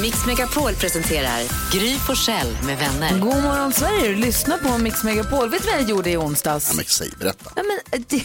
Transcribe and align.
Mix 0.00 0.26
Megapol 0.26 0.74
presenterar 0.74 1.70
Gry 1.72 1.96
Forssell 1.98 2.56
med 2.66 2.78
vänner. 2.78 3.18
God 3.20 3.42
morgon 3.42 3.72
Sverige, 3.72 4.16
lyssna 4.16 4.58
på 4.58 4.78
Mix 4.78 5.04
Megapol. 5.04 5.50
Vet 5.50 5.62
du 5.62 5.70
vad 5.70 5.80
jag 5.80 5.88
gjorde 5.88 6.10
i 6.10 6.16
onsdags? 6.16 6.68
Ja, 6.70 6.76
men 6.76 6.84
säg, 6.84 7.10
berätta. 7.18 7.50
Ja, 7.56 7.62
men, 7.62 8.04
det, 8.08 8.22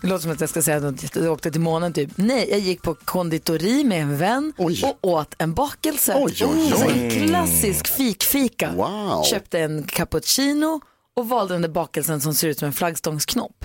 det 0.00 0.06
låter 0.08 0.22
som 0.22 0.30
att 0.30 0.40
jag 0.40 0.50
ska 0.50 0.62
säga 0.62 0.88
att 0.88 1.16
jag 1.16 1.32
åkte 1.32 1.50
till 1.50 1.60
månen 1.60 1.92
typ. 1.92 2.10
Nej, 2.16 2.50
jag 2.50 2.58
gick 2.58 2.82
på 2.82 2.94
konditori 2.94 3.84
med 3.84 4.02
en 4.02 4.16
vän 4.18 4.52
Oj. 4.56 4.82
och 4.84 5.10
åt 5.10 5.34
en 5.38 5.54
bakelse. 5.54 6.14
Oj, 6.16 6.34
oj, 6.40 6.46
oj. 6.48 6.72
Alltså 6.72 6.88
en 6.88 7.10
klassisk 7.10 7.86
fikfika. 7.86 8.72
Wow. 8.76 9.22
Köpte 9.24 9.58
en 9.60 9.82
cappuccino 9.82 10.80
och 11.16 11.28
valde 11.28 11.54
den 11.54 11.62
där 11.62 11.68
bakelsen 11.68 12.20
som 12.20 12.34
ser 12.34 12.48
ut 12.48 12.58
som 12.58 12.66
en 12.66 12.72
flaggstångsknopp. 12.72 13.64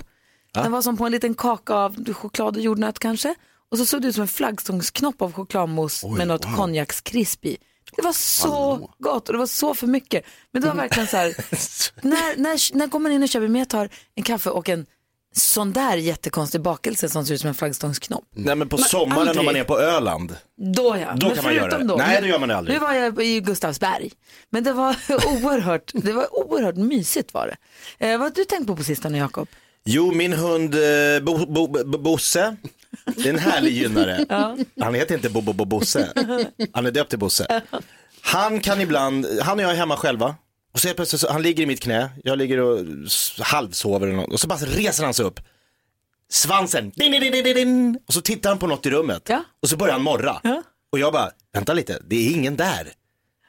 Den 0.54 0.72
var 0.72 0.82
som 0.82 0.96
på 0.96 1.06
en 1.06 1.12
liten 1.12 1.34
kaka 1.34 1.74
av 1.74 2.14
choklad 2.14 2.56
och 2.56 2.62
jordnöt 2.62 2.98
kanske. 2.98 3.34
Och 3.70 3.78
så 3.78 3.86
såg 3.86 4.02
det 4.02 4.08
ut 4.08 4.14
som 4.14 4.22
en 4.22 4.28
flaggstångsknopp 4.28 5.22
av 5.22 5.32
chokladmousse 5.32 6.08
med 6.08 6.28
något 6.28 6.44
wow. 6.44 6.56
konjakskrisp 6.56 7.44
i. 7.44 7.56
Det 7.96 8.02
var 8.02 8.12
så 8.12 8.90
gott 8.98 9.28
och 9.28 9.32
det 9.32 9.38
var 9.38 9.46
så 9.46 9.74
för 9.74 9.86
mycket. 9.86 10.24
Men 10.52 10.62
det 10.62 10.68
var 10.68 10.74
verkligen 10.74 11.06
så 11.06 11.16
här, 11.16 11.26
när, 12.06 12.36
när, 12.36 12.76
när 12.76 12.86
går 12.86 12.98
man 12.98 13.12
in 13.12 13.22
och 13.22 13.28
köper, 13.28 13.48
men 13.48 13.58
jag 13.58 13.68
tar 13.68 13.88
en 14.14 14.22
kaffe 14.22 14.50
och 14.50 14.68
en 14.68 14.86
sån 15.36 15.72
där 15.72 15.96
jättekonstig 15.96 16.60
bakelse 16.60 17.08
som 17.08 17.26
ser 17.26 17.34
ut 17.34 17.40
som 17.40 17.48
en 17.48 17.54
flaggstångsknopp. 17.54 18.24
Nej 18.30 18.54
men 18.54 18.68
på 18.68 18.78
sommaren 18.78 19.20
aldrig. 19.20 19.38
om 19.38 19.44
man 19.44 19.56
är 19.56 19.64
på 19.64 19.78
Öland. 19.78 20.36
Då 20.74 20.96
ja. 20.96 21.12
Då 21.16 21.26
men 21.26 21.36
kan 21.36 21.44
man 21.44 21.54
göra 21.54 21.78
det. 21.78 21.84
Då, 21.84 21.96
Nej, 21.96 22.14
men- 22.14 22.22
det 22.22 22.28
gör 22.28 22.38
man 22.38 22.50
aldrig. 22.50 22.76
Nu 22.76 22.80
var 22.80 22.92
jag 22.92 23.22
i 23.22 23.40
Gustavsberg. 23.40 24.12
Men 24.50 24.64
det 24.64 24.72
var 24.72 24.96
oerhört, 25.08 25.90
det 25.94 26.12
var 26.12 26.38
oerhört 26.38 26.76
mysigt 26.76 27.34
var 27.34 27.46
det. 27.46 27.56
Eh, 28.06 28.18
vad 28.18 28.20
har 28.20 28.30
du 28.30 28.44
tänkt 28.44 28.66
på 28.66 28.76
på 28.76 28.84
sistone 28.84 29.18
Jakob? 29.18 29.48
Jo, 29.90 30.12
min 30.12 30.32
hund 30.32 30.74
eh, 30.74 31.20
bo, 31.22 31.46
bo, 31.46 31.66
bo, 31.84 31.98
Bosse, 31.98 32.56
det 33.16 33.24
är 33.28 33.32
en 33.32 33.38
härlig 33.38 33.72
gynnare. 33.72 34.24
Han 34.80 34.94
heter 34.94 35.14
inte 35.14 35.28
Bo, 35.30 35.40
bo, 35.40 35.52
bo, 35.52 35.64
Bosse, 35.64 36.08
han 36.72 36.86
är 36.86 36.90
döpt 36.90 37.10
till 37.10 37.18
Bosse. 37.18 37.62
Han 38.20 38.60
kan 38.60 38.80
ibland, 38.80 39.26
han 39.42 39.58
och 39.58 39.64
jag 39.64 39.70
är 39.70 39.74
hemma 39.76 39.96
själva. 39.96 40.34
Och 40.72 40.80
så 40.80 40.88
helt 40.88 40.96
plötsligt, 40.96 41.20
så, 41.20 41.32
han 41.32 41.42
ligger 41.42 41.62
i 41.62 41.66
mitt 41.66 41.80
knä, 41.80 42.10
jag 42.24 42.38
ligger 42.38 42.58
och 42.58 42.78
s- 43.06 43.34
halvsover 43.40 44.06
eller 44.06 44.16
något. 44.16 44.32
Och 44.32 44.40
så 44.40 44.46
bara 44.48 44.58
reser 44.58 45.04
han 45.04 45.14
sig 45.14 45.24
upp. 45.24 45.40
Svansen, 46.30 46.90
din, 46.96 47.12
din, 47.12 47.20
din, 47.32 47.44
din, 47.44 47.56
din. 47.56 47.98
Och 48.06 48.14
så 48.14 48.20
tittar 48.20 48.50
han 48.50 48.58
på 48.58 48.66
något 48.66 48.86
i 48.86 48.90
rummet. 48.90 49.22
Ja. 49.28 49.44
Och 49.62 49.68
så 49.68 49.76
börjar 49.76 49.92
han 49.92 50.02
morra. 50.02 50.40
Ja. 50.44 50.62
Och 50.92 50.98
jag 50.98 51.12
bara, 51.12 51.30
vänta 51.52 51.72
lite, 51.72 52.02
det 52.06 52.16
är 52.16 52.30
ingen 52.30 52.56
där. 52.56 52.88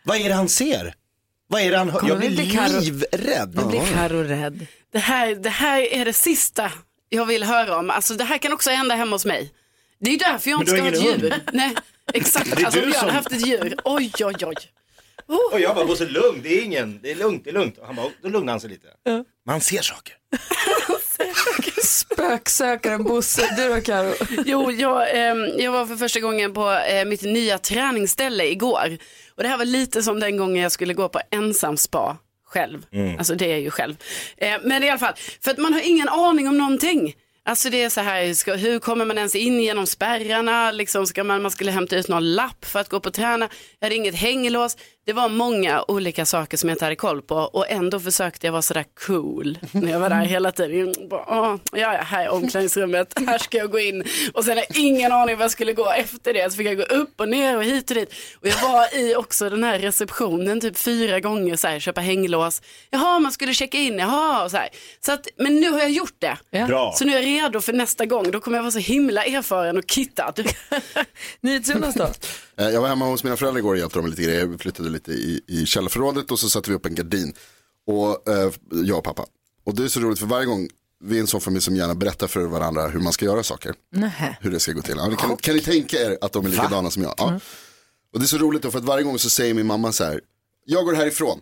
Vad 0.04 0.18
är 0.18 0.30
det 0.30 0.36
han 0.36 0.50
ser? 0.50 0.94
Vad 1.48 1.62
är 1.62 1.72
det 1.72 1.78
han 1.78 1.90
hör? 1.90 2.00
Kommer 2.00 2.12
Jag 2.14 2.20
blir 2.20 2.30
vi 2.30 2.36
bli 2.36 2.52
Karo- 2.52 2.80
livrädd. 2.82 3.56
Nu 3.56 3.66
blir 3.66 3.82
Karo 3.94 4.24
rädd. 4.24 4.66
Det 4.92 5.00
här, 5.00 5.36
det 5.36 5.50
här 5.50 5.82
är 5.94 6.06
det 6.06 6.14
sista 6.14 6.72
jag 7.10 7.26
vill 7.26 7.44
höra 7.44 7.78
om. 7.78 7.90
Alltså 7.90 8.14
det 8.14 8.24
här 8.24 8.38
kan 8.38 8.54
också 8.54 8.70
hända 8.70 8.96
hemma 8.96 9.16
hos 9.16 9.26
mig. 9.26 9.52
Det 10.00 10.12
är 10.14 10.20
därför 10.20 10.50
jag 10.50 10.62
inte 10.62 10.72
ska 10.72 10.82
har 10.82 10.90
ha 10.90 10.98
ett 10.98 11.04
djur. 11.04 11.30
hund. 11.30 11.34
Nej, 11.54 11.76
exakt. 12.14 12.52
Det 12.56 12.62
är 12.62 12.66
Alltså 12.66 12.80
du 12.80 12.86
om 12.86 12.92
jag 12.92 13.00
hade 13.00 13.12
som- 13.12 13.16
haft 13.16 13.32
ett 13.32 13.48
djur. 13.48 13.76
Oj, 13.84 14.12
oj, 14.20 14.36
oj. 14.46 14.56
Och 15.52 15.60
jag 15.60 15.76
bara, 15.76 15.86
Bosse 15.86 16.06
lugn, 16.06 16.40
det 16.44 16.50
är 16.60 16.62
ingen, 16.64 17.00
det 17.04 17.12
är 17.12 17.16
lugnt, 17.16 17.44
det 17.44 17.50
är 17.50 17.54
lugnt. 17.54 17.78
Och 17.78 17.86
han 17.86 17.96
bara, 17.96 18.10
då 18.22 18.30
lugnar 18.30 18.54
han 18.54 18.60
sig 18.60 18.70
lite. 18.70 18.88
Man 19.46 19.62
ser 19.62 19.82
saker. 19.82 20.16
Spöksökaren 21.84 23.04
Bosse, 23.04 23.56
du 23.58 23.70
då 23.76 23.82
Karo? 23.82 24.14
Jo, 24.46 24.72
jag, 24.72 25.18
ehm, 25.18 25.48
jag 25.58 25.72
var 25.72 25.86
för 25.86 25.96
första 25.96 26.20
gången 26.20 26.54
på 26.54 26.72
eh, 26.72 27.06
mitt 27.06 27.22
nya 27.22 27.58
träningsställe 27.58 28.46
igår. 28.52 28.98
Och 29.36 29.44
det 29.44 29.50
här 29.50 29.58
var 29.58 29.66
lite 29.66 30.04
som 30.04 30.20
den 30.20 30.38
gången 30.38 30.64
jag 30.64 30.72
skulle 30.72 30.94
gå 30.94 31.10
på 31.10 31.22
ensam 31.32 31.78
spa 31.78 32.18
själv. 32.50 32.86
Alltså 33.18 33.36
det 33.36 33.52
är 33.52 33.58
ju 33.58 33.72
själv. 33.72 33.96
Eh, 34.38 34.58
men 34.64 34.84
i 34.84 34.90
alla 34.90 35.00
fall, 35.00 35.14
för 35.44 35.52
att 35.52 35.58
man 35.58 35.74
har 35.74 35.82
ingen 35.82 36.10
aning 36.10 36.48
om 36.48 36.58
någonting. 36.58 37.14
Alltså 37.46 37.70
det 37.70 37.84
är 37.84 37.90
så 37.90 38.02
här, 38.02 38.34
ska, 38.34 38.54
hur 38.54 38.80
kommer 38.80 39.06
man 39.06 39.18
ens 39.18 39.36
in 39.36 39.60
genom 39.60 39.86
spärrarna? 39.88 40.72
Liksom 40.72 41.08
ska 41.08 41.24
man, 41.24 41.42
man 41.42 41.52
skulle 41.52 41.72
hämta 41.72 41.96
ut 41.96 42.08
någon 42.08 42.34
lapp 42.36 42.66
för 42.66 42.80
att 42.80 42.90
gå 42.90 43.00
på 43.00 43.12
träna. 43.12 43.50
Jag 43.80 43.86
hade 43.86 43.96
inget 43.96 44.16
hänglås. 44.16 44.78
Det 45.10 45.14
var 45.14 45.30
många 45.30 45.84
olika 45.88 46.26
saker 46.26 46.58
som 46.58 46.70
jag 46.70 46.76
inte 46.76 46.86
hade 46.86 46.96
koll 46.96 47.22
på 47.22 47.36
och 47.36 47.70
ändå 47.70 48.00
försökte 48.00 48.48
jag 48.48 48.52
vara 48.52 48.62
sådär 48.62 48.86
cool 49.06 49.58
när 49.72 49.92
jag 49.92 50.00
var 50.00 50.10
där 50.10 50.26
hela 50.26 50.52
tiden. 50.52 51.10
Bara, 51.10 51.26
Åh, 51.28 51.56
ja, 51.72 51.80
ja, 51.94 52.02
här 52.02 52.26
är 52.26 52.30
omklädningsrummet, 52.30 53.14
här 53.28 53.38
ska 53.38 53.58
jag 53.58 53.72
gå 53.72 53.80
in 53.80 54.04
och 54.34 54.46
sen 54.46 54.58
har 54.58 54.66
jag 54.70 54.78
ingen 54.78 55.12
aning 55.12 55.36
vad 55.38 55.44
jag 55.44 55.52
skulle 55.52 55.74
gå 55.74 55.92
efter 55.92 56.34
det. 56.34 56.52
Så 56.52 56.58
fick 56.58 56.68
jag 56.68 56.78
gå 56.78 56.84
upp 56.84 57.20
och 57.20 57.30
ner 57.30 57.58
och 57.58 57.64
hit 57.64 57.92
och 57.92 57.96
dit. 57.96 58.14
Och 58.42 58.48
jag 58.48 58.62
var 58.62 58.98
i 58.98 59.16
också 59.16 59.50
den 59.50 59.64
här 59.64 59.80
receptionen 59.80 60.62
typ 60.62 60.78
fyra 60.78 61.20
gånger 61.20 61.56
så 61.56 61.68
här, 61.68 61.80
köpa 61.80 62.02
hänglås. 62.02 62.62
Jaha, 62.90 63.20
man 63.20 63.32
skulle 63.32 63.54
checka 63.54 63.78
in, 63.78 64.00
jaha 64.00 64.44
och 64.44 64.52
så 64.52 64.58
här. 64.58 64.70
Så 65.06 65.12
att, 65.12 65.28
men 65.38 65.56
nu 65.56 65.72
har 65.72 65.80
jag 65.80 65.92
gjort 65.92 66.16
det. 66.20 66.38
Ja. 66.50 66.68
Bra. 66.68 66.94
Så 66.96 67.06
nu 67.06 67.12
är 67.12 67.20
jag 67.20 67.26
redo 67.26 67.62
för 67.62 67.74
nästa 67.74 68.06
gång. 68.06 68.32
Då 68.32 68.40
kommer 68.40 68.58
jag 68.58 68.64
vara 68.64 68.72
så 68.72 68.80
himla 68.80 69.26
erfaren 69.26 69.78
och 69.78 69.90
kittad. 69.92 70.34
NyhetsJonas 71.42 71.96
då? 71.96 72.08
Eh, 72.60 72.70
Jag 72.70 72.82
var 72.82 72.88
hemma 72.88 73.06
hos 73.06 73.24
mina 73.24 73.38
föräldrar 73.38 73.60
igår 73.60 73.72
och 73.74 73.78
hjälpte 73.80 73.98
dem 74.00 74.04
med 74.04 74.10
lite 74.10 74.24
grejer. 74.24 74.46
Vi 74.46 74.58
flyttade 74.58 74.90
lite 74.90 75.12
i, 75.12 75.42
i 75.48 75.66
källarförrådet 75.66 76.32
och 76.32 76.40
så 76.40 76.50
satte 76.50 76.70
vi 76.70 76.76
upp 76.76 76.86
en 76.86 76.96
gardin. 76.96 77.34
Och 77.88 78.30
eh, 78.30 78.52
jag 78.86 78.98
och 78.98 79.04
pappa. 79.04 79.26
Och 79.66 79.76
det 79.76 79.84
är 79.84 79.88
så 79.88 80.00
roligt 80.00 80.20
för 80.20 80.26
varje 80.26 80.46
gång 80.46 80.70
vi 81.04 81.16
är 81.18 81.22
en 81.22 81.28
sån 81.28 81.42
familj 81.42 81.62
som 81.62 81.76
gärna 81.76 81.96
berättar 81.96 82.28
för 82.28 82.46
varandra 82.46 82.88
hur 82.88 83.00
man 83.00 83.14
ska 83.14 83.26
göra 83.26 83.44
saker. 83.44 83.76
Nähä. 83.92 84.38
Hur 84.42 84.52
det 84.52 84.60
ska 84.60 84.72
gå 84.72 84.82
till. 84.82 84.96
Ja, 84.98 85.16
kan, 85.16 85.38
kan 85.38 85.56
ni 85.56 85.62
tänka 85.62 85.98
er 85.98 86.18
att 86.22 86.32
de 86.34 86.46
är 86.46 86.50
likadana 86.50 86.92
som 86.92 87.04
jag? 87.04 87.14
Ja. 87.18 87.40
Och 88.14 88.20
det 88.20 88.26
är 88.26 88.28
så 88.28 88.38
roligt 88.38 88.62
då 88.62 88.72
för 88.72 88.78
att 88.80 88.86
varje 88.86 89.04
gång 89.04 89.20
så 89.20 89.30
säger 89.30 89.54
min 89.54 89.68
mamma 89.68 89.92
så 89.92 90.04
här. 90.04 90.22
Jag 90.66 90.86
går 90.86 90.94
härifrån. 90.94 91.40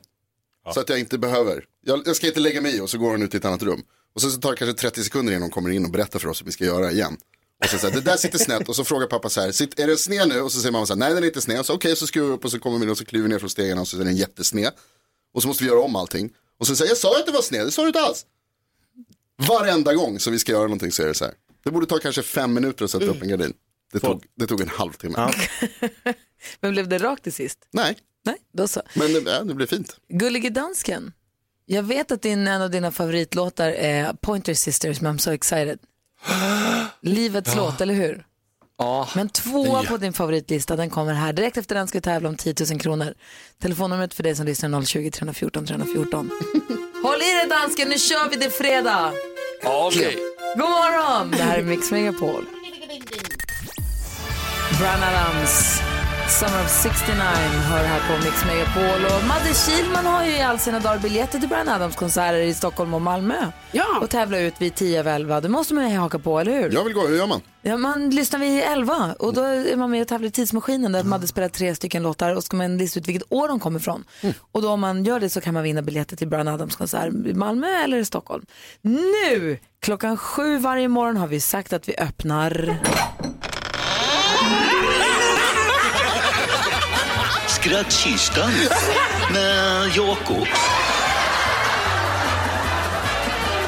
Så 0.74 0.80
att 0.80 0.90
jag 0.90 1.00
inte 1.00 1.18
behöver. 1.18 1.64
Jag, 1.86 2.02
jag 2.06 2.16
ska 2.16 2.28
inte 2.28 2.40
lägga 2.40 2.62
mig 2.62 2.78
i 2.78 2.82
och 2.82 2.90
så 2.90 2.98
går 2.98 3.12
hon 3.12 3.22
ut 3.22 3.34
i 3.34 3.38
ett 3.38 3.46
annat 3.46 3.64
rum. 3.64 3.82
Och 4.16 4.22
sen 4.22 4.32
så 4.32 4.40
tar 4.40 4.52
det 4.52 4.58
kanske 4.58 4.78
30 4.82 5.04
sekunder 5.04 5.32
innan 5.34 5.42
hon 5.42 5.52
kommer 5.52 5.70
in 5.70 5.86
och 5.86 5.92
berättar 5.92 6.20
för 6.20 6.28
oss 6.28 6.42
hur 6.42 6.46
vi 6.46 6.52
ska 6.52 6.66
göra 6.66 6.92
igen. 6.92 7.18
Och 7.64 7.70
så 7.70 7.78
säger 7.78 7.94
det 7.96 8.02
där 8.02 8.18
sitter 8.18 8.38
snett 8.38 8.70
och 8.70 8.76
så 8.76 8.84
frågar 8.84 9.08
pappa 9.08 9.30
så 9.30 9.42
här, 9.42 9.52
"Sitt- 9.52 9.80
är 9.80 9.88
den 9.88 9.98
sned 9.98 10.28
nu? 10.28 10.42
Och 10.42 10.52
så 10.52 10.60
säger 10.60 10.72
mamma 10.72 10.86
så 10.86 10.94
här, 10.94 11.00
nej 11.00 11.14
den 11.14 11.24
är 11.24 11.28
inte 11.28 11.42
sned. 11.42 11.66
Så 11.66 11.74
okej, 11.74 11.96
så 11.96 12.08
skruvar 12.08 12.28
vi 12.30 12.34
upp 12.36 12.46
och 12.46 12.52
så 12.52 12.60
kommer 12.60 12.78
vi 12.78 12.84
in 12.84 12.90
och 12.90 12.98
så 12.98 13.06
kliver 13.06 13.24
vi 13.24 13.30
ner 13.34 13.40
från 13.40 13.50
stegen 13.50 13.78
och 13.80 13.88
så 13.88 14.00
är 14.02 14.06
den 14.06 14.16
jättesned. 14.16 14.72
Och 15.34 15.42
så 15.42 15.48
måste 15.48 15.64
vi 15.64 15.70
göra 15.70 15.80
om 15.82 15.96
allting. 15.96 16.34
Och 16.60 16.68
så 16.68 16.76
säger 16.76 16.92
jag, 16.92 16.98
sa 16.98 17.14
ju 17.16 17.20
att 17.20 17.26
det 17.26 17.32
var 17.32 17.42
sned, 17.42 17.66
det 17.66 17.72
sa 17.72 17.82
du 17.82 17.88
inte 17.88 18.02
alls. 18.02 18.26
Varenda 19.48 19.94
gång 19.94 20.20
som 20.20 20.34
vi 20.34 20.40
ska 20.40 20.52
göra 20.52 20.64
någonting 20.64 20.92
så 20.92 21.04
är 21.04 21.08
det 21.08 21.14
så 21.14 21.26
här. 21.26 21.34
Det 21.64 21.72
borde 21.72 21.86
ta 21.86 21.98
kanske 22.00 22.24
fem 22.24 22.54
minuter 22.54 22.86
att 22.86 22.92
sätta 22.92 23.06
upp 23.06 23.22
en 23.22 23.30
gardin. 23.30 23.54
Det 23.94 24.00
tog, 24.00 24.24
det 24.36 24.48
tog 24.48 24.62
en 24.62 24.70
halvtimme. 24.70 25.14
Ja. 25.18 25.34
Men 26.62 26.72
blev 26.72 26.88
det 26.88 26.98
rakt 26.98 27.24
till 27.24 27.34
sist? 27.34 27.60
Nej, 27.72 27.98
Nej, 28.26 28.36
då 28.54 28.68
så. 28.68 28.82
men 28.94 29.14
det, 29.14 29.32
ja, 29.32 29.44
det 29.44 29.54
blir 29.54 29.68
fint. 29.68 29.98
Gullige 30.10 30.50
dansken, 30.50 31.14
jag 31.66 31.84
vet 31.84 32.12
att 32.12 32.22
din, 32.22 32.48
en 32.48 32.62
av 32.62 32.70
dina 32.72 32.92
favoritlåtar 32.92 33.70
är 33.72 34.14
Pointer 34.14 34.54
Sisters, 34.54 35.02
men 35.02 35.16
I'm 35.16 35.22
so 35.22 35.32
excited. 35.32 35.80
Livets 37.02 37.56
låt, 37.56 37.82
eller 37.82 37.94
hur? 37.94 38.26
Ja, 38.78 39.10
Men 39.16 39.30
tvåa 39.30 39.84
på 39.84 39.98
din 39.98 40.14
favoritlista, 40.14 40.76
den 40.76 40.90
kommer 40.90 41.14
här. 41.14 41.34
Direkt 41.34 41.58
efter 41.58 41.76
den 41.76 41.88
ska 41.88 41.98
vi 41.98 42.02
tävla 42.02 42.30
om 42.30 42.36
10 42.36 42.54
000 42.72 42.80
kronor. 42.80 43.14
Telefonnumret 43.62 44.14
för 44.14 44.24
dig 44.24 44.36
som 44.36 44.46
lyssnar 44.46 44.82
är 44.82 44.86
020 44.86 45.12
314 45.12 45.66
314. 45.66 46.30
Håll 47.04 47.22
i 47.22 47.40
dig 47.40 47.48
dansken, 47.50 47.90
nu 47.90 47.98
kör 47.98 48.30
vi 48.30 48.36
det 48.36 48.50
fredag. 48.50 49.12
okej. 49.64 50.18
God 50.56 50.70
morgon! 50.70 51.32
Det 51.32 51.44
här 51.44 51.58
är 51.58 51.64
Mix 51.64 51.92
Megapol. 51.92 52.46
Brian 54.80 55.04
Adams, 55.04 55.80
Summer 56.30 56.64
of 56.64 56.70
69 56.70 57.18
hör 57.70 57.84
här 57.84 58.00
på 58.00 58.26
Mix 58.26 58.46
Megapol. 58.46 59.06
Och 59.06 59.28
Madde 59.28 59.54
Kihlman 59.54 60.06
har 60.06 60.26
ju 60.26 60.32
i 60.32 60.42
all 60.42 60.60
sina 60.60 60.80
dagar 60.80 61.00
biljetter 61.00 61.40
till 61.40 61.50
Brian 61.50 61.70
Adams 61.70 61.96
konserter 61.96 62.38
i 62.40 62.54
Stockholm 62.54 62.94
och 62.94 63.02
Malmö. 63.02 63.52
Ja. 63.72 63.86
Och 64.02 64.10
tävlar 64.10 64.40
ut 64.40 64.54
vid 64.60 64.76
10 64.76 65.00
över 65.00 65.16
11. 65.16 65.42
Det 65.42 65.50
måste 65.50 65.74
man 65.74 65.92
ju 65.92 65.98
haka 65.98 66.20
på, 66.20 66.40
eller 66.40 66.52
hur? 66.52 66.74
Jag 66.74 66.84
vill 66.84 66.94
gå, 66.94 67.08
hur 67.08 67.18
gör 67.18 67.28
man? 67.28 67.42
Ja, 67.62 67.78
man 67.78 68.10
lyssnar 68.10 68.40
vid 68.40 68.64
11 68.64 69.16
och 69.20 69.34
då 69.34 69.42
är 69.42 69.76
man 69.76 69.92
med 69.92 70.02
och 70.02 70.08
tävlar 70.08 70.28
i 70.28 70.32
Tidsmaskinen 70.32 70.92
där 70.92 71.04
Madde 71.04 71.28
spelar 71.28 71.50
tre 71.50 71.76
stycken 71.76 72.04
låtar 72.04 72.36
och 72.36 72.44
ska 72.44 72.58
man 72.58 72.78
lista 72.78 73.00
ut 73.00 73.08
vilket 73.08 73.32
år 73.32 73.48
de 73.48 73.60
kommer 73.60 73.80
ifrån. 73.80 74.04
Och 74.52 74.62
då 74.62 74.70
om 74.70 74.80
man 74.80 75.06
gör 75.06 75.20
det 75.20 75.30
så 75.30 75.42
kan 75.42 75.54
man 75.54 75.64
vinna 75.64 75.82
biljetter 75.82 76.16
till 76.16 76.28
Brian 76.28 76.48
Adams 76.48 76.76
konsert 76.76 77.14
i 77.26 77.34
Malmö 77.34 77.68
eller 77.68 77.98
i 77.98 78.06
Stockholm. 78.06 78.46
Nu, 78.82 79.60
klockan 79.80 80.18
sju 80.18 80.58
varje 80.58 80.88
morgon 80.88 81.18
har 81.18 81.28
vi 81.28 81.40
sagt 81.40 81.74
att 81.74 81.90
vi 81.90 81.98
öppnar... 81.98 82.80
Skrattkistan 87.68 88.52
med 89.34 89.88
Jakob. 89.96 90.48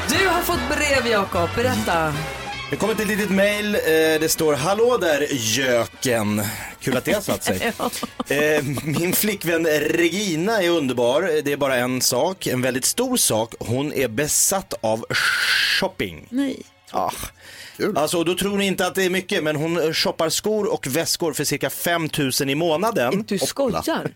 Du 0.08 0.28
har 0.28 0.42
fått 0.42 0.60
brev 0.68 1.12
Jakob, 1.12 1.48
berätta. 1.56 2.14
Det 2.70 2.76
kommer 2.76 2.92
ett 2.94 3.06
litet 3.06 3.30
mail, 3.30 3.74
eh, 3.74 3.80
det 4.20 4.30
står 4.30 4.54
Hallå 4.54 4.96
där 4.96 5.26
göken. 5.30 6.42
Kul 6.80 6.96
att 6.96 7.04
det 7.04 7.12
har 7.12 7.20
satt 7.20 7.44
sig. 7.44 7.72
Eh, 8.28 8.64
Min 8.84 9.12
flickvän 9.12 9.66
Regina 9.66 10.62
är 10.62 10.68
underbar. 10.68 11.40
Det 11.44 11.52
är 11.52 11.56
bara 11.56 11.76
en 11.76 12.00
sak, 12.00 12.46
en 12.46 12.62
väldigt 12.62 12.84
stor 12.84 13.16
sak. 13.16 13.54
Hon 13.58 13.92
är 13.92 14.08
besatt 14.08 14.74
av 14.80 15.04
shopping. 15.80 16.26
Nej. 16.30 16.62
Ah. 16.90 17.10
Alltså, 17.96 18.24
då 18.24 18.34
tror 18.34 18.58
ni 18.58 18.66
inte 18.66 18.86
att 18.86 18.94
det 18.94 19.04
är 19.04 19.10
mycket, 19.10 19.44
men 19.44 19.56
hon 19.56 19.80
eh, 19.80 19.92
shoppar 19.92 20.28
skor 20.28 20.72
och 20.72 20.86
väskor 20.86 21.32
för 21.32 21.44
cirka 21.44 21.70
5 21.70 22.08
000 22.40 22.50
i 22.50 22.54
månaden. 22.54 23.24
Du 23.28 23.38
skojar. 23.38 24.10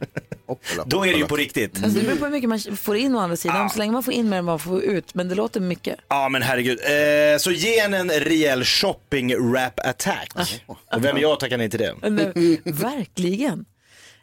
Då 0.86 1.06
är 1.06 1.12
det 1.12 1.18
ju 1.18 1.26
på 1.26 1.36
riktigt. 1.36 1.84
Alltså, 1.84 1.98
det 2.00 2.06
beror 2.06 2.16
på 2.16 2.24
hur 2.24 2.32
mycket 2.32 2.48
man 2.48 2.76
får 2.76 2.96
in 2.96 3.14
å 3.14 3.18
andra 3.18 3.36
sidan. 3.36 3.70
Så 3.70 3.78
länge 3.78 3.92
man 3.92 4.02
får 4.02 4.14
in 4.14 4.28
mer 4.28 4.38
än 4.38 4.44
man 4.44 4.58
får 4.58 4.82
ut. 4.82 5.14
Men 5.14 5.28
det 5.28 5.34
låter 5.34 5.60
mycket. 5.60 5.98
Ja 6.08 6.28
men 6.28 6.42
herregud. 6.42 6.78
Eh, 6.80 7.38
så 7.38 7.50
ge 7.50 7.80
henne 7.80 7.98
en 7.98 8.10
rejäl 8.10 8.64
shopping 8.64 9.54
rap 9.54 9.80
attack. 9.80 10.32
Och 10.66 11.04
vem 11.04 11.16
är 11.16 11.20
jag 11.20 11.32
att 11.32 11.40
tacka 11.40 11.56
nej 11.56 11.70
till 11.70 11.80
det? 11.80 11.94
Men, 12.02 12.16
verkligen. 12.64 13.64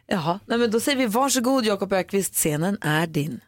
Jaha, 0.06 0.40
nej, 0.46 0.58
men 0.58 0.70
då 0.70 0.80
säger 0.80 0.98
vi 0.98 1.06
varsågod 1.06 1.64
Jakob 1.64 1.92
Ökvist, 1.92 2.34
scenen 2.34 2.78
är 2.82 3.06
din. 3.06 3.40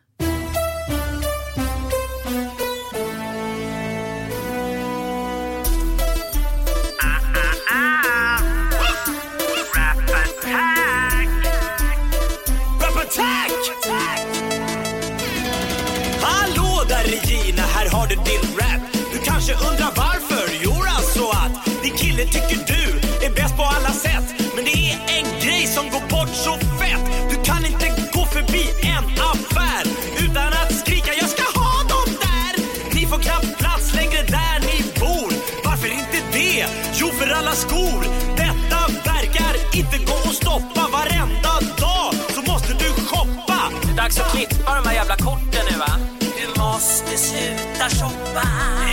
Dags 44.05 44.19
att 44.21 44.33
klippa 44.33 44.75
de 44.75 44.89
här 44.89 44.95
jävla 44.95 45.17
korten 45.17 45.65
nu 45.71 45.79
va? 45.79 45.99
Du 46.21 46.61
måste 46.61 47.19
sluta 47.19 47.89
shoppa. 47.91 48.43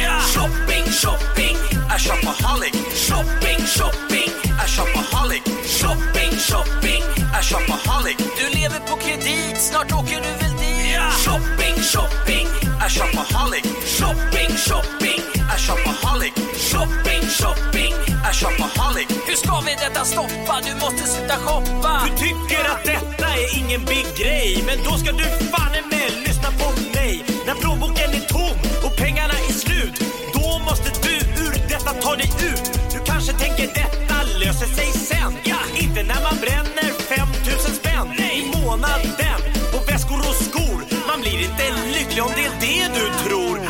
Ja. 0.03 0.19
Shopping, 0.33 0.85
shopping, 1.01 1.57
a 1.89 1.97
shopaholic. 1.97 2.75
Shopping, 3.07 3.59
shopping, 3.75 4.31
a 4.63 4.65
shopaholic. 4.67 5.43
Shopping, 5.79 6.31
shopping, 6.49 7.03
a 7.33 7.41
shopaholic. 7.41 8.17
Du 8.17 8.59
lever 8.59 8.79
på 8.89 8.95
kredit, 8.95 9.61
snart 9.61 9.91
åker 9.91 10.21
du 10.25 10.31
väl 10.41 10.55
dit? 10.59 10.93
Ja. 10.93 11.11
Shopping, 11.25 11.75
shopping, 11.83 12.47
a 12.85 12.89
shopaholic. 12.89 13.65
Shopping, 13.97 14.57
shopping, 14.67 15.00
ska 19.43 19.55
vi 19.67 19.73
detta 19.85 20.03
stoppa? 20.05 20.55
Du 20.67 20.73
måste 20.83 21.03
sluta 21.13 21.37
shoppa. 21.45 21.93
Du 22.05 22.09
tycker 22.25 22.61
att 22.73 22.83
detta 22.93 23.27
är 23.43 23.47
ingen 23.59 23.81
big 23.85 24.07
grej 24.21 24.63
Men 24.67 24.77
då 24.85 24.91
ska 25.01 25.11
du 25.21 25.27
fan 25.51 25.71
med 25.93 26.09
lyssna 26.27 26.49
på 26.61 26.67
mig. 26.95 27.13
När 27.47 27.55
plånboken 27.61 28.09
är 28.19 28.25
tom 28.35 28.55
och 28.85 28.93
pengarna 29.03 29.35
är 29.49 29.53
slut 29.65 29.95
Då 30.33 30.47
måste 30.67 30.89
du 31.05 31.15
ur 31.43 31.53
detta 31.73 31.91
ta 32.03 32.15
dig 32.15 32.31
ut. 32.49 32.63
Du 32.93 32.99
kanske 33.11 33.33
tänker 33.33 33.67
detta 33.81 34.17
löser 34.43 34.69
sig 34.77 34.89
sen. 35.09 35.33
Ja, 35.43 35.61
inte 35.83 36.03
när 36.03 36.21
man 36.27 36.37
bränner 36.43 36.89
5000 37.15 37.71
spänn 37.79 38.09
i 38.37 38.41
månaden 38.57 39.39
på 39.71 39.77
väskor 39.91 40.19
och 40.29 40.37
skor. 40.47 40.79
Man 41.07 41.21
blir 41.21 41.39
inte 41.49 41.65
lycklig 41.95 42.23
om 42.23 42.31
det 42.37 42.45
är 42.45 42.55
det 42.65 42.83
du 42.97 43.05
tror. 43.23 43.60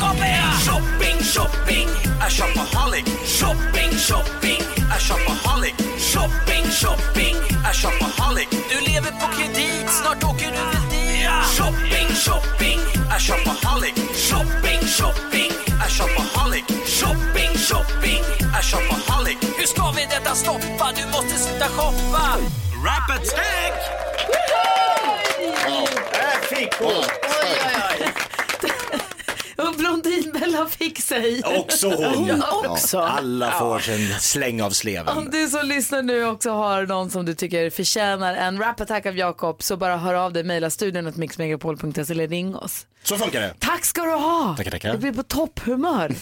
Shopping! 0.00 0.56
Shopping, 0.64 1.18
shopping 1.22 1.88
A 2.20 2.28
shopaholic 2.28 3.06
Shopping, 3.24 3.92
shopping 3.96 4.62
A 4.90 4.98
shopaholic 5.06 5.76
Shopping, 5.98 6.64
shopping 6.70 7.36
A 7.64 7.72
shopaholic 7.72 8.48
Du 8.70 8.76
lever 8.92 9.12
på 9.20 9.26
kredit, 9.36 9.90
snart 9.90 10.24
åker 10.24 10.46
du 10.46 10.58
väl 10.58 10.88
dit? 10.90 11.06
Shopping, 11.56 12.08
shopping, 12.14 12.80
a 13.10 13.18
shopaholic. 13.18 13.94
Shopping, 14.14 14.80
shopping, 14.86 15.50
a 15.80 15.88
shopaholic. 15.88 16.64
Shopping, 16.86 17.58
shopping, 17.58 18.22
a 18.58 18.62
shopaholic. 18.62 19.38
Hur 19.58 19.66
ska 19.66 19.90
vi 19.90 20.02
detta 20.10 20.34
stoppa? 20.34 20.92
Du 20.96 21.06
måste 21.06 21.38
sluta 21.38 21.68
shoppa. 21.68 22.36
Rap 22.84 23.10
attack! 23.10 23.74
Där 26.12 26.56
fick 26.56 26.74
hon! 26.80 27.04
Och 29.56 29.74
Blondinbella 29.74 30.66
fick 30.66 30.95
sig. 31.06 31.42
Också 31.44 31.88
hon. 31.88 32.30
Hon 32.30 32.42
också. 32.70 32.98
Alla 32.98 33.50
får 33.50 33.78
sin 33.78 34.14
släng 34.20 34.62
av 34.62 34.70
sleven. 34.70 35.18
Om 35.18 35.30
du 35.30 35.48
som 35.48 35.66
lyssnar 35.66 36.02
nu 36.02 36.26
också 36.26 36.50
har 36.50 36.86
någon 36.86 37.10
som 37.10 37.26
du 37.26 37.34
tycker 37.34 37.70
förtjänar 37.70 38.34
en 38.34 38.58
rap 38.58 38.80
attack 38.80 39.06
av 39.06 39.16
Jakob 39.16 39.62
så 39.62 39.76
bara 39.76 39.96
hör 39.96 40.14
av 40.14 40.32
dig, 40.32 40.44
mejla 40.44 40.70
studion 40.70 41.06
åt 41.06 41.16
mixmegapol.se 41.16 42.12
eller 42.12 42.28
ring 42.28 42.56
oss. 42.56 42.86
Så 43.02 43.16
funkar 43.16 43.40
det. 43.40 43.54
Tack 43.58 43.84
ska 43.84 44.02
du 44.02 44.10
ha! 44.10 44.54
Tackar, 44.56 44.70
tackar. 44.70 44.88
Jag 44.88 45.00
blir 45.00 45.12
på 45.12 45.22
topphumör. 45.22 46.14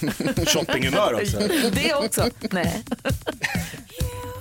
Shoppinghumör 0.46 1.14
också. 1.14 1.38
Det 1.72 1.94
också. 1.94 2.24
Nej. 2.50 2.84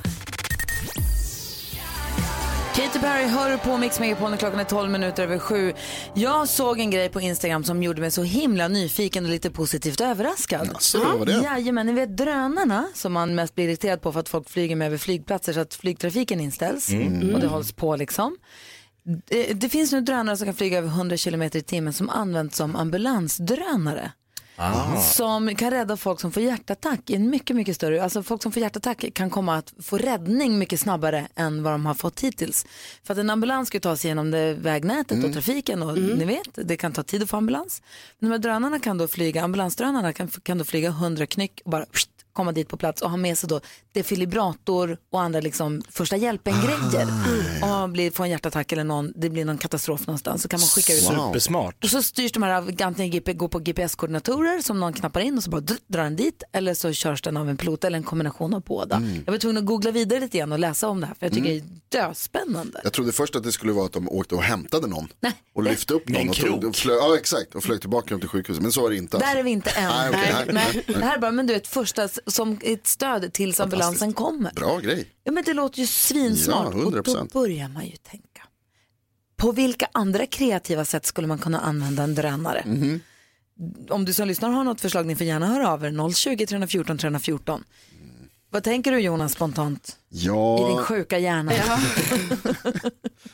Katy 2.75 2.99
Perry 2.99 3.27
hör 3.27 3.57
på 3.57 3.77
Mix 3.77 3.99
Megapol 3.99 4.29
när 4.29 4.37
klockan 4.37 4.59
är 4.59 4.63
12 4.63 4.91
minuter 4.91 5.23
över 5.23 5.39
sju. 5.39 5.73
Jag 6.13 6.49
såg 6.49 6.79
en 6.79 6.91
grej 6.91 7.09
på 7.09 7.21
Instagram 7.21 7.63
som 7.63 7.83
gjorde 7.83 8.01
mig 8.01 8.11
så 8.11 8.23
himla 8.23 8.67
nyfiken 8.67 9.25
och 9.25 9.31
lite 9.31 9.49
positivt 9.49 10.01
överraskad. 10.01 10.69
Vad 10.93 11.19
var 11.19 11.25
det? 11.25 11.31
Jajamän, 11.31 11.85
ni 11.85 11.93
vet 11.93 12.17
drönarna 12.17 12.87
som 12.93 13.13
man 13.13 13.35
mest 13.35 13.55
blir 13.55 13.69
irriterad 13.69 14.01
på 14.01 14.11
för 14.11 14.19
att 14.19 14.29
folk 14.29 14.49
flyger 14.49 14.75
med 14.75 14.87
över 14.87 14.97
flygplatser 14.97 15.53
så 15.53 15.59
att 15.59 15.73
flygtrafiken 15.73 16.39
inställs 16.39 16.89
och 17.33 17.39
det 17.39 17.47
hålls 17.47 17.71
på 17.71 17.95
liksom. 17.95 18.37
Det, 19.27 19.53
det 19.53 19.69
finns 19.69 19.91
nu 19.91 20.01
drönare 20.01 20.37
som 20.37 20.45
kan 20.45 20.53
flyga 20.55 20.77
över 20.77 20.87
100 20.87 21.17
km 21.17 21.41
i 21.41 21.49
timmen 21.49 21.93
som 21.93 22.09
används 22.09 22.57
som 22.57 22.75
ambulansdrönare. 22.75 24.11
Som 25.13 25.55
kan 25.55 25.71
rädda 25.71 25.97
folk 25.97 26.19
som 26.19 26.31
får 26.31 26.43
hjärtattack 26.43 27.09
i 27.09 27.15
en 27.15 27.29
mycket, 27.29 27.55
mycket 27.55 27.75
större, 27.75 28.03
alltså 28.03 28.23
folk 28.23 28.43
som 28.43 28.51
får 28.51 28.61
hjärtattack 28.61 29.05
kan 29.13 29.29
komma 29.29 29.55
att 29.55 29.73
få 29.79 29.97
räddning 29.97 30.59
mycket 30.59 30.79
snabbare 30.79 31.27
än 31.35 31.63
vad 31.63 31.73
de 31.73 31.85
har 31.85 31.93
fått 31.93 32.21
hittills. 32.21 32.65
För 33.03 33.13
att 33.13 33.17
en 33.17 33.29
ambulans 33.29 33.67
ska 33.67 33.79
ta 33.79 33.95
sig 33.95 34.07
igenom 34.07 34.31
det 34.31 34.53
vägnätet 34.53 35.23
och 35.23 35.33
trafiken 35.33 35.83
och 35.83 35.97
ni 35.97 36.25
vet, 36.25 36.67
det 36.67 36.77
kan 36.77 36.91
ta 36.91 37.03
tid 37.03 37.23
att 37.23 37.29
få 37.29 37.37
ambulans. 37.37 37.81
Men 38.19 38.29
de 38.29 38.33
här 38.33 38.39
drönarna 38.39 38.79
kan 38.79 38.97
då 38.97 39.07
flyga, 39.07 39.43
ambulansdrönarna 39.43 40.13
kan, 40.13 40.27
kan 40.27 40.57
då 40.57 40.63
flyga 40.63 40.89
100 40.89 41.25
knyck 41.25 41.61
och 41.65 41.71
bara 41.71 41.85
pst, 41.85 42.09
komma 42.33 42.51
dit 42.51 42.67
på 42.67 42.77
plats 42.77 43.01
och 43.01 43.09
ha 43.09 43.17
med 43.17 43.37
sig 43.37 43.49
då 43.49 43.59
defibrillator 43.93 44.97
och 45.11 45.21
andra 45.21 45.39
liksom 45.39 45.81
första 45.89 46.17
hjälpen-grejer. 46.17 47.07
Om 47.63 47.69
man 47.69 47.93
blir, 47.93 48.11
får 48.11 48.23
en 48.23 48.29
hjärtattack 48.29 48.71
eller 48.71 48.83
någon, 48.83 49.13
det 49.15 49.29
blir 49.29 49.45
någon 49.45 49.57
katastrof 49.57 50.07
någonstans 50.07 50.41
så 50.41 50.47
kan 50.47 50.59
man 50.59 50.67
skicka 50.67 50.93
ut 50.93 50.99
Supersmart. 50.99 51.83
och 51.83 51.89
så 51.89 52.01
styrs 52.03 52.31
de 52.31 52.43
här 52.43 52.51
av 52.51 52.71
antingen 52.81 53.11
GP, 53.11 53.33
går 53.33 53.47
på 53.47 53.59
GPS-koordinatorer 53.59 54.61
som 54.61 54.79
någon 54.79 54.93
knappar 54.93 55.21
in 55.21 55.37
och 55.37 55.43
så 55.43 55.49
bara 55.49 55.61
dr- 55.61 55.77
drar 55.87 56.03
den 56.03 56.15
dit 56.15 56.43
eller 56.51 56.73
så 56.73 56.93
körs 56.93 57.21
den 57.21 57.37
av 57.37 57.49
en 57.49 57.57
pilot 57.57 57.83
eller 57.83 57.97
en 57.97 58.03
kombination 58.03 58.53
av 58.53 58.61
båda. 58.61 59.01
Jag 59.25 59.31
var 59.31 59.37
tvungen 59.39 59.57
att 59.57 59.65
googla 59.65 59.91
vidare 59.91 60.19
lite 60.19 60.37
grann 60.37 60.51
och 60.51 60.59
läsa 60.59 60.87
om 60.87 61.01
det 61.01 61.07
här 61.07 61.13
för 61.13 61.25
jag 61.25 61.33
tycker 61.33 61.49
det 61.49 61.57
är 61.57 62.07
döspännande. 62.07 62.81
Jag 62.83 62.93
trodde 62.93 63.11
först 63.11 63.35
att 63.35 63.43
det 63.43 63.51
skulle 63.51 63.73
vara 63.73 63.85
att 63.85 63.93
de 63.93 64.09
åkte 64.09 64.35
och 64.35 64.43
hämtade 64.43 64.87
någon. 64.87 65.07
Nej. 65.19 65.33
Och 65.55 65.63
lyfte 65.63 65.93
upp 65.93 66.09
någon 66.09 66.21
En 66.21 66.29
och, 66.29 66.35
tog, 66.35 66.63
och 66.63 66.75
flög, 66.75 66.97
ja, 66.97 67.17
exakt, 67.17 67.55
och 67.55 67.63
flög 67.63 67.81
tillbaka 67.81 68.17
till 68.17 68.27
sjukhuset. 68.29 68.63
Men 68.63 68.71
så 68.71 68.81
var 68.81 68.89
det 68.89 68.95
inte. 68.95 69.17
Där 69.17 69.25
alltså. 69.25 69.39
är 69.39 69.43
vi 69.43 69.51
inte 69.51 69.69
än. 69.69 69.89
Nej, 69.89 70.09
okej, 70.09 70.33
nej. 70.53 70.83
Men 70.87 70.99
det 70.99 71.05
här 71.05 71.15
är 71.15 71.19
bara, 71.19 71.31
men 71.31 71.47
du 71.47 71.53
vet, 71.53 71.67
första 71.67 72.09
som 72.27 72.59
ett 72.61 72.87
stöd 72.87 73.33
tills 73.33 73.59
ambulansen 73.59 74.13
kommer. 74.13 74.51
Bra 74.53 74.79
grej. 74.79 75.07
Ja, 75.23 75.31
men 75.31 75.43
det 75.43 75.53
låter 75.53 75.79
ju 75.79 75.87
svinsmart. 75.87 76.73
Ja, 76.75 76.85
och 76.85 76.91
då 76.91 77.01
100%. 77.01 77.33
börjar 77.33 77.69
man 77.69 77.85
ju 77.85 77.95
tänka. 77.95 78.41
På 79.35 79.51
vilka 79.51 79.87
andra 79.91 80.25
kreativa 80.25 80.85
sätt 80.85 81.05
skulle 81.05 81.27
man 81.27 81.37
kunna 81.37 81.59
använda 81.59 82.03
en 82.03 82.15
drönare? 82.15 82.63
Mhm. 82.65 82.99
Om 83.89 84.05
du 84.05 84.13
som 84.13 84.27
lyssnar 84.27 84.49
har 84.49 84.63
något 84.63 84.81
förslag, 84.81 85.05
ni 85.05 85.15
får 85.15 85.27
gärna 85.27 85.47
höra 85.47 85.69
av 85.71 85.85
er. 85.85 86.13
020 86.13 86.45
314 86.45 86.97
314. 86.97 87.63
Vad 88.49 88.63
tänker 88.63 88.91
du 88.91 88.99
Jonas 88.99 89.31
spontant 89.33 89.97
i 90.09 90.15
din 90.15 90.25
Ja, 90.25 90.83
sjuka 90.83 91.19
hjärna? 91.19 91.51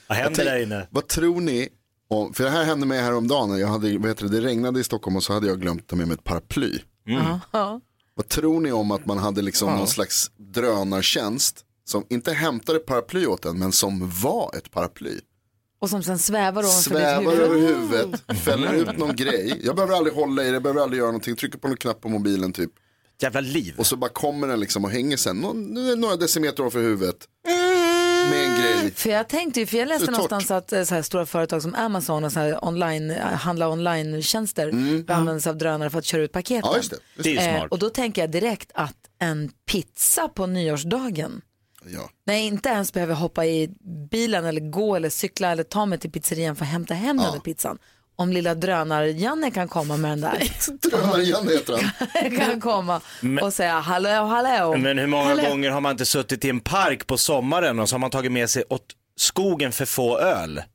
Vad 0.07 0.17
händer 0.17 0.45
där 0.45 0.63
inne? 0.63 0.87
vad 0.89 1.07
tror 1.07 1.41
ni 1.41 1.69
om, 2.09 2.33
för 2.33 2.43
det 2.43 2.49
här 2.49 2.63
hände 2.63 2.85
mig 2.85 3.01
häromdagen. 3.01 3.59
Jag 3.59 3.67
hade, 3.67 3.97
vad 3.97 4.07
heter 4.07 4.25
det, 4.25 4.41
regnade 4.41 4.79
i 4.79 4.83
Stockholm 4.83 5.15
och 5.15 5.23
så 5.23 5.33
hade 5.33 5.47
jag 5.47 5.61
glömt 5.61 5.87
ta 5.87 5.95
med 5.95 6.07
mig 6.07 6.15
ett 6.15 6.23
paraply. 6.23 6.79
Ja. 7.03 7.81
Vad 8.19 8.27
tror 8.27 8.59
ni 8.61 8.71
om 8.71 8.91
att 8.91 9.05
man 9.05 9.17
hade 9.17 9.41
liksom 9.41 9.75
någon 9.77 9.87
slags 9.87 10.31
drönartjänst 10.37 11.65
som 11.85 12.05
inte 12.09 12.31
hämtade 12.33 12.79
paraply 12.79 13.25
åt 13.25 13.45
en 13.45 13.59
men 13.59 13.71
som 13.71 14.11
var 14.23 14.55
ett 14.57 14.71
paraply? 14.71 15.19
Och 15.81 15.89
som 15.89 16.03
sen 16.03 16.19
svävar 16.19 16.63
ovanför 16.63 16.81
Svävar 16.81 17.31
ditt 17.31 17.41
huvud. 17.41 17.41
över 17.41 17.59
huvudet, 17.59 18.39
fäller 18.39 18.73
ut 18.73 18.97
någon 18.97 19.15
grej. 19.15 19.61
Jag 19.63 19.75
behöver 19.75 19.95
aldrig 19.95 20.15
hålla 20.15 20.43
i 20.43 20.47
det, 20.47 20.53
jag 20.53 20.63
behöver 20.63 20.81
aldrig 20.81 20.99
göra 20.99 21.07
någonting. 21.07 21.35
Trycker 21.35 21.57
på 21.57 21.67
någon 21.67 21.77
knapp 21.77 22.01
på 22.01 22.09
mobilen 22.09 22.53
typ. 22.53 22.71
Jävla 23.21 23.41
liv. 23.41 23.75
Och 23.77 23.85
så 23.85 23.95
bara 23.95 24.09
kommer 24.11 24.47
den 24.47 24.59
liksom 24.59 24.85
och 24.85 24.91
hänger 24.91 25.17
sen 25.17 25.37
några 25.97 26.15
decimeter 26.15 26.61
ovanför 26.61 26.81
huvudet. 26.81 27.27
Med 28.29 28.43
en 28.45 28.61
grej. 28.61 28.91
För 28.95 29.09
jag 29.09 29.27
tänkte 29.27 29.59
ju, 29.59 29.65
för 29.65 29.77
jag 29.77 29.87
läste 29.87 30.11
någonstans 30.11 30.51
att 30.51 30.73
eh, 30.73 30.83
så 30.83 30.95
här 30.95 31.01
stora 31.01 31.25
företag 31.25 31.61
som 31.61 31.75
Amazon 31.75 32.23
och 32.23 32.31
så 32.31 32.39
här 32.39 32.65
online, 32.65 33.11
eh, 33.11 33.17
handla 33.23 33.69
online-tjänster 33.69 34.67
använder 35.07 35.39
sig 35.39 35.49
av 35.49 35.57
drönare 35.57 35.89
för 35.89 35.99
att 35.99 36.05
köra 36.05 36.21
ut 36.21 36.31
paketen. 36.31 36.63
Mm. 36.63 36.71
Ja, 36.71 36.77
just 36.77 36.89
det. 36.91 37.29
Just 37.29 37.41
Det 37.41 37.47
Eh, 37.49 37.63
och 37.63 37.79
då 37.79 37.89
tänker 37.89 38.21
jag 38.21 38.31
direkt 38.31 38.71
att 38.73 38.95
en 39.19 39.51
pizza 39.71 40.27
på 40.27 40.45
nyårsdagen, 40.45 41.41
Ja. 41.85 42.09
när 42.25 42.33
jag 42.33 42.43
inte 42.43 42.69
ens 42.69 42.93
behöver 42.93 43.13
hoppa 43.13 43.45
i 43.45 43.69
bilen 44.11 44.45
eller 44.45 44.61
gå 44.61 44.95
eller 44.95 45.09
cykla 45.09 45.51
eller 45.51 45.63
ta 45.63 45.85
mig 45.85 45.99
till 45.99 46.11
pizzerian 46.11 46.55
för 46.55 46.65
att 46.65 46.71
hämta 46.71 46.93
hem 46.93 47.17
den 47.17 47.31
där 47.31 47.39
pizzan. 47.39 47.77
Om 48.19 48.31
lilla 48.33 48.55
drönar-Janne 48.55 49.51
kan 49.51 49.67
komma 49.67 49.97
med 49.97 50.11
den 50.11 50.21
där, 50.21 50.37
Drönare-Janne 50.89 51.51
heter 51.51 51.73
han. 51.77 52.37
kan 52.37 52.61
komma 52.61 53.01
och 53.41 53.53
säga 53.53 53.79
hallå, 53.79 54.09
hallå. 54.09 54.77
Men 54.77 54.97
hur 54.97 55.07
många 55.07 55.35
gånger 55.35 55.69
har 55.71 55.81
man 55.81 55.91
inte 55.91 56.05
suttit 56.05 56.45
i 56.45 56.49
en 56.49 56.59
park 56.59 57.07
på 57.07 57.17
sommaren 57.17 57.79
och 57.79 57.89
så 57.89 57.95
har 57.95 57.99
man 57.99 58.11
tagit 58.11 58.31
med 58.31 58.49
sig 58.49 58.63
åt 58.69 58.85
skogen 59.19 59.71
för 59.71 59.85
få 59.85 60.19
öl? 60.19 60.61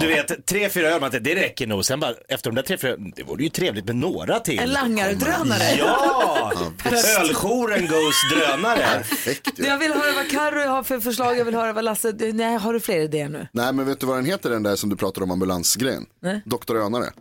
Du 0.00 0.06
vet, 0.06 0.46
tre, 0.46 0.68
fyra 0.68 0.88
öl, 0.88 1.00
man 1.00 1.10
det 1.10 1.34
räcker 1.34 1.66
nog. 1.66 1.84
Sen 1.84 2.00
bara, 2.00 2.14
efter 2.28 2.50
de 2.50 2.56
där 2.56 2.62
tre, 2.62 2.78
fyra, 2.78 2.96
det 3.16 3.22
vore 3.22 3.42
ju 3.42 3.48
trevligt 3.48 3.84
med 3.84 3.96
några 3.96 4.40
till. 4.40 4.58
En 4.58 4.70
langardrönare. 4.70 5.74
Ja! 5.78 6.52
Öljouren 7.20 7.86
goes 7.86 8.14
drönare. 8.34 8.78
Perfekt 8.78 9.58
ju. 9.58 9.64
Jag 9.64 9.78
vill 9.78 9.92
höra 9.92 10.12
vad 10.14 10.30
Carro 10.30 10.68
har 10.68 10.82
för 10.82 11.00
förslag, 11.00 11.38
jag 11.38 11.44
vill 11.44 11.54
höra 11.54 11.72
vad 11.72 11.84
Lasse, 11.84 12.12
nej 12.32 12.56
har 12.56 12.72
du 12.72 12.80
fler 12.80 13.00
idéer 13.00 13.28
nu? 13.28 13.48
Nej 13.52 13.72
men 13.72 13.86
vet 13.86 14.00
du 14.00 14.06
vad 14.06 14.16
den 14.16 14.24
heter 14.26 14.50
den 14.50 14.62
där 14.62 14.76
som 14.76 14.90
du 14.90 14.96
pratade 14.96 15.24
om 15.24 15.30
ambulansgrejen? 15.30 16.06
Doktor 16.44 16.76
Önare. 16.76 17.12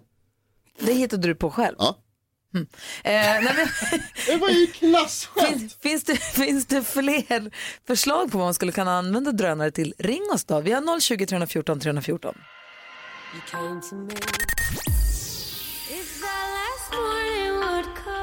Det 0.80 0.94
hittade 0.94 1.28
du 1.28 1.36
på 1.36 1.51
själv? 1.51 1.75
Ja. 1.80 1.98
Eh, 2.53 2.63
nej, 3.03 3.44
men, 3.44 3.56
Det 4.27 4.36
var 4.36 4.50
ju 4.50 4.68
klasskämt. 4.68 5.60
finns, 5.60 5.75
finns, 5.75 6.03
det, 6.03 6.15
finns 6.46 6.65
det 6.65 6.84
fler 6.84 7.51
förslag 7.88 8.32
på 8.32 8.38
vad 8.38 8.48
man 8.48 8.53
skulle 8.53 8.72
kunna 8.72 8.98
använda 8.98 9.32
drönare 9.32 9.72
till? 9.72 9.94
Ring 9.98 10.24
oss 10.34 10.46
då. 10.46 10.60
Vi 10.62 10.72
har 10.72 11.00
020 11.00 11.25
314 11.25 11.79
314. 11.79 12.36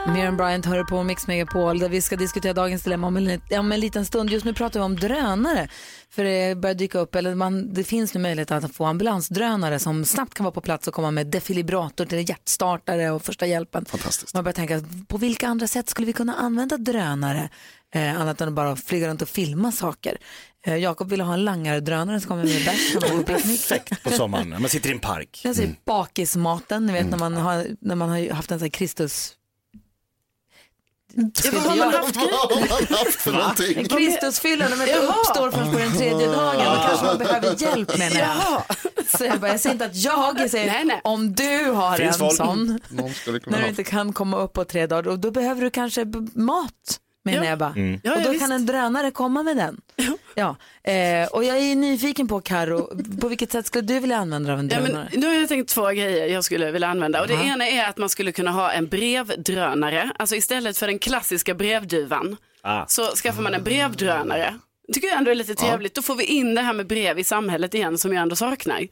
Miriam 0.07 0.37
Bryant 0.37 0.67
hör 0.67 0.85
på 0.85 1.03
Mix 1.03 1.27
Megapol 1.27 1.79
där 1.79 1.89
vi 1.89 2.03
ska 2.03 2.17
diskutera 2.17 2.53
dagens 2.53 2.83
dilemma 2.83 3.07
om 3.07 3.17
en, 3.17 3.41
om 3.59 3.73
en 3.73 3.81
liten 3.81 4.07
stund. 4.07 4.31
Just 4.31 4.45
nu 4.45 4.55
pratar 4.55 4.81
vi 4.81 4.85
om 4.85 4.97
drönare. 4.97 5.69
För 6.11 6.25
det 6.25 6.59
börjar 6.59 6.75
dyka 6.75 6.99
upp, 6.99 7.15
eller 7.15 7.35
man, 7.35 7.75
det 7.75 7.85
finns 7.85 8.15
nu 8.15 8.21
möjlighet 8.21 8.51
att 8.51 8.75
få 8.75 8.85
ambulansdrönare 8.85 9.79
som 9.79 10.05
snabbt 10.05 10.35
kan 10.35 10.45
vara 10.45 10.53
på 10.53 10.61
plats 10.61 10.89
och 10.89 10.95
komma 10.95 11.11
med 11.11 11.27
defibrillator 11.27 12.05
till 12.05 12.29
hjärtstartare 12.29 13.11
och 13.11 13.23
första 13.23 13.47
hjälpen. 13.47 13.85
Fantastiskt. 13.85 14.35
Man 14.35 14.45
börjar 14.45 14.55
tänka, 14.55 14.83
på 15.09 15.19
vilka 15.19 15.49
andra 15.49 15.67
sätt 15.67 15.89
skulle 15.89 16.07
vi 16.07 16.13
kunna 16.13 16.35
använda 16.35 16.77
drönare? 16.77 17.49
Eh, 17.95 18.21
annat 18.21 18.41
än 18.41 18.49
att 18.49 18.55
bara 18.55 18.77
flyga 18.77 19.09
runt 19.09 19.23
och 19.23 19.29
filma 19.29 19.73
saker. 19.73 20.19
Eh, 20.67 20.77
Jakob 20.77 21.11
ville 21.11 21.23
ha 21.23 21.35
en 21.35 21.45
langardrönare 21.45 22.21
som 22.21 22.29
kommer 22.29 22.45
med 22.45 22.65
bärs. 22.65 23.27
Perfekt 23.27 24.03
på 24.03 24.11
sommaren, 24.11 24.49
man 24.49 24.69
sitter 24.69 24.91
i 24.91 24.93
en 24.93 24.99
park. 24.99 25.41
Jag 25.45 25.57
säger 25.57 25.75
bakismaten, 25.85 26.87
ni 26.87 26.93
vet 26.93 27.11
när 27.11 27.19
man 27.19 27.35
har, 27.35 27.67
när 27.81 27.95
man 27.95 28.09
har 28.09 28.31
haft 28.31 28.51
en 28.51 28.59
sån 28.59 28.65
här 28.65 28.71
Kristus... 28.71 29.36
vad 31.53 31.63
har 31.63 31.77
man 31.77 31.95
haft? 31.95 32.17
Vad 32.17 32.25
har 32.25 32.61
man 32.61 32.99
haft 32.99 33.21
för 33.23 33.33
någonting? 33.33 33.79
En 33.79 33.89
Kristusfylla 33.89 34.69
när 34.69 34.77
man 34.77 34.89
inte 34.89 35.01
uppstår 35.01 35.51
förrän 35.51 35.73
på 35.73 35.79
den 35.79 35.97
tredje 35.97 36.27
dagen. 36.27 36.59
Då 36.59 36.87
kanske 36.89 37.07
man 37.07 37.19
behöver 37.19 37.63
hjälp 37.63 37.99
jag. 37.99 38.13
Jaha. 38.13 38.63
Så 39.19 39.25
jag, 39.25 39.41
bara, 39.41 39.51
jag 39.51 39.61
säger 39.61 39.73
inte 39.75 39.85
att 39.87 39.97
jag, 39.97 40.41
jag 40.41 40.51
säger 40.51 40.67
Nej, 40.73 40.85
nej. 40.85 41.01
om 41.05 41.35
du 41.35 41.65
har 41.71 41.97
Finns 41.97 42.15
en 42.15 42.19
folk? 42.19 42.37
sån. 42.37 42.81
När 43.47 43.63
du 43.63 43.69
inte 43.69 43.85
kan 43.85 44.13
komma 44.13 44.37
upp 44.37 44.53
på 44.53 44.65
tre 44.65 44.87
dagar, 44.87 45.11
och 45.11 45.19
då 45.19 45.31
behöver 45.31 45.63
du 45.63 45.71
kanske 45.71 46.05
mat. 46.35 46.73
Menar 47.27 47.45
Ja. 47.45 47.51
jag 47.51 47.59
bara. 47.59 47.73
Ja, 48.03 48.13
och 48.13 48.19
ja, 48.21 48.25
då 48.25 48.31
visst. 48.31 48.43
kan 48.43 48.53
en 48.53 48.67
drönare 48.67 49.11
komma 49.11 49.43
med 49.43 49.57
den. 49.57 49.81
Ja. 50.35 50.57
Eh, 50.93 51.29
och 51.29 51.45
jag 51.45 51.59
är 51.59 51.77
nyfiken 51.77 52.29
på 52.29 52.41
Karo, 52.41 53.03
på 53.21 53.29
vilket 53.29 53.53
sätt 53.53 53.67
skulle 53.67 53.87
du 53.87 54.01
vilja 54.01 54.17
använda 54.17 54.53
av 54.53 54.59
en 54.59 54.69
Ja, 54.69 54.81
drönare? 54.81 55.09
men, 55.13 55.21
nu 55.21 55.27
har 55.27 55.35
jag 55.35 55.49
tänkt 55.49 55.69
två 55.71 55.87
grejer 55.87 56.27
jag 56.27 56.45
skulle 56.45 56.71
vilja 56.71 56.89
använda. 56.89 57.21
Och 57.23 57.29
det 57.29 57.35
ena 57.35 57.69
är 57.69 57.89
att 57.89 57.99
man 57.99 58.09
skulle 58.09 58.33
kunna 58.33 58.51
ha 58.51 58.73
en 58.73 58.87
brevdrönare. 58.87 60.11
Alltså 60.19 60.37
istället 60.37 60.79
för 60.79 60.87
den 60.87 60.99
klassiska 60.99 61.55
brevduvan 61.55 62.37
Ah. 62.63 62.87
så 62.87 63.03
skaffar 63.03 63.43
man 63.43 63.55
en 63.55 63.63
brevdrönare. 63.65 64.55
tycker 64.93 65.09
jag 65.09 65.19
ändå 65.19 65.31
är 65.31 65.35
lite 65.35 65.55
trevligt. 65.55 65.95
Då 65.95 66.03
får 66.03 66.15
vi 66.15 66.25
in 66.25 66.55
det 66.55 66.61
här 66.63 66.73
med 66.73 66.87
brev 66.87 67.19
i 67.19 67.25
samhället 67.25 67.75
igen 67.75 67.99
som 67.99 68.13
jag 68.13 68.23
ändå 68.23 68.37
saknar. 68.37 68.87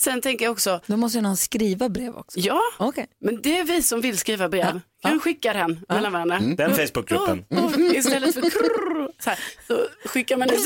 Sen 0.00 0.20
tänker 0.20 0.44
jag 0.44 0.52
också, 0.52 0.80
Då 0.86 0.96
måste 0.96 1.18
ju 1.18 1.22
någon 1.22 1.36
skriva 1.36 1.88
brev 1.88 2.16
också. 2.16 2.38
ja, 2.40 2.60
Okej. 2.78 3.06
men 3.20 3.42
det 3.42 3.58
är 3.58 3.64
vi 3.64 3.82
som 3.82 4.00
vill 4.00 4.18
skriva 4.18 4.48
brev. 4.48 4.80
Kan 5.02 5.12
du 5.12 5.20
skicka 5.20 5.52
den 5.52 5.80
mellan 5.88 6.12
varandra? 6.12 6.38
Den 6.56 6.74
Facebookgruppen. 6.76 7.44
Ja, 7.48 7.62
och 7.64 7.78
istället 7.78 8.34
för 8.34 8.40
krrrr, 8.42 9.08
så 9.22 9.30
här, 9.30 9.38
så 9.66 9.86
skickar 10.08 10.36
man 10.36 10.48
en 10.50 10.56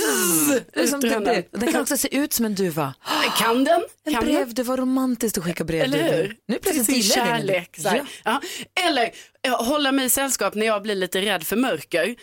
Det 0.75 0.83
är 0.83 0.87
som 0.87 1.01
det 1.01 1.09
drönare. 1.09 1.25
brev. 1.35 1.45
Den 1.61 1.73
kan 1.73 1.81
också 1.83 1.97
se 1.97 2.17
ut 2.17 2.33
som 2.33 2.45
en 2.47 2.55
duva. 2.55 2.95
Kan 3.39 3.65
den? 3.65 3.83
En 4.05 4.13
Kan 4.13 4.25
brev, 4.25 4.55
det 4.55 4.63
var 4.63 4.77
romantiskt 4.77 5.39
att 5.39 5.45
skicka 5.45 5.65
brev. 5.65 5.83
Eller 5.83 6.17
hur? 6.17 6.37
Nu 6.49 6.59
plötsligt 6.59 6.89
gillar 6.89 7.17
jag 7.17 7.27
kärlek. 7.39 7.77
Så 7.81 7.89
här. 7.89 7.97
Ja. 7.97 8.05
Ja. 8.25 8.41
Eller 8.89 9.11
eh, 9.43 9.65
hålla 9.65 9.93
mig 9.93 10.05
i 10.07 10.11
sällskap 10.11 10.55
när 10.55 10.67
jag 10.67 10.83
blir 10.83 10.95
lite 10.95 11.21
rädd 11.21 11.43
för 11.47 11.57
mörker. 11.57 12.17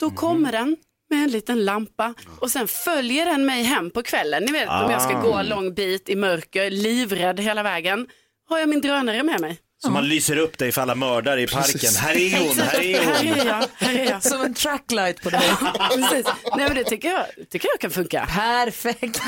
Då 0.00 0.06
Mhm. 0.06 0.16
kommer 0.16 0.52
den 0.52 0.76
med 1.10 1.22
en 1.24 1.30
liten 1.30 1.64
lampa 1.64 2.14
och 2.40 2.50
sen 2.50 2.68
följer 2.68 3.26
den 3.26 3.46
mig 3.46 3.62
hem 3.62 3.90
på 3.90 4.02
kvällen. 4.02 4.42
Ni 4.44 4.52
vet 4.52 4.68
om 4.68 4.90
jag 4.90 5.02
ska 5.02 5.16
Ah. 5.16 5.22
gå 5.22 5.32
en 5.34 5.46
lång 5.46 5.74
bit 5.74 6.08
i 6.08 6.16
mörker, 6.16 6.70
livrädd 6.70 7.40
hela 7.40 7.62
vägen. 7.62 8.06
Har 8.48 8.58
jag 8.58 8.68
min 8.68 8.80
drönare 8.80 9.22
med 9.22 9.40
mig. 9.40 9.58
Så 9.82 9.90
man 9.90 10.08
lyser 10.08 10.36
upp 10.36 10.58
dig 10.58 10.72
för 10.72 10.82
alla 10.82 10.94
mördare 10.94 11.42
i 11.42 11.46
parken. 11.46 11.90
Här 12.00 12.16
är 12.16 12.38
hon, 12.38 12.58
här 12.58 12.80
är 12.80 13.00
Här 13.02 13.16
hon. 13.24 13.40
är 13.40 13.46
jag, 13.46 13.64
här 13.86 13.94
är 13.98 14.10
jag. 14.10 14.22
Som 14.32 14.40
en 14.42 14.54
tracklight 14.54 15.22
på 15.22 15.30
dig. 15.30 15.40
Precis. 15.94 16.26
Nej 16.56 16.66
men 16.68 16.74
det 16.74 16.84
tycker 16.84 17.08
jag, 17.10 17.26
tycker 17.50 17.68
jag 17.72 17.80
kan 17.80 17.90
funka. 17.90 18.26
Perfekt. 18.34 19.20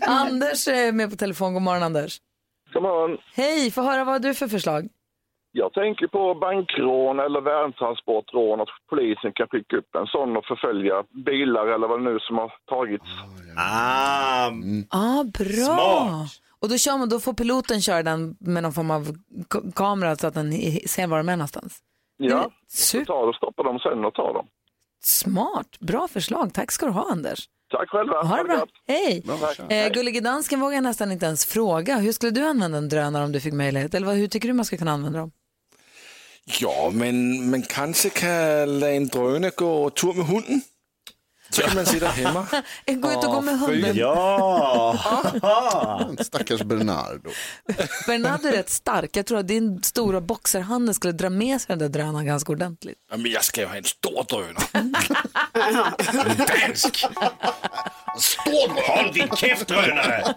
Anders 0.00 0.68
är 0.68 0.92
med 0.92 1.10
på 1.10 1.16
telefon. 1.16 1.52
God 1.54 1.62
morgon 1.62 1.82
Anders. 1.82 2.18
God 2.72 2.82
morgon. 2.82 3.18
Hej, 3.34 3.70
få 3.70 3.82
höra 3.82 4.04
vad 4.04 4.14
har 4.14 4.18
du 4.18 4.34
för 4.34 4.48
förslag? 4.48 4.88
Jag 5.52 5.72
tänker 5.72 6.06
på 6.06 6.34
bankrån 6.34 7.20
eller 7.20 7.40
värdtransportrån, 7.40 8.60
att 8.60 8.68
polisen 8.90 9.32
kan 9.32 9.48
skicka 9.48 9.76
upp 9.76 9.94
en 9.94 10.06
sån 10.06 10.36
och 10.36 10.44
förfölja 10.44 11.04
bilar 11.26 11.66
eller 11.66 11.88
vad 11.88 12.00
det 12.00 12.10
nu 12.10 12.18
som 12.18 12.38
har 12.38 12.52
tagits. 12.66 13.04
Ah, 13.56 14.46
ah, 14.90 15.24
bra. 15.24 15.64
Smart. 15.64 16.30
Och 16.60 16.68
då, 16.68 16.76
kör 16.78 16.98
man, 16.98 17.08
då 17.08 17.20
får 17.20 17.32
piloten 17.32 17.80
köra 17.80 18.02
den 18.02 18.36
med 18.40 18.62
någon 18.62 18.72
form 18.72 18.90
av 18.90 19.06
kamera 19.74 20.16
så 20.16 20.26
att 20.26 20.34
den 20.34 20.52
ser 20.86 21.06
var 21.06 21.16
de 21.16 21.28
är 21.28 21.36
någonstans. 21.36 21.78
Ja, 22.16 22.50
så 22.66 22.76
Super. 22.76 23.04
tar 23.04 23.28
och 23.28 23.34
stoppar 23.34 23.64
dem 23.64 23.78
sen 23.78 24.04
och 24.04 24.14
tar 24.14 24.34
dem. 24.34 24.46
Smart, 25.02 25.78
bra 25.80 26.08
förslag. 26.08 26.54
Tack 26.54 26.72
ska 26.72 26.86
du 26.86 26.92
ha 26.92 27.06
Anders. 27.10 27.48
Tack 27.70 27.88
själva. 27.88 28.22
Ha 28.22 28.36
det 28.36 28.44
bra. 28.44 28.66
Hej. 28.88 29.24
Eh. 29.68 29.92
Gullige 29.92 30.20
dansken 30.20 30.60
vågar 30.60 30.74
jag 30.74 30.82
nästan 30.82 31.12
inte 31.12 31.26
ens 31.26 31.46
fråga. 31.46 31.96
Hur 31.96 32.12
skulle 32.12 32.32
du 32.32 32.46
använda 32.46 32.78
en 32.78 32.88
drönare 32.88 33.24
om 33.24 33.32
du 33.32 33.40
fick 33.40 33.54
möjlighet? 33.54 33.94
Eller 33.94 34.06
vad, 34.06 34.16
hur 34.16 34.26
tycker 34.26 34.48
du 34.48 34.54
man 34.54 34.64
ska 34.64 34.76
kunna 34.76 34.92
använda 34.92 35.18
dem? 35.18 35.30
Ja, 36.58 36.90
men 36.94 37.50
man 37.50 37.62
kanske 37.62 38.10
kan 38.10 38.74
låta 38.74 38.90
en 38.90 39.08
drönare 39.08 39.52
gå 39.56 39.90
tur 39.90 40.12
med 40.12 40.26
hunden. 40.26 40.60
Så 41.52 41.62
kan 41.62 41.74
man 41.74 41.86
sitta 41.86 42.06
hemma. 42.06 42.46
Gå 42.86 43.12
ut 43.12 43.16
och 43.16 43.32
gå 43.32 43.40
med 43.40 43.58
hunden. 43.58 43.96
ja. 43.96 44.98
Stackars 46.20 46.62
Bernardo. 46.62 47.30
Bernardo 48.06 48.48
är 48.48 48.52
rätt 48.52 48.70
stark. 48.70 49.16
Jag 49.16 49.26
tror 49.26 49.38
att 49.38 49.48
din 49.48 49.82
stora 49.82 50.20
boxerhand 50.20 50.96
skulle 50.96 51.12
dra 51.12 51.30
med 51.30 51.60
sig 51.60 51.66
den 51.68 51.78
där 51.78 51.88
drönaren 51.88 52.26
ganska 52.26 52.52
ordentligt. 52.52 52.98
Ja, 53.10 53.16
Men 53.16 53.30
jag 53.30 53.44
ska 53.44 53.60
ju 53.60 53.66
ha 53.66 53.76
en 53.76 53.84
stor 53.84 54.24
drönare. 54.28 54.64
Dansk. 55.54 57.06
Stor 58.18 58.86
Håll 58.88 59.12
din 59.12 59.28
käft 59.36 59.68
drönare. 59.68 60.34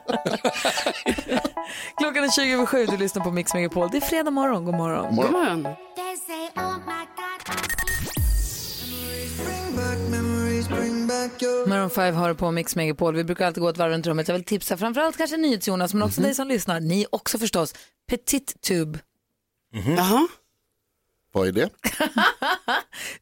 Klockan 1.98 2.24
är 2.24 2.32
20 2.32 2.54
över 2.54 2.66
sju, 2.66 2.86
du 2.86 2.98
lyssnar 2.98 3.24
på 3.24 3.32
Mix 3.32 3.54
Megapol. 3.54 3.90
Det 3.92 3.98
är 3.98 4.02
fredag 4.02 4.32
morgon, 4.32 4.66
god 4.66 4.76
morgon. 4.76 5.16
God 5.16 5.32
morgon. 5.32 5.68
Maroon 11.68 11.90
5 11.90 12.16
har 12.16 12.34
på 12.34 12.52
Mix 12.52 12.76
Megapol. 12.76 13.16
Vi 13.16 13.24
brukar 13.24 13.48
alltid 13.48 13.62
gå 13.62 13.70
ett 13.70 13.78
varv 13.78 13.92
runt 13.92 14.08
rummet. 14.08 14.28
Jag 14.28 14.36
vill 14.36 14.44
tipsa 14.44 14.78
framförallt 14.78 15.18
kanske 15.18 15.38
NyhetsJonas, 15.38 15.94
men 15.94 16.04
också 16.04 16.22
dig 16.22 16.36
som 16.36 16.48
lyssnar. 16.48 16.80
Ni 16.80 17.06
också 17.12 17.38
förstås. 17.38 17.74
Petit 18.10 18.62
Tube. 18.62 19.00
Jaha. 19.98 20.28
Vad 21.34 21.48
är 21.48 21.52
det? 21.52 21.70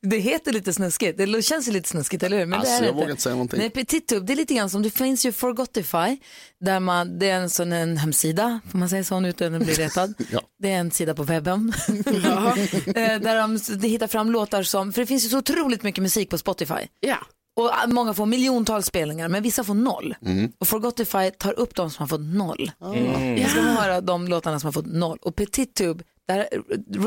Det 0.01 0.17
heter 0.17 0.51
lite 0.53 0.73
snuskigt. 0.73 1.17
Det 1.17 1.41
känns 1.45 1.67
ju 1.67 1.71
lite 1.71 1.89
snuskigt, 1.89 2.23
eller 2.23 2.37
hur? 2.39 2.45
Men 2.45 2.59
Alltså, 2.59 2.73
det 2.73 2.77
är 2.77 2.81
jag 2.81 2.89
inte. 2.89 2.95
vågar 2.97 3.09
inte 3.09 3.21
säga 3.21 3.35
någonting. 3.35 3.59
Nej, 3.59 3.69
Petit 3.69 4.07
Tube, 4.07 4.25
det 4.25 4.33
är 4.33 4.35
lite 4.35 4.53
grann 4.53 4.69
som, 4.69 4.81
det 4.81 4.89
finns 4.89 5.25
ju 5.25 5.31
Forgotify, 5.31 6.17
där 6.65 6.79
man, 6.79 7.19
det 7.19 7.29
är 7.29 7.35
en 7.35 7.49
sån 7.49 7.73
en 7.73 7.97
hemsida, 7.97 8.59
får 8.71 8.77
man 8.77 8.89
säga 8.89 9.03
så 9.03 9.19
nu 9.19 9.29
utan 9.29 9.55
att 9.55 9.63
bli 9.63 9.73
retad? 9.73 10.13
Ja. 10.31 10.41
Det 10.59 10.71
är 10.71 10.77
en 10.79 10.91
sida 10.91 11.13
på 11.13 11.23
webben. 11.23 11.73
Eh, 12.95 13.19
där 13.19 13.35
de, 13.35 13.59
de 13.81 13.87
hittar 13.87 14.07
fram 14.07 14.31
låtar 14.31 14.63
som, 14.63 14.93
för 14.93 15.01
det 15.01 15.05
finns 15.05 15.25
ju 15.25 15.29
så 15.29 15.37
otroligt 15.37 15.83
mycket 15.83 16.01
musik 16.01 16.29
på 16.29 16.37
Spotify. 16.37 16.87
Ja. 16.99 17.17
Och 17.55 17.69
ah, 17.73 17.87
många 17.87 18.13
får 18.13 18.25
miljontals 18.25 18.85
spelningar, 18.85 19.27
men 19.29 19.43
vissa 19.43 19.63
får 19.63 19.73
noll. 19.73 20.15
Mm. 20.25 20.51
Och 20.59 20.67
Forgotify 20.67 21.31
tar 21.31 21.59
upp 21.59 21.75
de 21.75 21.91
som 21.91 22.03
har 22.03 22.07
fått 22.07 22.21
noll. 22.21 22.71
Mm. 22.83 23.37
Jag 23.37 23.49
ska 23.49 23.61
höra 23.61 24.01
de 24.01 24.27
låtarna 24.27 24.59
som 24.59 24.67
har 24.67 24.71
fått 24.71 24.85
noll. 24.85 25.17
Och 25.21 25.35
Petit 25.35 25.73
Tube, 25.73 26.03
där, 26.27 26.47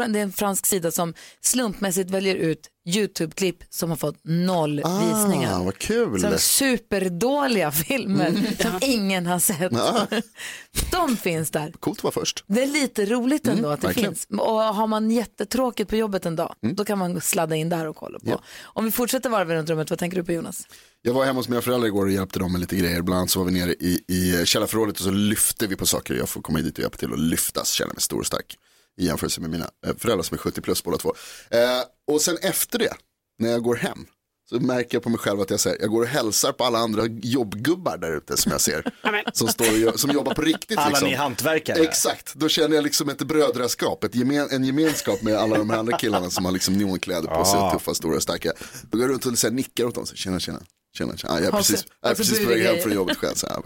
det 0.09 0.19
är 0.19 0.23
en 0.23 0.33
fransk 0.33 0.67
sida 0.67 0.91
som 0.91 1.15
slumpmässigt 1.41 2.11
väljer 2.11 2.35
ut 2.35 2.69
YouTube-klipp 2.89 3.65
som 3.71 3.91
har 3.91 3.97
fått 3.97 4.21
noll 4.25 4.77
visningar. 4.77 5.61
Ah, 5.61 5.63
vad 5.63 5.79
kul. 5.79 6.21
Som 6.21 6.39
superdåliga 6.39 7.73
filmer 7.73 8.57
som 8.63 8.79
ingen 8.81 9.27
har 9.27 9.39
sett. 9.39 9.73
Ja. 9.73 10.07
De 10.91 11.17
finns 11.17 11.51
där. 11.51 11.73
Coolt 11.81 11.99
att 11.99 12.05
vara 12.05 12.13
först. 12.13 12.45
Det 12.47 12.63
är 12.63 12.67
lite 12.67 13.07
roligt 13.07 13.47
ändå 13.47 13.69
att 13.69 13.81
det 13.81 13.87
verkligen. 13.87 14.15
finns. 14.15 14.27
Och 14.41 14.61
har 14.61 14.87
man 14.87 15.11
jättetråkigt 15.11 15.91
på 15.91 15.97
jobbet 15.97 16.27
en 16.27 16.37
dag, 16.37 16.55
då 16.61 16.85
kan 16.85 16.99
man 16.99 17.21
sladda 17.21 17.57
in 17.57 17.69
där 17.69 17.87
och 17.87 17.97
kolla 17.97 18.19
på. 18.19 18.41
Om 18.63 18.85
vi 18.85 18.91
fortsätter 18.91 19.31
varva 19.31 19.55
runt 19.55 19.71
rummet, 19.71 19.91
vad 19.91 19.99
tänker 19.99 20.17
du 20.17 20.25
på 20.25 20.33
Jonas? 20.33 20.67
Jag 21.03 21.15
var 21.15 21.25
hemma 21.25 21.39
hos 21.39 21.49
mina 21.49 21.63
föräldrar 21.63 21.87
igår 21.87 22.07
och 22.07 22.13
hjälpte 22.13 22.39
dem 22.39 22.53
med 22.53 22.61
lite 22.61 22.77
grejer. 22.77 23.03
Bland 23.03 23.19
annat 23.19 23.31
så 23.31 23.39
var 23.39 23.47
vi 23.47 23.53
nere 23.53 23.73
i, 23.73 24.05
i 24.09 24.47
källarförrådet 24.47 24.97
och 24.97 25.05
så 25.05 25.11
lyfte 25.11 25.67
vi 25.67 25.77
på 25.77 25.87
saker. 25.87 26.15
Jag 26.15 26.29
får 26.29 26.43
komma 26.43 26.59
dit 26.59 26.75
och 26.75 26.83
hjälpa 26.83 26.97
till 26.97 27.13
och 27.13 27.19
lyftas, 27.19 27.71
känna 27.71 27.93
mig 27.93 28.03
stor 28.03 28.21
och 28.21 28.27
stark. 28.27 28.59
I 29.01 29.07
jämförelse 29.07 29.41
med 29.41 29.51
mina 29.51 29.71
eh, 29.87 29.97
föräldrar 29.99 30.23
som 30.23 30.35
är 30.35 30.39
70 30.39 30.61
plus 30.61 30.85
båda 30.85 30.99
två. 30.99 31.15
Eh, 31.51 31.61
och 32.13 32.21
sen 32.21 32.37
efter 32.43 32.79
det, 32.79 32.95
när 33.39 33.51
jag 33.51 33.63
går 33.63 33.77
hem, 33.77 34.07
så 34.49 34.61
märker 34.61 34.97
jag 34.97 35.03
på 35.03 35.09
mig 35.09 35.19
själv 35.19 35.41
att 35.41 35.51
jag, 35.51 35.61
säger, 35.61 35.81
jag 35.81 35.91
går 35.91 36.03
och 36.03 36.09
hälsar 36.09 36.53
på 36.53 36.65
alla 36.65 36.79
andra 36.79 37.03
jobbgubbar 37.07 37.99
där 37.99 38.17
ute 38.17 38.37
som 38.37 38.53
jag 38.53 38.61
ser. 38.61 38.93
som, 39.33 39.49
står 39.49 39.69
och 39.73 39.79
gör, 39.79 39.93
som 39.93 40.11
jobbar 40.11 40.35
på 40.35 40.43
riktigt. 40.43 40.79
Alla 40.79 40.89
liksom. 40.89 41.09
ni 41.09 41.15
hantverkare. 41.15 41.83
Exakt, 41.83 42.35
då 42.35 42.49
känner 42.49 42.75
jag 42.75 42.85
liksom 42.85 43.09
ett 43.09 43.19
brödraskap, 43.23 44.05
ett 44.05 44.15
gemen, 44.15 44.49
en 44.51 44.65
gemenskap 44.65 45.23
med 45.23 45.35
alla 45.35 45.59
de 45.59 45.71
här 45.71 45.79
andra 45.79 45.99
killarna 45.99 46.31
som 46.31 46.45
har 46.45 46.53
liksom 46.53 46.79
neonkläder 46.79 47.29
på 47.29 47.45
sig, 47.45 47.59
Ah. 47.59 47.73
tuffa, 47.73 47.95
stora, 47.95 48.21
starka. 48.21 48.53
Då 48.91 48.99
går 48.99 49.07
jag 49.07 49.13
runt 49.13 49.27
och 49.27 49.39
så 49.39 49.47
här, 49.47 49.55
nickar 49.55 49.85
åt 49.85 49.95
dem, 49.95 50.07
så, 50.07 50.15
tjena, 50.17 50.41
tjena. 50.41 50.61
Tjena, 50.97 51.17
tjena. 51.17 51.35
Ah, 51.35 51.39
jag 51.39 51.47
är 51.47 51.51
precis, 51.53 51.87
jag 52.01 52.11
är 52.11 52.17
har 52.17 52.25
så 52.25 52.31
precis 52.31 52.45
på 52.45 52.51
väg 52.51 52.63
hem 52.63 52.83
från 52.83 52.93
jobbet 52.93 53.17
själv. 53.17 53.35
Så 53.35 53.47
här, 53.47 53.63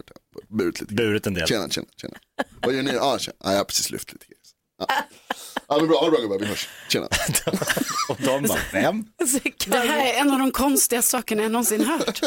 burit 0.48 0.80
lite. 0.80 0.94
Burit 0.94 1.26
en 1.26 1.34
del. 1.34 1.46
Tjena, 1.48 1.68
tjena, 1.68 1.86
tjena. 2.00 2.16
Vad 2.62 2.74
gör 2.74 2.82
ni? 2.82 2.96
Ah, 3.00 3.18
tjena. 3.18 3.36
Ah, 3.40 3.50
jag 3.50 3.58
har 3.58 3.64
precis 3.64 3.90
lyft 3.90 4.12
lite 4.12 4.26
Ja, 4.78 4.86
ah, 5.66 5.78
men 5.78 5.88
bra, 5.88 5.98
ha 5.98 6.04
det 6.04 6.10
bra 6.10 6.20
gubbar, 6.20 6.38
vi 6.38 6.46
hörs. 6.46 6.68
Tjena. 6.88 7.06
Och 8.08 8.16
de 8.18 8.42
bara, 8.42 8.58
vem? 8.72 9.04
Det 9.66 9.78
här 9.78 10.06
är 10.06 10.20
en 10.20 10.30
av 10.30 10.38
de 10.38 10.50
konstigaste 10.50 11.10
sakerna 11.10 11.42
jag 11.42 11.52
någonsin 11.52 11.84
hört. 11.84 12.20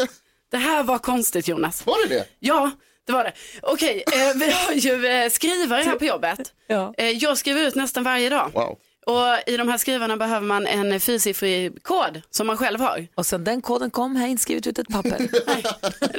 Det 0.50 0.56
här 0.56 0.82
var 0.82 0.98
konstigt 0.98 1.48
Jonas. 1.48 1.86
Var 1.86 2.08
det 2.08 2.14
det? 2.14 2.26
Ja, 2.38 2.70
det 3.06 3.12
var 3.12 3.24
det. 3.24 3.32
Okej, 3.62 4.04
eh, 4.12 4.36
vi 4.36 4.50
har 4.50 4.72
ju 4.72 5.06
eh, 5.06 5.30
skrivare 5.30 5.82
här 5.82 5.96
på 5.96 6.04
jobbet. 6.04 6.52
Ja. 6.66 6.94
Eh, 6.98 7.10
jag 7.10 7.38
skriver 7.38 7.62
ut 7.62 7.74
nästan 7.74 8.04
varje 8.04 8.28
dag. 8.28 8.50
Wow. 8.54 8.78
Och 9.06 9.50
i 9.52 9.56
de 9.56 9.68
här 9.68 9.78
skrivarna 9.78 10.16
behöver 10.16 10.46
man 10.46 10.66
en 10.66 11.00
fyrsiffrig 11.00 11.82
kod 11.82 12.22
som 12.30 12.46
man 12.46 12.56
själv 12.56 12.80
har. 12.80 13.06
Och 13.14 13.26
sen 13.26 13.44
den 13.44 13.62
koden 13.62 13.90
kom, 13.90 14.16
har 14.16 14.22
jag 14.22 14.30
inte 14.30 14.42
skrivit 14.42 14.66
ut 14.66 14.78
ett 14.78 14.88
papper. 14.88 15.28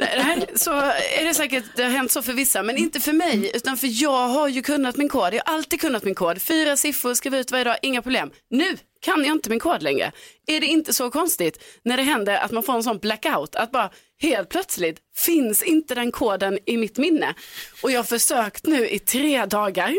Nej, 0.00 0.46
så 0.54 0.72
är 1.20 1.24
det 1.24 1.34
säkert, 1.34 1.64
det 1.76 1.82
har 1.82 1.90
hänt 1.90 2.12
så 2.12 2.22
för 2.22 2.32
vissa, 2.32 2.62
men 2.62 2.76
inte 2.76 3.00
för 3.00 3.12
mig, 3.12 3.50
utan 3.54 3.76
för 3.76 4.02
jag 4.02 4.28
har 4.28 4.48
ju 4.48 4.62
kunnat 4.62 4.96
min 4.96 5.08
kod. 5.08 5.34
Jag 5.34 5.42
har 5.46 5.54
alltid 5.54 5.80
kunnat 5.80 6.04
min 6.04 6.14
kod. 6.14 6.42
Fyra 6.42 6.76
siffror, 6.76 7.14
skriver 7.14 7.38
ut 7.38 7.52
varje 7.52 7.64
dag, 7.64 7.76
inga 7.82 8.02
problem. 8.02 8.30
Nu 8.50 8.76
kan 9.00 9.24
jag 9.24 9.36
inte 9.36 9.50
min 9.50 9.60
kod 9.60 9.82
längre. 9.82 10.12
Är 10.46 10.60
det 10.60 10.66
inte 10.66 10.92
så 10.92 11.10
konstigt 11.10 11.64
när 11.82 11.96
det 11.96 12.02
händer 12.02 12.36
att 12.36 12.50
man 12.50 12.62
får 12.62 12.74
en 12.74 12.82
sån 12.82 12.98
blackout, 12.98 13.54
att 13.54 13.72
bara 13.72 13.90
helt 14.22 14.48
plötsligt 14.48 14.98
finns 15.16 15.62
inte 15.62 15.94
den 15.94 16.12
koden 16.12 16.58
i 16.66 16.76
mitt 16.76 16.98
minne. 16.98 17.34
Och 17.82 17.90
jag 17.90 17.98
har 17.98 18.04
försökt 18.04 18.66
nu 18.66 18.88
i 18.88 18.98
tre 18.98 19.46
dagar 19.46 19.94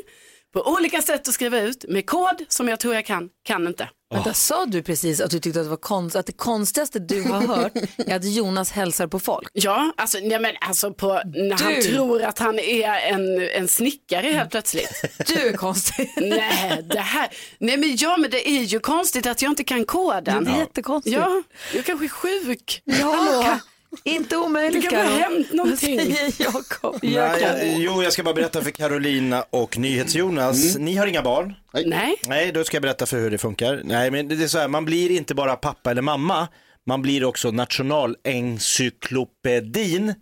på 0.55 0.71
olika 0.71 1.01
sätt 1.01 1.27
att 1.27 1.33
skriva 1.33 1.59
ut 1.59 1.85
med 1.89 2.05
kod 2.05 2.45
som 2.47 2.67
jag 2.67 2.79
tror 2.79 2.93
jag 2.95 3.05
kan, 3.05 3.29
kan 3.43 3.67
inte. 3.67 3.89
Vänta, 4.13 4.33
sa 4.33 4.65
du 4.65 4.83
precis 4.83 5.21
att 5.21 5.31
du 5.31 5.39
tyckte 5.39 5.59
att 5.59 5.65
det 5.65 5.69
var 5.69 5.77
konst, 5.77 6.15
att 6.15 6.25
det 6.25 6.31
konstigaste 6.31 6.99
du 6.99 7.21
har 7.21 7.41
hört 7.55 7.71
är 7.97 8.15
att 8.15 8.25
Jonas 8.25 8.71
hälsar 8.71 9.07
på 9.07 9.19
folk? 9.19 9.49
Ja, 9.53 9.93
alltså, 9.97 10.17
nej, 10.23 10.39
men, 10.39 10.51
alltså 10.61 10.93
på, 10.93 11.07
när 11.25 11.63
han 11.63 11.73
Du. 11.73 11.81
tror 11.81 12.21
att 12.23 12.39
han 12.39 12.59
är 12.59 12.89
en, 13.13 13.41
en 13.49 13.67
snickare 13.67 14.27
helt 14.27 14.49
plötsligt. 14.51 15.01
Du 15.27 15.47
är 15.49 15.53
konstig. 15.53 16.13
nej, 16.17 16.85
det 16.91 16.99
här, 16.99 17.29
nej 17.59 17.77
men 17.77 17.95
ja 17.95 18.17
men 18.17 18.31
det 18.31 18.49
är 18.49 18.61
ju 18.63 18.79
konstigt 18.79 19.25
att 19.27 19.41
jag 19.41 19.51
inte 19.51 19.63
kan 19.63 19.85
koden. 19.85 20.43
Det 20.43 20.51
är 20.51 20.57
jättekonstigt. 20.59 21.15
Ja, 21.15 21.43
jag 21.73 21.85
kanske 21.85 22.05
är 22.05 22.09
sjuk. 22.09 22.81
Ja, 22.85 23.59
inte 24.03 24.37
omöjligt 24.37 24.83
Det 24.83 24.89
kan 24.89 25.07
ha 25.07 25.17
hänt 25.17 25.47
någonting. 25.53 26.15
Jakob? 26.39 26.99
Nej, 27.03 27.41
jag, 27.41 27.77
jo, 27.77 28.03
jag 28.03 28.13
ska 28.13 28.23
bara 28.23 28.33
berätta 28.33 28.61
för 28.61 28.71
Carolina 28.71 29.45
och 29.49 29.77
NyhetsJonas. 29.77 30.77
Ni 30.77 30.95
har 30.95 31.07
inga 31.07 31.21
barn. 31.21 31.53
Nej. 31.85 32.15
Nej, 32.27 32.51
då 32.51 32.63
ska 32.63 32.75
jag 32.75 32.81
berätta 32.81 33.05
för 33.05 33.19
hur 33.19 33.31
det 33.31 33.37
funkar. 33.37 33.81
Nej, 33.83 34.11
men 34.11 34.27
det 34.27 34.43
är 34.43 34.47
så 34.47 34.59
här, 34.59 34.67
man 34.67 34.85
blir 34.85 35.11
inte 35.11 35.35
bara 35.35 35.55
pappa 35.55 35.91
eller 35.91 36.01
mamma. 36.01 36.47
Man 36.87 37.01
blir 37.01 37.23
också 37.23 37.51
nationalencyklopedin. 37.51 40.13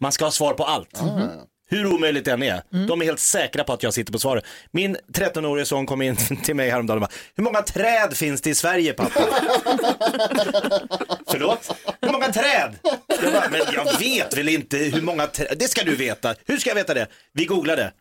Man 0.00 0.12
ska 0.12 0.24
ha 0.24 0.30
svar 0.32 0.54
på 0.54 0.64
allt. 0.64 1.00
Hur 1.72 1.86
omöjligt 1.86 2.24
det 2.24 2.32
än 2.32 2.42
är. 2.42 2.62
De 2.86 3.00
är 3.00 3.04
helt 3.04 3.20
säkra 3.20 3.64
på 3.64 3.72
att 3.72 3.82
jag 3.82 3.94
sitter 3.94 4.12
på 4.12 4.18
svaret. 4.18 4.44
Min 4.70 4.96
13-årige 5.12 5.64
son 5.64 5.86
kom 5.86 6.02
in 6.02 6.16
till 6.44 6.56
mig 6.56 6.70
häromdagen 6.70 6.96
och 7.02 7.08
bara, 7.08 7.14
hur 7.36 7.44
många 7.44 7.62
träd 7.62 8.16
finns 8.16 8.40
det 8.40 8.50
i 8.50 8.54
Sverige 8.54 8.92
pappa? 8.92 9.20
Förlåt? 11.26 11.70
Hur 12.00 12.12
många 12.12 12.32
träd? 12.32 12.78
Jag 13.22 13.32
bara, 13.32 13.48
men 13.50 13.60
jag 13.74 13.98
vet 13.98 14.36
väl 14.36 14.48
inte 14.48 14.76
hur 14.76 15.02
många 15.02 15.26
träd, 15.26 15.56
det 15.58 15.68
ska 15.68 15.84
du 15.84 15.96
veta. 15.96 16.34
Hur 16.46 16.56
ska 16.58 16.70
jag 16.70 16.74
veta 16.74 16.94
det? 16.94 17.06
Vi 17.32 17.44
googlade. 17.44 17.92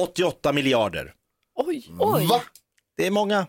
88 0.00 0.52
miljarder. 0.52 1.12
Oj. 1.56 1.86
Oj, 1.98 2.26
Va? 2.26 2.40
Det 2.96 3.06
är 3.06 3.10
många. 3.10 3.46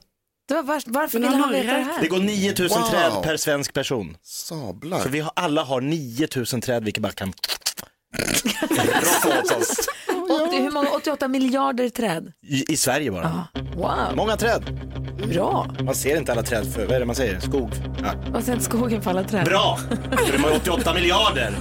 det 0.47 0.53
var 0.53 0.63
värst. 0.63 0.87
varför 0.89 1.19
Men 1.19 1.29
ville 1.31 1.43
han 1.43 1.51
veta 1.51 1.65
det 1.77 1.81
här? 1.83 2.01
Det 2.01 2.07
går 2.07 2.19
9000 2.19 2.81
Wow. 2.81 2.89
träd 2.89 3.11
per 3.23 3.37
svensk 3.37 3.73
person. 3.73 4.17
Sablar. 4.23 4.99
Så 4.99 5.09
vi 5.09 5.19
har, 5.19 5.31
alla 5.35 5.63
har 5.63 5.81
9000 5.81 6.61
träd 6.61 6.83
vilka 6.83 7.01
bara 7.01 7.11
kan. 7.11 7.33
80, 10.47 10.61
hur 10.61 10.71
många? 10.71 10.89
88 10.89 11.27
miljarder 11.27 11.89
träd. 11.89 12.31
I, 12.47 12.73
I 12.73 12.77
Sverige 12.77 13.11
bara. 13.11 13.47
Wow, 13.75 14.15
Många 14.15 14.37
träd. 14.37 14.63
bra. 15.33 15.67
Man 15.83 15.95
ser 15.95 16.17
inte 16.17 16.31
alla 16.31 16.43
träd 16.43 16.73
för, 16.73 16.85
vad 16.85 16.95
är 16.95 16.99
det 16.99 17.05
man 17.05 17.15
säger? 17.15 17.39
Skog. 17.39 17.69
Ja. 18.03 18.37
Och 18.37 18.43
sen 18.43 18.61
skogen 18.61 19.01
för 19.01 19.09
alla 19.11 19.23
träd. 19.23 19.45
Bra! 19.45 19.79
För 20.25 20.31
de 20.33 20.43
har 20.43 20.55
88 20.55 20.93
miljarder. 20.93 21.53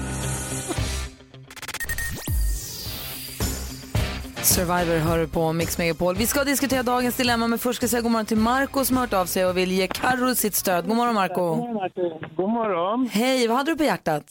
Survivor 4.43 4.99
hör 4.99 5.19
du 5.19 5.29
på 5.29 5.53
Mix 5.53 5.79
Megapol. 5.79 6.17
Vi 6.17 6.27
ska 6.27 6.45
diskutera 6.45 6.83
dagens 6.83 7.17
dilemma, 7.17 7.47
men 7.49 7.59
först 7.59 7.77
ska 7.77 7.85
jag 7.85 7.91
säga 7.91 8.03
god 8.03 8.11
morgon 8.13 8.27
till 8.27 8.37
Marco 8.37 8.85
som 8.85 8.97
har 8.97 9.05
hört 9.05 9.13
av 9.13 9.27
sig 9.27 9.47
och 9.47 9.57
vill 9.57 9.73
ge 9.73 9.87
Carro 9.87 10.35
sitt 10.35 10.55
stöd. 10.55 10.87
God 10.89 10.97
morgon 10.97 11.15
Marco. 11.15 11.55
God 12.37 12.51
morgon. 12.51 13.09
Hej, 13.13 13.47
vad 13.49 13.57
hade 13.57 13.71
du 13.71 13.77
på 13.77 13.85
hjärtat? 13.85 14.25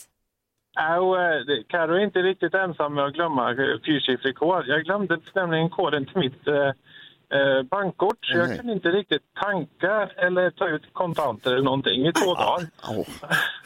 Au, 0.76 1.16
eh, 1.16 1.46
det- 1.46 1.64
Karo 1.68 1.94
är 1.96 2.00
inte 2.00 2.20
riktigt 2.20 2.54
ensam 2.54 2.94
med 2.94 3.04
att 3.06 3.14
glömma 3.14 3.50
eh, 3.52 3.56
fyrsiffrig 3.86 4.36
kod. 4.36 4.64
Jag 4.68 4.84
glömde 4.84 5.18
nämligen 5.36 5.70
koden 5.70 6.06
till 6.06 6.18
mitt 6.18 6.48
eh, 6.48 6.56
eh, 7.40 7.62
bankkort. 7.72 8.18
Så 8.26 8.38
jag 8.38 8.48
Nej. 8.48 8.58
kan 8.58 8.70
inte 8.70 8.90
riktigt 8.90 9.22
tanka 9.42 10.10
eller 10.18 10.50
ta 10.52 10.68
ut 10.68 10.84
kontanter 10.94 11.52
eller 11.52 11.64
någonting 11.64 12.08
i 12.08 12.14
två 12.14 12.34
dagar. 12.34 12.68
Åh, 12.90 13.08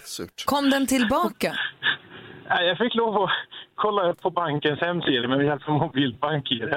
surt. 0.06 0.46
Kom 0.46 0.70
den 0.70 0.88
tillbaka? 0.88 1.56
Nej, 2.50 2.68
Jag 2.68 2.78
fick 2.78 2.96
lov 2.96 3.24
att 3.24 3.30
kolla 3.76 4.14
på 4.14 4.30
bankens 4.30 4.80
hemsida 4.82 5.28
med 5.28 5.46
hjälp 5.46 5.68
av 5.70 5.74
mobilt 5.74 6.20
bank-id. 6.20 6.70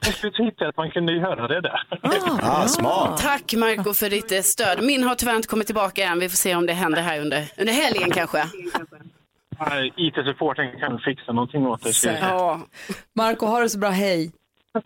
Jag 0.00 0.14
skulle 0.14 0.44
hitta 0.44 0.68
att 0.68 0.76
man 0.76 0.90
kunde 0.90 1.12
göra 1.12 1.48
det 1.48 1.60
där. 1.60 1.82
Ah, 2.42 2.66
smart. 2.66 3.18
Tack 3.22 3.54
Marco 3.54 3.94
för 3.94 4.10
ditt 4.10 4.44
stöd. 4.44 4.82
Min 4.82 5.04
har 5.04 5.14
tyvärr 5.14 5.36
inte 5.36 5.48
kommit 5.48 5.66
tillbaka 5.66 6.04
än. 6.04 6.18
Vi 6.18 6.28
får 6.28 6.36
se 6.36 6.54
om 6.56 6.66
det 6.66 6.72
händer 6.72 7.02
här 7.02 7.20
under, 7.20 7.44
under 7.58 7.72
helgen 7.72 8.10
kanske. 8.10 8.44
IT-supporten 9.96 10.80
kan 10.80 10.98
fixa 10.98 11.32
någonting 11.32 11.66
åt 11.66 11.82
det. 11.82 12.04
Ja, 12.04 12.60
Marco, 13.16 13.46
har 13.46 13.62
det 13.62 13.70
så 13.70 13.78
bra. 13.78 13.88
Hej. 13.88 14.32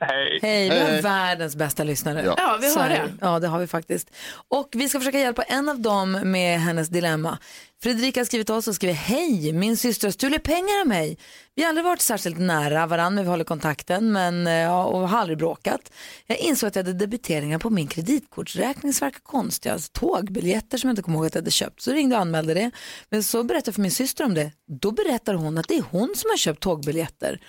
Hej. 0.01 0.39
Hej, 0.43 0.71
vi 0.71 0.81
har 0.81 0.89
Hej. 0.89 1.03
världens 1.03 1.57
bästa 1.57 1.85
lyssnare. 1.85 2.23
Ja. 2.25 2.35
ja 2.37 2.59
vi 2.61 2.75
har 2.75 2.85
är 2.85 2.89
det. 2.89 3.13
Ja, 3.21 3.39
det 3.39 3.49
har 3.49 3.59
vi 3.59 3.67
faktiskt. 3.67 4.11
Och 4.49 4.69
vi 4.73 4.89
ska 4.89 4.99
försöka 4.99 5.19
hjälpa 5.19 5.43
en 5.43 5.69
av 5.69 5.81
dem 5.81 6.13
med 6.13 6.61
hennes 6.61 6.89
dilemma. 6.89 7.39
Fredrika 7.83 8.21
har 8.21 8.25
skrivit 8.25 8.47
till 8.47 8.55
oss 8.55 8.69
och 8.69 8.75
skriver 8.75 8.95
Hej, 8.95 9.53
min 9.53 9.77
syster 9.77 10.07
har 10.07 10.13
stulit 10.13 10.43
pengar 10.43 10.81
av 10.81 10.87
mig. 10.87 11.19
Vi 11.55 11.63
har 11.63 11.69
aldrig 11.69 11.85
varit 11.85 12.01
särskilt 12.01 12.39
nära 12.39 12.87
varandra, 12.87 13.11
men 13.11 13.25
vi 13.25 13.31
håller 13.31 13.45
kontakten 13.45 14.13
men, 14.13 14.47
eh, 14.47 14.53
ja, 14.53 14.85
och 14.85 15.09
har 15.09 15.19
aldrig 15.19 15.39
bråkat. 15.39 15.93
Jag 16.27 16.39
insåg 16.39 16.69
att 16.69 16.77
jag 16.77 16.85
hade 16.85 16.99
debiteringar 16.99 17.59
på 17.59 17.71
min 17.71 17.87
kreditkortsräkning 17.87 18.93
som 18.93 19.07
verkar 19.07 19.21
konstiga. 19.21 19.73
Alltså, 19.73 19.93
tågbiljetter 19.93 20.79
som 20.79 20.89
jag 20.89 20.93
inte 20.93 21.03
kommer 21.03 21.19
ihåg 21.19 21.27
att 21.27 21.35
jag 21.35 21.43
hade 21.43 21.51
köpt. 21.51 21.83
Så 21.83 21.93
ringde 21.93 22.15
jag 22.15 22.21
och 22.21 22.23
anmälde 22.23 22.55
det. 22.55 22.71
Men 23.11 23.23
så 23.23 23.43
berättade 23.45 23.69
jag 23.69 23.75
för 23.75 23.83
min 23.83 23.91
syster 23.91 24.25
om 24.25 24.35
det. 24.35 24.53
Då 24.81 24.91
berättar 24.91 25.35
hon 25.35 25.59
att 25.59 25.69
det 25.69 25.77
är 25.77 25.85
hon 25.91 26.13
som 26.17 26.31
har 26.31 26.37
köpt 26.37 26.61
tågbiljetter. 26.61 27.41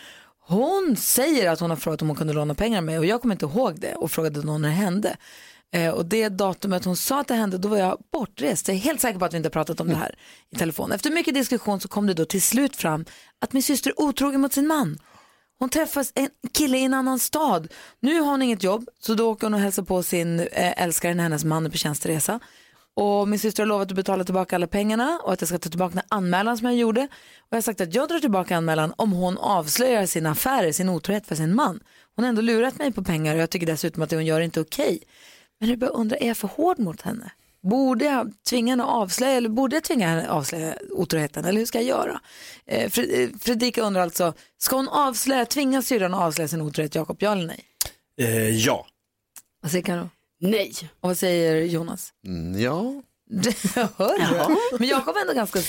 Hon 0.48 0.96
säger 0.98 1.52
att 1.52 1.60
hon 1.60 1.70
har 1.70 1.78
frågat 1.78 2.02
om 2.02 2.08
hon 2.08 2.18
kunde 2.18 2.34
låna 2.34 2.54
pengar 2.54 2.78
av 2.78 2.84
mig 2.84 2.98
och 3.00 3.06
jag 3.06 3.22
kommer 3.22 3.36
inte 3.36 3.46
ihåg 3.46 3.80
det 3.80 3.96
och 3.96 4.12
frågade 4.12 4.42
någon 4.42 4.62
när 4.62 4.70
det 4.70 4.76
hände. 4.76 5.18
Eh, 5.74 5.90
och 5.90 6.06
det 6.06 6.30
datumet 6.30 6.86
hon 6.86 6.98
sa 6.98 7.20
att 7.20 7.28
det 7.28 7.34
hände, 7.34 7.58
då 7.58 7.68
var 7.68 7.78
jag 7.78 7.98
bortrest. 8.12 8.68
Jag 8.68 8.76
är 8.78 8.82
helt 8.82 9.02
säker 9.02 9.20
på 9.20 9.26
att 9.26 9.34
vi 9.34 9.38
inte 9.38 9.48
har 9.48 9.52
pratat 9.52 9.80
om 9.80 9.88
det 9.88 9.96
här 9.96 10.16
i 10.52 10.56
telefon. 10.56 10.92
Efter 10.92 11.12
mycket 11.12 11.34
diskussion 11.34 11.80
så 11.80 11.88
kom 11.88 12.08
det 12.08 12.14
då 12.14 12.26
till 12.26 12.42
slut 12.42 12.76
fram 12.76 13.06
att 13.42 13.54
min 13.54 13.64
syster 13.64 13.90
är 13.90 14.02
otrogen 14.02 14.42
mot 14.42 14.54
sin 14.54 14.68
man. 14.68 14.98
Hon 15.60 15.70
träffar 15.70 16.06
en 16.16 16.30
kille 16.54 16.78
i 16.78 16.84
en 16.84 16.94
annan 16.94 17.20
stad. 17.20 17.68
Nu 18.00 18.20
har 18.20 18.32
hon 18.32 18.42
inget 18.42 18.64
jobb, 18.64 18.90
så 19.00 19.14
då 19.14 19.32
åker 19.32 19.48
hon 19.48 19.54
och 19.54 19.60
hälsar 19.60 19.84
på 19.84 20.04
sin 20.04 20.40
eh, 20.40 20.84
älskare 20.84 21.14
när 21.14 21.24
hennes 21.24 21.44
man 21.44 21.66
är 21.66 21.70
på 21.70 21.78
tjänsteresa. 21.78 22.40
Och 23.00 23.28
min 23.28 23.40
syster 23.40 23.64
har 23.64 23.68
lovat 23.68 23.92
att 23.92 23.96
betala 23.96 24.24
tillbaka 24.24 24.56
alla 24.56 24.68
pengarna 24.68 25.20
och 25.24 25.34
att 25.34 25.42
jag 25.42 25.48
ska 25.48 25.58
ta 25.58 25.70
tillbaka 25.70 25.96
den 25.96 26.04
anmälan 26.10 26.58
som 26.58 26.68
jag 26.68 26.76
gjorde. 26.76 27.02
Och 27.40 27.48
jag 27.50 27.58
har 27.58 27.62
sagt 27.62 27.82
att 27.82 27.94
jag 27.94 28.10
drar 28.10 28.20
tillbaka 28.20 28.58
anmälan 28.58 28.94
om 28.96 29.12
hon 29.12 29.38
avslöjar 29.38 30.06
sina 30.06 30.32
affärer, 30.32 30.72
sin 30.72 30.90
otrohet 30.90 31.28
för 31.28 31.36
sin 31.36 31.56
man. 31.56 31.80
Hon 32.16 32.26
har 32.26 32.30
ändå 32.30 32.42
lurat 32.42 32.78
mig 32.78 32.92
på 32.92 33.04
pengar 33.04 33.36
och 33.36 33.42
jag 33.42 33.50
tycker 33.50 33.68
dessutom 33.68 34.04
att 34.04 34.10
det 34.10 34.16
hon 34.16 34.26
gör 34.26 34.40
är 34.40 34.44
inte 34.44 34.62
okej. 34.62 35.00
Men 35.60 35.70
jag 35.70 35.80
börjar 35.80 35.94
undra, 35.94 36.18
är 36.18 36.28
jag 36.28 36.38
för 36.38 36.48
hård 36.48 36.80
mot 36.80 37.02
henne? 37.02 37.32
Borde 37.62 38.06
jag 38.06 38.34
tvinga 38.50 38.72
henne 38.72 38.84
att 38.84 38.90
avslöja 38.90 39.38
eller 39.38 39.50
borde 39.50 39.76
jag 39.76 39.84
tvinga 39.84 40.08
henne 40.08 40.22
att 40.22 40.30
avslöja 40.30 40.76
otroheten 40.92 41.46
eller 41.46 41.60
hur 41.60 41.66
ska 41.66 41.82
jag 41.82 41.88
göra? 41.88 42.22
Eh, 42.66 42.84
eh, 42.84 43.30
Fredrika 43.40 43.82
undrar 43.82 44.02
alltså, 44.02 44.34
ska 44.58 44.76
hon 44.76 44.90
avslöja, 44.90 45.46
tvinga 45.46 45.82
syrran 45.82 46.14
att 46.14 46.22
avslöja 46.22 46.48
sin 46.48 46.62
otrohet, 46.62 46.96
Jakob, 46.96 47.18
ja 47.20 47.32
eller 47.32 47.48
nej? 47.48 47.66
Eh, 48.22 48.50
ja. 48.50 48.88
Vad 49.62 49.72
säger 49.72 49.84
Karo? 49.84 50.10
Nej. 50.40 50.74
Och 51.00 51.10
vad 51.10 51.18
säger 51.18 51.62
Jonas? 51.62 52.10
Mm, 52.28 52.62
ja. 52.62 53.02
Jag 53.76 53.88
hör 53.98 54.20
det. 54.20 54.58
Men 54.80 54.88
Jakob 54.88 55.16
är 55.16 55.22
ändå 55.22 55.34
ganska 55.34 55.60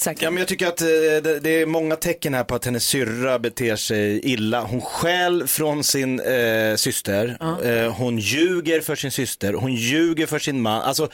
säker. 0.00 0.24
Ja, 0.24 0.30
men 0.30 0.38
jag 0.38 0.48
tycker 0.48 0.66
att 0.66 0.80
eh, 0.80 0.86
det, 0.86 1.40
det 1.40 1.50
är 1.50 1.66
många 1.66 1.96
tecken 1.96 2.34
här 2.34 2.44
på 2.44 2.54
att 2.54 2.64
hennes 2.64 2.84
syrra 2.84 3.38
beter 3.38 3.76
sig 3.76 4.20
illa. 4.32 4.62
Hon 4.62 4.80
stjäl 4.80 5.46
från 5.46 5.84
sin 5.84 6.20
eh, 6.20 6.74
syster, 6.76 7.38
eh, 7.62 7.92
hon 7.92 8.18
ljuger 8.18 8.80
för 8.80 8.94
sin 8.94 9.10
syster, 9.10 9.52
hon 9.52 9.74
ljuger 9.74 10.26
för 10.26 10.38
sin 10.38 10.60
man. 10.62 10.82
Alltså, 10.82 11.08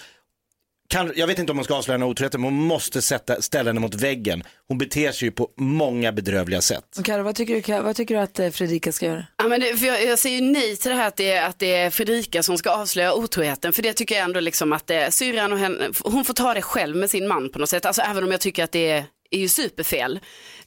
kan, 0.88 1.12
jag 1.16 1.26
vet 1.26 1.38
inte 1.38 1.52
om 1.52 1.58
hon 1.58 1.64
ska 1.64 1.74
avslöja 1.74 1.94
henne 1.94 2.06
otroheten, 2.06 2.40
men 2.40 2.54
hon 2.54 2.66
måste 2.66 3.02
sätta, 3.02 3.42
ställa 3.42 3.68
henne 3.70 3.80
mot 3.80 3.94
väggen. 3.94 4.42
Hon 4.68 4.78
beter 4.78 5.12
sig 5.12 5.28
ju 5.28 5.32
på 5.32 5.48
många 5.56 6.12
bedrövliga 6.12 6.60
sätt. 6.60 6.98
Och 6.98 7.04
Karo, 7.04 7.22
vad 7.22 7.34
tycker 7.34 7.54
du, 7.54 7.62
Karo, 7.62 7.82
vad 7.82 7.96
tycker 7.96 8.14
du 8.14 8.20
att 8.20 8.38
eh, 8.38 8.50
Fredrika 8.50 8.92
ska 8.92 9.06
göra? 9.06 9.26
Ja, 9.36 9.48
men 9.48 9.60
det, 9.60 9.76
för 9.76 9.86
jag, 9.86 10.04
jag 10.04 10.18
säger 10.18 10.40
ju 10.40 10.50
nej 10.50 10.76
till 10.76 10.90
det 10.90 10.96
här 10.96 11.08
att 11.08 11.16
det, 11.16 11.30
är, 11.30 11.48
att 11.48 11.58
det 11.58 11.74
är 11.74 11.90
Fredrika 11.90 12.42
som 12.42 12.58
ska 12.58 12.70
avslöja 12.70 13.14
otroheten. 13.14 13.72
För 13.72 13.82
det 13.82 13.92
tycker 13.92 14.14
jag 14.14 14.24
ändå 14.24 14.40
liksom 14.40 14.72
att 14.72 14.86
det, 14.86 15.14
syrran 15.14 15.52
och 15.52 15.58
henne, 15.58 15.90
hon 16.04 16.24
får 16.24 16.34
ta 16.34 16.54
det 16.54 16.62
själv 16.62 16.96
med 16.96 17.10
sin 17.10 17.28
man 17.28 17.48
på 17.48 17.58
något 17.58 17.68
sätt. 17.68 17.86
Alltså 17.86 18.02
även 18.02 18.24
om 18.24 18.30
jag 18.30 18.40
tycker 18.40 18.64
att 18.64 18.72
det 18.72 18.90
är, 18.90 19.04
är 19.30 19.38
ju 19.38 19.48
superfel. 19.48 20.20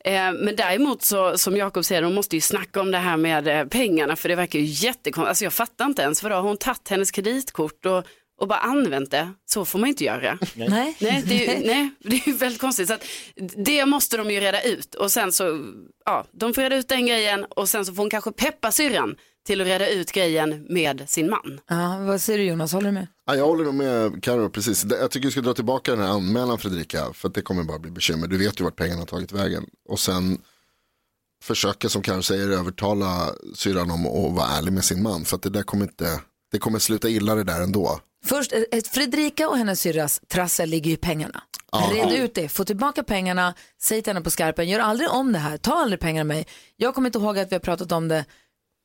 Eh, 0.06 0.32
men 0.32 0.56
däremot 0.56 1.04
så, 1.04 1.38
som 1.38 1.58
Jakob 1.58 1.86
säger, 1.86 2.02
de 2.02 2.16
måste 2.16 2.36
ju 2.36 2.42
snacka 2.42 2.82
om 2.82 2.92
det 2.92 2.98
här 2.98 3.18
med 3.18 3.48
eh, 3.48 3.66
pengarna. 3.66 4.16
För 4.16 4.30
det 4.30 4.36
verkar 4.36 4.60
ju 4.60 4.66
jättekonstigt. 4.66 5.30
Alltså 5.30 5.44
jag 5.44 5.54
fattar 5.54 5.86
inte 5.86 6.02
ens, 6.02 6.24
vadå, 6.24 6.36
har 6.36 6.42
hon 6.42 6.58
tagit 6.58 6.90
hennes 6.90 7.12
kreditkort 7.12 7.86
och, 7.86 8.04
och 8.40 8.48
bara 8.48 8.60
använt 8.60 9.12
det? 9.12 9.34
Så 9.46 9.66
får 9.66 9.80
man 9.80 9.90
inte 9.90 10.04
göra. 10.04 10.38
Nej. 10.56 10.98
Nej, 11.00 11.24
det 11.26 11.48
är, 11.48 11.60
ju, 11.60 11.68
nej, 11.68 11.90
det 12.00 12.16
är 12.16 12.28
ju 12.28 12.34
väldigt 12.34 12.62
konstigt. 12.62 12.88
Så 12.88 12.94
att 12.94 13.04
det 13.66 13.86
måste 13.86 14.18
de 14.18 14.32
ju 14.32 14.40
reda 14.40 14.62
ut 14.62 14.96
och 14.96 15.12
sen 15.12 15.32
så, 15.32 15.66
ja, 16.06 16.26
de 16.32 16.54
får 16.54 16.62
reda 16.62 16.76
ut 16.76 16.88
den 16.88 17.06
grejen 17.06 17.46
och 17.50 17.70
sen 17.70 17.86
så 17.86 17.94
får 17.94 18.04
hon 18.04 18.10
kanske 18.10 18.32
peppa 18.32 18.72
syrran 18.72 19.16
till 19.46 19.62
att 19.62 19.68
reda 19.68 19.90
ut 19.90 20.12
grejen 20.12 20.66
med 20.70 21.10
sin 21.10 21.30
man. 21.30 21.60
Ja, 21.70 21.98
vad 22.00 22.22
säger 22.22 22.40
du 22.40 22.46
Jonas, 22.46 22.74
håller 22.74 22.88
du 22.88 22.94
med? 22.94 23.08
Ja, 23.26 23.36
jag 23.36 23.46
håller 23.46 23.64
nog 23.64 23.74
med 23.74 24.24
Karo 24.24 24.50
precis. 24.50 24.86
Jag 24.90 25.12
tycker 25.12 25.28
du 25.28 25.32
ska 25.32 25.42
dra 25.42 25.54
tillbaka 25.54 25.92
den 25.92 26.06
här 26.06 26.10
anmälan 26.10 26.58
Fredrika. 26.58 27.14
För 27.14 27.28
att 27.28 27.34
det 27.34 27.42
kommer 27.42 27.64
bara 27.64 27.80
bli 27.80 27.92
bekymmer. 27.92 28.28
Du 28.28 28.38
vet 28.38 28.60
ju 28.60 28.64
vart 28.64 28.76
pengarna 28.76 29.02
har 29.02 29.06
tagit 29.06 29.32
vägen. 29.32 29.66
Och 29.90 30.00
sen 30.00 30.38
försöka 31.44 31.90
som 31.90 32.02
Karo 32.02 32.24
säger 32.24 32.50
övertala 32.50 33.30
syrran 33.56 33.92
om 33.92 34.06
att 34.06 34.36
vara 34.36 34.48
ärlig 34.48 34.74
med 34.74 34.84
sin 34.84 35.04
man. 35.04 35.26
För 35.26 35.36
att 35.36 35.42
det 35.42 35.50
där 35.50 35.64
kommer 35.64 35.86
inte, 35.86 36.22
det 36.52 36.60
kommer 36.60 36.80
sluta 36.80 37.10
illa 37.10 37.36
det 37.36 37.44
där 37.44 37.62
ändå. 37.62 38.00
Först, 38.26 38.54
eh, 38.54 38.62
eh, 38.72 38.84
Fredrika 38.84 39.50
och 39.50 39.58
hennes 39.58 39.82
syrras 39.82 40.22
trassel 40.28 40.70
ligger 40.70 40.88
ju 40.90 40.94
i 40.94 40.98
pengarna. 40.98 41.44
Ja. 41.72 41.92
Red 41.94 42.24
ut 42.24 42.36
det, 42.36 42.50
få 42.50 42.66
tillbaka 42.66 43.04
pengarna, 43.04 43.54
säg 43.82 44.02
till 44.02 44.14
henne 44.14 44.24
på 44.24 44.30
skarpen, 44.30 44.70
gör 44.70 44.80
aldrig 44.80 45.10
om 45.10 45.34
det 45.34 45.40
här, 45.40 45.58
ta 45.58 45.74
aldrig 45.74 46.00
pengar 46.00 46.22
av 46.22 46.28
mig. 46.28 46.48
Jag 46.76 46.96
kommer 46.96 47.08
inte 47.08 47.20
ihåg 47.20 47.40
att 47.40 47.52
vi 47.52 47.56
har 47.56 47.60
pratat 47.60 47.92
om 47.92 48.08
det, 48.08 48.26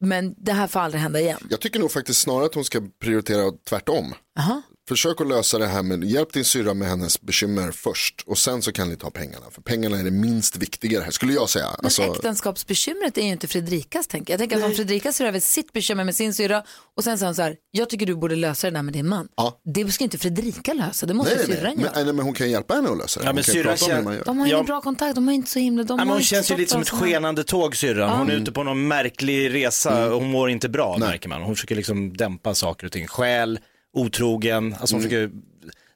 men 0.00 0.34
det 0.36 0.52
här 0.52 0.66
får 0.66 0.80
aldrig 0.80 1.02
hända 1.02 1.20
igen. 1.20 1.38
Jag 1.50 1.60
tycker 1.60 1.80
nog 1.80 1.92
faktiskt 1.92 2.20
snarare 2.20 2.46
att 2.46 2.54
hon 2.54 2.64
ska 2.64 2.82
prioritera 3.00 3.52
tvärtom. 3.68 4.14
Aha. 4.38 4.62
Försök 4.88 5.20
att 5.20 5.28
lösa 5.28 5.58
det 5.58 5.66
här 5.66 5.82
med, 5.82 6.04
hjälp 6.04 6.32
din 6.32 6.44
syrra 6.44 6.74
med 6.74 6.88
hennes 6.88 7.20
bekymmer 7.20 7.70
först. 7.72 8.24
Och 8.26 8.38
sen 8.38 8.62
så 8.62 8.72
kan 8.72 8.88
ni 8.88 8.96
ta 8.96 9.10
pengarna. 9.10 9.46
För 9.50 9.62
pengarna 9.62 9.98
är 9.98 10.04
det 10.04 10.10
minst 10.10 10.56
viktiga 10.56 11.00
här, 11.02 11.10
skulle 11.10 11.32
jag 11.32 11.48
säga. 11.50 11.66
Men 11.78 11.84
Alltså, 11.86 12.02
äktenskapsbekymret 12.02 13.18
är 13.18 13.22
ju 13.22 13.28
inte 13.28 13.48
Fredrikas 13.48 14.06
tänker 14.06 14.32
jag. 14.32 14.40
Jag 14.40 14.40
tänker 14.50 14.64
att 14.64 14.70
om 14.70 14.76
Fredrika 14.76 15.12
ser 15.12 15.24
över 15.26 15.40
sitt 15.40 15.72
bekymmer 15.72 16.04
med 16.04 16.14
sin 16.14 16.34
syrra 16.34 16.64
och 16.96 17.04
sen 17.04 17.18
säger 17.18 17.26
hon 17.28 17.34
så 17.34 17.42
här, 17.42 17.56
jag 17.70 17.90
tycker 17.90 18.06
du 18.06 18.14
borde 18.14 18.36
lösa 18.36 18.70
det 18.70 18.76
där 18.76 18.82
med 18.82 18.92
din 18.94 19.08
man. 19.08 19.28
Ja. 19.36 19.60
Det 19.74 19.92
ska 19.92 20.04
inte 20.04 20.18
Fredrika 20.18 20.72
lösa, 20.74 21.06
det 21.06 21.14
måste 21.14 21.34
nej, 21.36 21.44
nej, 21.48 21.56
syrran 21.56 21.72
nej. 21.76 21.84
göra. 21.84 21.92
Men, 21.94 22.04
nej, 22.04 22.14
men 22.14 22.24
hon 22.24 22.34
kan 22.34 22.50
hjälpa 22.50 22.74
henne 22.74 22.88
att 22.90 22.98
lösa 22.98 23.20
det. 23.20 23.26
Ja, 23.26 23.32
men 23.32 23.44
syrran 23.44 23.76
känner-. 23.76 24.22
De 24.24 24.38
har 24.38 24.46
Ja. 24.46 24.54
ingen 24.54 24.66
bra 24.66 24.80
kontakt, 24.80 25.14
de 25.14 25.26
har 25.26 25.34
inte 25.34 25.50
så 25.50 25.58
himla... 25.58 25.82
De 25.82 25.98
har 25.98 26.06
hon 26.06 26.14
inte 26.16 26.26
känns 26.28 26.50
ju 26.50 26.56
lite 26.56 26.72
som 26.72 26.80
ett 26.82 26.90
skenande 26.90 27.44
tåg 27.44 27.76
syrran. 27.76 28.18
Hon 28.18 28.30
är 28.30 28.34
ute 28.34 28.52
på 28.52 28.62
någon 28.62 28.88
märklig 28.88 29.54
resa 29.54 30.06
och 30.14 30.20
hon 30.20 30.30
mår 30.30 30.50
inte 30.50 30.68
bra 30.68 30.98
märker 30.98 31.28
man. 31.28 31.42
Hon 31.42 31.54
försöker 31.54 31.76
liksom 31.76 32.16
dämpa 32.16 32.54
saker 32.54 32.86
och 32.86 32.92
ting. 32.92 33.06
Skäl, 33.06 33.58
otrogen, 33.94 34.74
alltså 34.80 34.94
hon 34.94 35.02
försöker... 35.02 35.30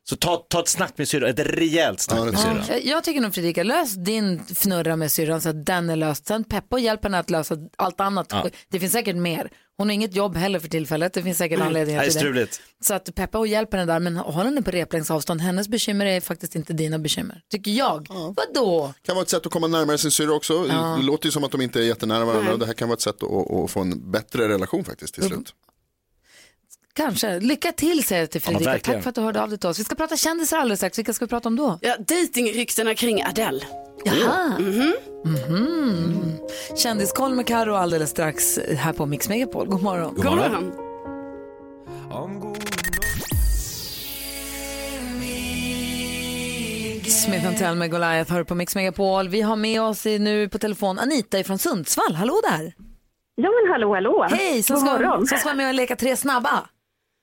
Så 0.05 0.17
ta, 0.17 0.37
ta 0.37 0.61
ett 0.61 0.69
snack 0.69 0.93
med 0.97 1.09
syrran, 1.09 1.31
ett 1.31 1.39
rejält 1.39 2.01
snack 2.01 2.25
med 2.25 2.39
syrran. 2.39 2.63
Ja, 2.69 2.77
jag 2.77 3.05
tycker 3.05 3.21
nog 3.21 3.35
Fredrika, 3.35 3.63
lös 3.63 3.95
din 3.95 4.41
fnurra 4.55 4.97
med 4.97 5.13
syrran 5.13 5.41
så 5.41 5.49
att 5.49 5.67
den 5.67 5.91
är 5.91 5.97
löst. 5.97 6.27
Sen 6.27 6.45
peppa 6.45 6.77
och 6.77 6.81
hjälp 6.81 7.05
henne 7.05 7.19
att 7.19 7.31
lösa 7.31 7.57
allt 7.77 8.01
annat. 8.01 8.27
Ja. 8.31 8.49
Det 8.69 8.81
finns 8.81 8.93
säkert 8.93 9.17
mer. 9.17 9.51
Hon 9.77 9.89
har 9.89 9.95
inget 9.95 10.17
jobb 10.17 10.37
heller 10.37 10.59
för 10.59 10.69
tillfället. 10.69 11.13
Det 11.13 11.23
finns 11.23 11.39
säkert 11.39 11.61
anledningar 11.61 12.01
Det 12.01 12.07
är 12.07 12.11
till 12.11 12.15
det. 12.15 12.21
struligt. 12.21 12.61
Så 12.81 12.95
att 12.95 13.15
peppa 13.15 13.39
och 13.39 13.47
hjälp 13.47 13.73
henne 13.73 13.85
där, 13.93 14.01
men 14.01 14.17
håll 14.17 14.45
henne 14.45 14.63
på 14.63 14.71
replängds 14.71 15.11
avstånd. 15.11 15.41
Hennes 15.41 15.69
bekymmer 15.69 16.07
är 16.07 16.21
faktiskt 16.21 16.55
inte 16.55 16.73
dina 16.73 16.99
bekymmer. 16.99 17.43
Tycker 17.51 17.71
jag. 17.71 18.07
Vadå? 18.11 18.95
kan 19.03 19.15
vara 19.15 19.23
ett 19.23 19.29
sätt 19.31 19.47
att 19.47 19.53
komma 19.53 19.67
närmare 19.67 19.99
sin 19.99 20.11
syrra 20.11 20.33
också. 20.33 20.67
Ja. 20.69 20.97
Det 21.01 21.03
låter 21.07 21.27
ju 21.27 21.33
som 21.33 21.45
att 21.45 21.53
de 21.53 21.61
inte 21.61 21.81
är 21.81 21.85
jättenära 21.85 22.25
varandra. 22.25 22.51
Nej. 22.51 22.59
Det 22.59 22.67
här 22.67 22.73
kan 22.75 22.89
vara 22.89 22.95
ett 22.95 23.01
sätt 23.01 23.23
att, 23.23 23.51
att 23.51 23.71
få 23.71 23.81
en 23.81 24.11
bättre 24.11 24.49
relation 24.49 24.85
faktiskt 24.85 25.15
till 25.15 25.23
slut. 25.25 25.55
Kanske. 26.99 27.41
Lycka 27.41 27.73
till 27.73 28.05
säger 28.05 28.23
jag 28.23 28.31
till 28.31 28.41
Ja, 28.45 28.51
Fredrika. 28.51 28.71
verkligen. 28.71 28.97
Tack 28.99 29.03
för 29.03 29.09
att 29.09 29.15
du 29.15 29.21
hörde 29.21 29.43
av 29.43 29.49
dig 29.49 29.59
till 29.59 29.69
oss. 29.69 29.79
Vi 29.79 29.85
ska 29.85 29.95
prata 29.95 30.17
kändisar 30.17 30.59
alldeles 30.59 30.79
strax. 30.81 30.99
Vilka 30.99 31.13
ska 31.13 31.25
vi 31.25 31.29
prata 31.29 31.49
om 31.49 31.57
då? 31.57 31.79
Ja, 31.83 31.97
dejtingryktena 31.99 32.95
kring 32.95 33.23
Adele. 33.25 33.65
Jaha. 34.05 34.59
Mhm. 34.59 34.93
Kändiskoll 36.77 37.35
med 37.35 37.47
Karo 37.47 37.75
alldeles 37.75 38.11
strax 38.11 38.59
här 38.79 38.93
på 38.93 39.07
Mix 39.07 39.29
Megapol. 39.29 39.67
God 39.69 39.83
morgon. 39.83 40.15
God 40.15 40.25
morgon. 40.25 40.73
Smith 47.09 47.59
Tell 47.59 47.75
med 47.77 47.91
Goliath 47.91 48.33
hör 48.33 48.45
på 48.45 48.55
Mix 48.55 48.75
Megapol. 48.75 49.29
Vi 49.29 49.41
har 49.41 49.57
med 49.57 49.83
oss 49.83 50.07
i- 50.07 50.19
nu 50.19 50.49
på 50.49 50.59
telefon 50.59 50.99
Anita 50.99 51.45
från 51.45 51.59
Sundsvall. 51.59 52.15
Hallå 52.15 52.41
där! 52.51 52.73
Ja 53.35 53.51
men 53.63 53.73
hallå 53.73 53.95
hallå! 53.95 54.27
Hej, 54.31 54.63
som 54.63 54.75
God 54.77 54.85
ska, 54.85 54.93
morgon. 54.93 55.27
som 55.27 55.39
ska 55.39 55.47
vara 55.49 55.57
med 55.57 55.69
och 55.69 55.75
leka 55.75 55.97
Tre 55.97 56.17
snabba. 56.17 56.67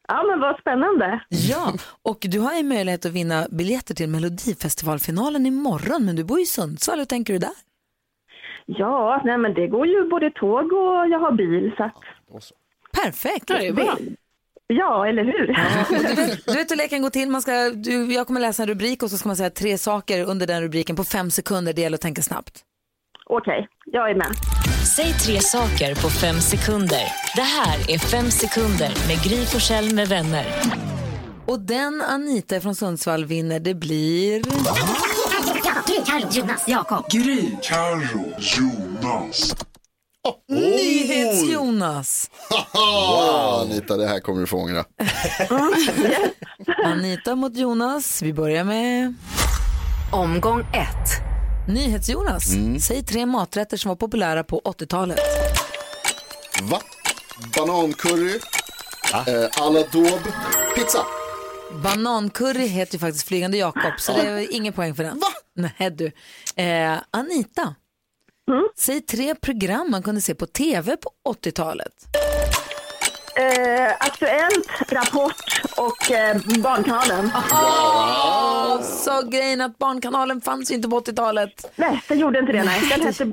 Ja 0.08 0.24
men 0.24 0.40
vad 0.40 0.60
spännande. 0.60 1.20
Ja, 1.30 1.74
och 2.02 2.18
du 2.22 2.40
har 2.40 2.54
ju 2.54 2.64
möjlighet 2.64 3.06
att 3.06 3.12
vinna 3.12 3.48
biljetter 3.52 3.96
till 3.96 4.10
Melodifestivalfinalen 4.10 5.46
imorgon, 5.46 6.06
men 6.06 6.16
du 6.16 6.24
bor 6.24 6.40
i 6.40 6.46
Sundsvall. 6.46 6.98
Hur 7.00 7.06
tänker 7.06 7.34
du 7.34 7.40
där? 7.40 7.52
Ja, 8.66 9.22
nej 9.26 9.38
men 9.38 9.54
det 9.54 9.68
går 9.68 9.88
ju 9.88 10.10
både 10.10 10.32
tåg 10.32 10.74
och 10.74 11.08
jag 11.10 11.20
har 11.20 11.32
bil 11.32 11.72
så 11.78 11.84
att... 11.84 11.96
Perfekt! 13.04 13.50
Ja, 13.50 13.58
det 13.58 13.68
är 13.68 13.74
bra. 13.74 13.98
Ja, 14.68 15.08
eller 15.08 15.24
hur? 15.24 15.48
Du 16.16 16.16
vet, 16.16 16.46
du 16.46 16.54
vet 16.54 16.72
hur 16.72 16.76
leken 16.76 17.02
går 17.02 17.10
till. 17.10 17.30
Man 17.30 17.42
ska, 17.42 17.70
du, 17.70 18.14
jag 18.14 18.28
kommer 18.28 18.40
läsa 18.42 18.64
en 18.64 18.70
rubrik 18.70 19.04
och 19.04 19.10
så 19.10 19.18
ska 19.18 19.30
man 19.30 19.36
säga 19.36 19.50
tre 19.50 19.78
saker 19.78 20.24
under 20.30 20.48
den 20.48 20.62
rubriken 20.62 20.96
på 20.96 21.04
fem 21.04 21.32
sekunder. 21.32 21.74
Det 21.74 21.82
gäller 21.82 21.96
att 21.96 22.02
tänka 22.02 22.22
snabbt. 22.22 22.64
Okej, 23.30 23.68
jag 23.86 24.10
är 24.12 24.16
med. 24.16 24.36
Säg 24.96 25.14
tre 25.14 25.40
saker 25.40 25.96
på 25.96 26.10
fem 26.10 26.42
sekunder. 26.42 27.04
Det 27.36 27.42
här 27.42 27.92
är 27.92 27.98
Fem 27.98 28.32
sekunder 28.32 28.94
med 29.08 29.24
Gry 29.24 29.46
Forssell 29.46 29.94
med 29.94 30.08
vänner. 30.08 30.46
Och 31.46 31.60
den 31.60 32.02
Anita 32.02 32.62
från 32.62 32.76
Sundsvall 32.76 33.26
vinner, 33.26 33.60
det 33.60 33.74
blir... 33.74 34.42
Gry, 35.88 36.02
Carro, 36.06 36.30
Jonas, 36.32 36.68
Jakob. 36.68 37.06
Gry, 37.10 37.52
Carro, 37.62 38.34
Jonas. 38.40 39.56
NyhetsJonas! 40.50 42.32
Wow, 42.74 43.62
Anita, 43.62 43.98
det 43.98 44.08
här 44.08 44.20
kommer 44.20 44.42
du 44.42 44.48
få 44.48 44.58
ångra. 44.58 44.84
Anita 46.86 47.36
mot 47.36 47.58
Jonas. 47.58 48.22
Vi 48.22 48.34
börjar 48.34 48.64
med... 48.64 49.14
Omgång 50.12 50.60
ett. 50.60 51.25
NyhetsJonas, 51.68 52.44
säg 52.82 53.04
tre 53.04 53.26
maträtter 53.26 53.78
som 53.78 53.90
var 53.90 53.96
populära 53.96 54.44
på 54.44 54.62
80-talet. 54.66 55.20
Va? 56.62 56.82
Banancurry, 57.56 58.40
eh, 59.14 59.62
à 59.62 59.70
la 59.70 59.80
daube, 59.94 60.34
pizza. 60.76 61.06
Banancurry 61.84 62.68
heter 62.68 62.94
ju 62.94 63.00
faktiskt 63.00 63.28
Flygande 63.28 63.58
Jakob, 63.58 63.94
så 63.98 64.14
det 64.14 64.22
är 64.22 64.54
ingen 64.54 64.74
poäng 64.74 64.96
för 64.96 65.04
den. 65.04 65.20
Va? 65.20 65.28
Nej 65.56 65.92
du. 65.92 66.12
Eh, 66.64 66.98
Anita, 67.12 67.76
säg 68.78 69.02
tre 69.02 69.36
program 69.36 69.92
man 69.92 70.04
kunde 70.04 70.22
se 70.22 70.36
på 70.36 70.46
tv 70.46 70.98
på 70.98 71.10
80-talet. 71.30 71.94
Eh, 73.36 73.92
aktuellt, 74.00 74.68
Rapport 74.90 75.55
och 75.78 76.12
eh, 76.12 76.38
Barnkanalen. 76.64 77.32
Åh, 77.52 78.82
så 78.82 79.28
grejen 79.30 79.62
att 79.62 79.78
Barnkanalen 79.78 80.42
fanns 80.42 80.72
ju 80.72 80.76
inte 80.76 80.90
på 80.90 81.00
80-talet. 81.00 81.72
Nej, 81.76 82.02
den 82.08 82.20
gjorde 82.20 82.40
inte 82.40 82.52
det. 82.52 82.64
Nej. 82.64 82.82
Den 82.90 83.02
hette 83.02 83.32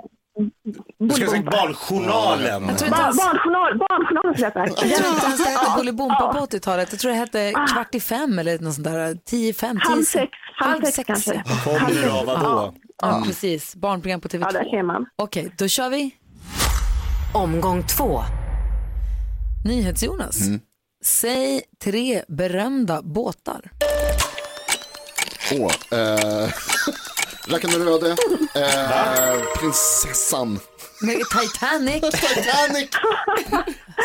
Du 0.99 1.11
ska 1.11 1.27
säga 1.27 1.43
Barnjournalen. 1.43 2.67
Jag 2.69 2.79
tror 2.79 2.89
inte 2.89 2.91
Bar- 2.91 3.01
ens- 3.03 3.17
barnjournal, 3.17 3.79
barnjournalen 3.79 4.35
jag 4.39 4.53
säga. 4.53 4.67
Jag 4.67 4.77
tror 4.77 5.15
inte 5.15 5.27
ens 5.27 5.45
det 5.45 5.51
hette 5.51 5.71
Bolibompa 5.77 6.17
Ja. 6.21 6.33
på 6.33 6.39
80-talet. 6.57 6.89
Jag 6.93 7.01
tror 7.01 7.11
det 7.13 7.17
hette 7.19 7.53
kvart 7.73 7.95
i 7.95 8.01
fem 8.01 8.39
eller 8.39 8.59
något 8.59 8.75
sånt 8.75 8.85
där. 8.87 9.15
Tio, 9.25 9.53
fem, 9.55 9.77
tio, 9.77 9.89
Halv 9.91 10.03
sex, 10.03 10.31
halv 10.57 10.83
sex 10.85 11.07
kanske. 11.07 11.43
Kommer 11.65 12.03
du 12.03 12.11
av 12.11 12.27
vadå? 12.27 12.75
Ja, 13.03 13.23
precis. 13.27 13.77
Barnprogram 13.77 14.21
på 14.21 14.29
TV2. 14.29 14.41
Ja, 14.47 14.53
där 14.53 14.65
ser 14.71 14.83
man. 14.83 15.07
Okej, 15.17 15.55
då 15.59 15.69
kör 15.69 15.89
vi. 15.91 16.11
Omgång 17.35 17.83
två. 17.87 18.21
NyhetsJonas. 19.65 20.39
Säg 21.05 21.63
tre 21.83 22.23
berömda 22.29 23.03
båtar. 23.03 23.71
Åh, 25.53 25.73
eh, 25.99 26.49
Racken 27.47 27.71
med 27.71 27.85
röde, 27.85 28.17
eh, 28.55 29.41
prinsessan, 29.57 30.61
Med 31.01 31.17
Titanic. 31.17 32.01
Titanic, 32.13 32.89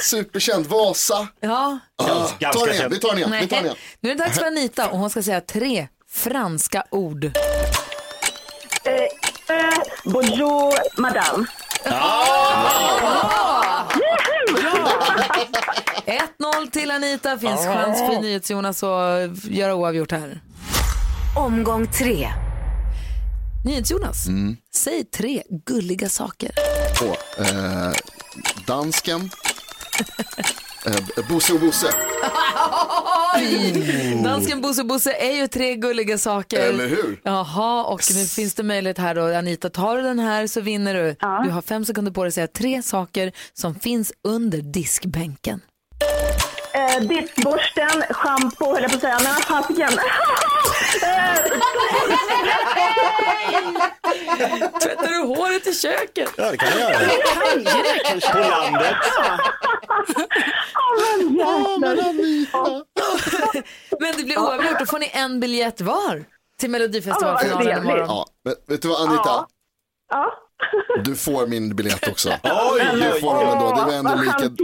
superkänd, 0.03 0.65
Vasa. 0.65 1.27
Ja. 1.39 1.79
Ah, 1.95 2.29
ganska 2.39 2.59
ta 2.59 2.65
den 2.65 2.75
igen, 2.75 2.89
vi 2.91 2.99
tar 2.99 3.09
den 3.09 3.17
igen. 3.17 3.31
Vi 3.31 3.47
tar 3.47 3.55
den 3.55 3.63
Nej. 3.63 3.65
igen. 3.65 3.75
Nu 3.99 4.11
är 4.11 4.15
det 4.15 4.23
dags 4.23 4.39
för 4.39 4.45
Anita 4.45 4.89
och 4.89 4.99
hon 4.99 5.09
ska 5.09 5.23
säga 5.23 5.41
tre 5.41 5.87
franska 6.09 6.83
ord. 6.91 7.25
Eh, 7.25 7.31
eh, 9.57 9.73
bonjour, 10.03 11.01
madame. 11.01 11.45
1-0 16.07 16.69
till 16.71 16.91
Anita. 16.91 17.37
Finns 17.37 17.65
chans 17.65 17.99
för 17.99 18.21
NyhetsJonas 18.21 18.83
att 18.83 19.45
göra 19.45 19.75
oavgjort 19.75 20.11
här. 20.11 20.41
Omgång 21.37 21.87
tre. 21.87 22.27
NyhetsJonas, 23.65 24.25
säg 24.75 25.03
tre 25.03 25.43
gulliga 25.65 26.09
saker. 26.09 26.51
Åh, 27.01 27.45
eh, 27.47 27.93
dansken, 28.67 29.29
eh, 30.85 31.27
Bosse 31.29 31.53
och 31.53 31.59
Bosse. 31.59 31.87
Dansken 34.23 34.61
Bosse 34.61 34.83
Bosse 34.83 35.11
är 35.13 35.31
ju 35.35 35.47
tre 35.47 35.75
gulliga 35.75 36.17
saker. 36.17 36.59
Eller 36.59 36.87
hur? 36.87 37.21
Jaha, 37.23 37.83
och 37.83 38.01
nu 38.15 38.25
finns 38.25 38.53
det 38.53 38.63
möjlighet 38.63 38.97
här 38.97 39.15
då. 39.15 39.35
Anita, 39.37 39.69
tar 39.69 39.97
du 39.97 40.03
den 40.03 40.19
här 40.19 40.47
så 40.47 40.61
vinner 40.61 40.93
du. 40.93 41.15
Du 41.45 41.51
har 41.51 41.61
fem 41.61 41.85
sekunder 41.85 42.11
på 42.11 42.23
dig 42.23 42.27
att 42.27 42.33
säga 42.33 42.47
tre 42.47 42.83
saker 42.83 43.31
som 43.53 43.75
finns 43.75 44.13
under 44.23 44.61
diskbänken. 44.61 45.61
Eh, 46.97 47.03
diskborsten, 47.03 48.03
schampo 48.09 48.65
höll 48.73 48.81
jag 48.81 48.91
på 48.91 48.95
att 48.95 49.01
säga, 49.01 49.19
men 49.23 49.33
fasiken. 49.33 49.89
Tvättar 54.83 55.07
du 55.07 55.17
håret 55.17 55.67
i 55.67 55.73
köket? 55.73 56.29
Ja, 56.37 56.51
det 56.51 56.57
kan 56.57 56.69
jag 56.69 56.79
göra. 56.79 56.99
På 58.33 58.39
landet. 58.39 58.95
Men 63.99 64.17
det 64.17 64.23
blir 64.23 64.39
oavgjort, 64.39 64.79
då 64.79 64.85
får 64.85 64.99
ni 64.99 65.11
en 65.13 65.39
biljett 65.39 65.81
var 65.81 66.23
till 66.59 66.69
Melodifestivalfinalen 66.69 67.81
imorgon. 67.83 68.05
Ja, 68.07 68.25
men 68.43 68.55
vet 68.67 68.81
du 68.81 68.87
vad 68.87 69.09
Anita? 69.09 69.45
Ja. 70.09 70.33
Du 71.03 71.15
får 71.15 71.47
min 71.47 71.75
biljett 71.75 72.07
också. 72.07 72.29
Oj, 72.43 72.89
Du 72.93 73.11
oj, 73.13 73.21
får 73.21 73.39
den 73.39 73.47
ändå. 73.47 73.75
Det 73.75 73.81
var 73.85 73.93
ändå 73.93 74.15
lika... 74.15 74.63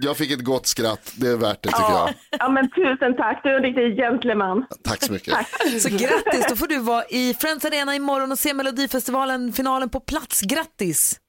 Jag 0.00 0.16
fick 0.16 0.30
ett 0.30 0.44
gott 0.44 0.66
skratt, 0.66 1.12
det 1.16 1.26
är 1.28 1.36
värt 1.36 1.62
det 1.62 1.68
tycker 1.68 1.80
Ja. 1.82 2.10
jag. 2.30 2.40
ja, 2.40 2.48
men 2.48 2.70
tusen 2.70 3.16
tack. 3.16 3.40
Du 3.42 3.50
är 3.50 3.56
en 3.56 3.62
riktig 3.62 3.96
gentleman. 3.96 4.66
Tack 4.84 5.02
så 5.02 5.12
mycket. 5.12 5.34
Så 5.82 5.88
grattis, 5.88 6.46
då 6.48 6.56
får 6.56 6.66
du 6.66 6.78
vara 6.78 7.04
i 7.04 7.34
Friends 7.40 7.64
Arena 7.64 7.94
imorgon 7.94 8.32
och 8.32 8.38
se 8.38 8.54
Melodifestivalen, 8.54 9.52
finalen 9.52 9.88
på 9.88 10.00
plats. 10.00 10.40
Grattis! 10.40 11.20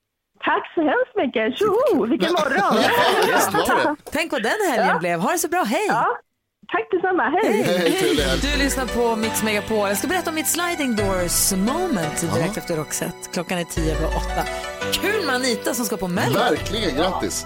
Tack 0.45 0.71
så 0.75 0.82
hemskt 0.82 1.15
mycket. 1.15 1.58
Tjoho, 1.58 2.05
vilken 2.05 2.32
morgon. 2.32 2.75
Det. 3.95 4.12
Tänk 4.12 4.32
vad 4.32 4.43
den 4.43 4.58
helgen 4.71 4.99
blev. 4.99 5.19
Ha 5.19 5.32
det 5.32 5.38
så 5.39 5.47
bra, 5.47 5.63
hej! 5.63 5.86
Ja. 5.88 6.08
Tack 6.71 6.88
detsamma. 6.91 7.23
Hej. 7.23 7.63
Hej, 7.63 7.89
helg. 7.91 8.39
Du 8.41 8.63
lyssnar 8.63 8.86
på 8.86 9.15
Mix 9.15 9.43
Megapol. 9.43 9.88
Jag 9.88 9.97
ska 9.97 10.08
berätta 10.08 10.29
om 10.29 10.36
mitt 10.36 10.47
sliding 10.47 10.95
doors 10.95 11.51
moment 11.53 12.21
direkt 12.34 12.58
efter 12.58 12.75
Roxette. 12.75 13.29
Klockan 13.34 13.58
är 13.58 13.63
tio 13.63 13.95
över 13.95 14.08
åtta. 14.08 14.43
Kul 14.93 15.25
med 15.25 15.36
Anita 15.36 15.73
som 15.73 15.86
ska 15.86 15.97
på 15.97 16.08
Mello. 16.08 16.39
Verkligen, 16.39 16.95
grattis. 16.95 17.45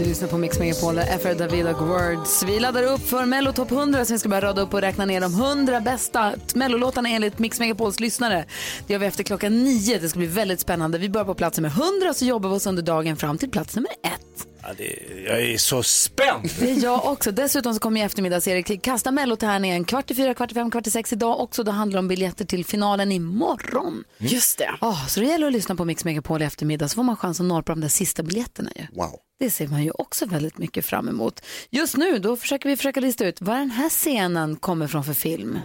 Du 0.00 0.06
lyssnar 0.06 0.28
på 0.28 0.38
Mix 0.38 0.58
Megapol, 0.58 0.94
där 0.94 1.18
FR 1.18 1.34
David 1.34 1.66
och 1.66 1.88
Words. 1.88 2.42
Vi 2.42 2.60
laddar 2.60 2.82
upp 2.82 3.00
för 3.00 3.24
Mello 3.26 3.52
Top 3.52 3.70
100 3.70 4.04
så 4.04 4.12
vi 4.12 4.18
ska 4.18 4.28
börja 4.28 4.40
rada 4.40 4.62
upp 4.62 4.74
och 4.74 4.80
räkna 4.80 5.04
ner 5.04 5.20
de 5.20 5.34
100 5.34 5.80
bästa 5.80 6.32
Mellolåtarna 6.54 7.08
enligt 7.08 7.38
Mix 7.38 7.60
Megapols 7.60 8.00
lyssnare. 8.00 8.44
Det 8.86 8.92
gör 8.92 9.00
vi 9.00 9.06
efter 9.06 9.24
klockan 9.24 9.64
nio. 9.64 9.98
Det 9.98 10.08
ska 10.08 10.18
bli 10.18 10.28
väldigt 10.28 10.60
spännande. 10.60 10.98
Vi 10.98 11.08
börjar 11.08 11.24
på 11.24 11.34
plats 11.34 11.58
nummer 11.58 11.68
100 11.68 12.14
så 12.14 12.24
jobbar 12.24 12.50
vi 12.50 12.56
oss 12.56 12.66
under 12.66 12.82
dagen 12.82 13.16
fram 13.16 13.38
till 13.38 13.50
plats 13.50 13.76
nummer 13.76 13.90
ett. 13.90 14.49
Ja, 14.62 14.68
det, 14.76 14.96
jag 15.26 15.42
är 15.42 15.58
så 15.58 15.82
spänd. 15.82 16.50
Det 16.60 16.70
är 16.70 16.82
jag 16.84 17.04
också. 17.04 17.30
Dessutom 17.32 17.74
så 17.74 17.80
kommer 17.80 18.00
i 18.00 18.04
eftermiddags-Erik 18.04 18.82
kasta 18.82 19.10
mellotärningen 19.10 19.84
kvart 19.84 20.10
i 20.10 20.14
fyra, 20.14 20.34
kvart 20.34 20.50
i 20.50 20.54
fem, 20.54 20.70
kvart 20.70 20.86
i 20.86 20.90
sex 20.90 21.12
idag 21.12 21.40
också. 21.40 21.62
Det 21.62 21.70
handlar 21.70 21.98
om 21.98 22.08
biljetter 22.08 22.44
till 22.44 22.64
finalen 22.64 23.12
imorgon. 23.12 24.04
Just 24.18 24.58
det. 24.58 24.70
Oh, 24.80 25.06
så 25.06 25.20
det 25.20 25.26
gäller 25.26 25.46
att 25.46 25.52
lyssna 25.52 25.74
på 25.74 25.84
Mix 25.84 26.04
Megapol 26.04 26.42
i 26.42 26.44
eftermiddag 26.44 26.88
så 26.88 26.94
får 26.94 27.02
man 27.02 27.16
chans 27.16 27.40
att 27.40 27.46
norpa 27.46 27.72
de 27.72 27.80
där 27.80 27.88
sista 27.88 28.22
biljetterna 28.22 28.70
ju. 28.76 28.86
Wow. 28.92 29.16
Det 29.38 29.50
ser 29.50 29.68
man 29.68 29.84
ju 29.84 29.90
också 29.90 30.26
väldigt 30.26 30.58
mycket 30.58 30.84
fram 30.84 31.08
emot. 31.08 31.40
Just 31.70 31.96
nu 31.96 32.18
då 32.18 32.36
försöker 32.36 32.68
vi 32.68 32.76
försöka 32.76 33.00
lista 33.00 33.26
ut 33.26 33.40
vad 33.40 33.56
den 33.56 33.70
här 33.70 33.88
scenen 33.88 34.56
kommer 34.56 34.86
från 34.86 35.04
för 35.04 35.12
film. 35.14 35.58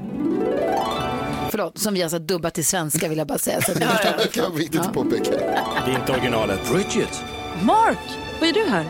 Förlåt, 1.50 1.78
som 1.78 1.94
vi 1.94 2.04
alltså 2.04 2.20
dubbat 2.20 2.54
till 2.54 2.66
svenska 2.66 3.08
vill 3.10 3.18
jag 3.18 3.28
bara 3.28 3.38
säga. 3.38 3.62
Så 3.62 3.72
att 3.72 3.80
ni 3.80 3.86
förstår. 3.86 4.18
Det 4.18 4.28
kan 4.32 4.44
vara 4.44 4.54
viktigt 4.54 4.82
att 4.82 4.94
påpeka. 4.94 5.32
Det 5.86 5.92
är 5.92 6.00
inte 6.00 6.12
originalet. 6.12 6.60
Bridget, 6.72 7.24
Mark, 7.64 7.98
vad 8.40 8.48
gör 8.48 8.54
du 8.54 8.70
här? 8.70 8.86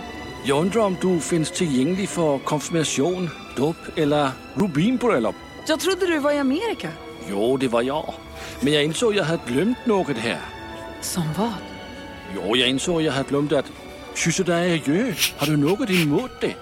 jag 0.47 0.61
undrar 0.61 0.81
om 0.81 0.97
du 1.01 1.19
finns 1.19 1.51
tillgänglig 1.51 2.09
för 2.09 2.37
konfirmation, 2.37 3.29
dop 3.55 3.77
eller 3.95 4.29
rubinbröllop? 4.53 5.35
Jag 5.67 5.79
trodde 5.79 6.05
du 6.05 6.19
var 6.19 6.31
i 6.31 6.39
Amerika. 6.39 6.89
Jo, 7.29 7.57
det 7.57 7.67
var 7.67 7.81
jag. 7.81 8.13
Men 8.59 8.73
jag 8.73 8.83
insåg 8.83 9.09
att 9.11 9.17
jag 9.17 9.23
hade 9.23 9.41
glömt 9.47 9.85
något 9.85 10.17
här. 10.17 10.39
Som 11.01 11.23
vad? 11.37 11.53
Jo, 12.35 12.55
jag 12.55 12.69
insåg 12.69 12.97
att 12.97 13.03
jag 13.03 13.13
hade 13.13 13.29
glömt 13.29 13.51
att 13.51 13.65
kyssa 14.15 14.43
dig 14.43 14.73
adjö. 14.73 15.13
Har 15.37 15.47
du 15.47 15.57
något 15.57 15.89
emot 15.89 16.31
det? 16.41 16.55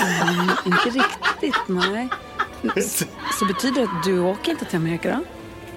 Mm, 0.00 0.50
inte 0.66 0.98
riktigt, 0.98 1.68
nej. 1.68 2.08
Så, 2.82 3.04
så 3.38 3.44
betyder 3.44 3.80
det 3.80 3.82
att 3.82 4.04
du 4.04 4.20
åker 4.20 4.52
inte 4.52 4.64
till 4.64 4.76
Amerika 4.76 5.10
då? 5.10 5.24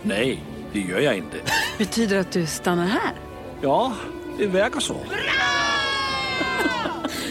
Nej, 0.01 0.43
det 0.73 0.79
gör 0.79 0.99
jag 0.99 1.17
inte. 1.17 1.37
Betyder 1.77 2.15
det 2.15 2.21
att 2.21 2.31
du 2.31 2.45
stannar 2.45 2.85
här? 2.85 3.13
Ja, 3.61 3.93
det 4.37 4.47
verkar 4.47 4.79
så. 4.79 4.95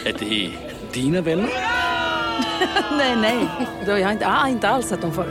Är 0.06 0.12
det 0.12 0.50
dina 0.92 1.20
vänner? 1.20 1.48
nej, 2.98 3.16
nej. 3.16 3.48
Jag 3.86 4.04
har 4.06 4.12
inte, 4.12 4.26
ah, 4.28 4.48
inte 4.48 4.68
alls 4.68 4.86
sett 4.86 5.00
dem 5.00 5.12
förr. 5.12 5.28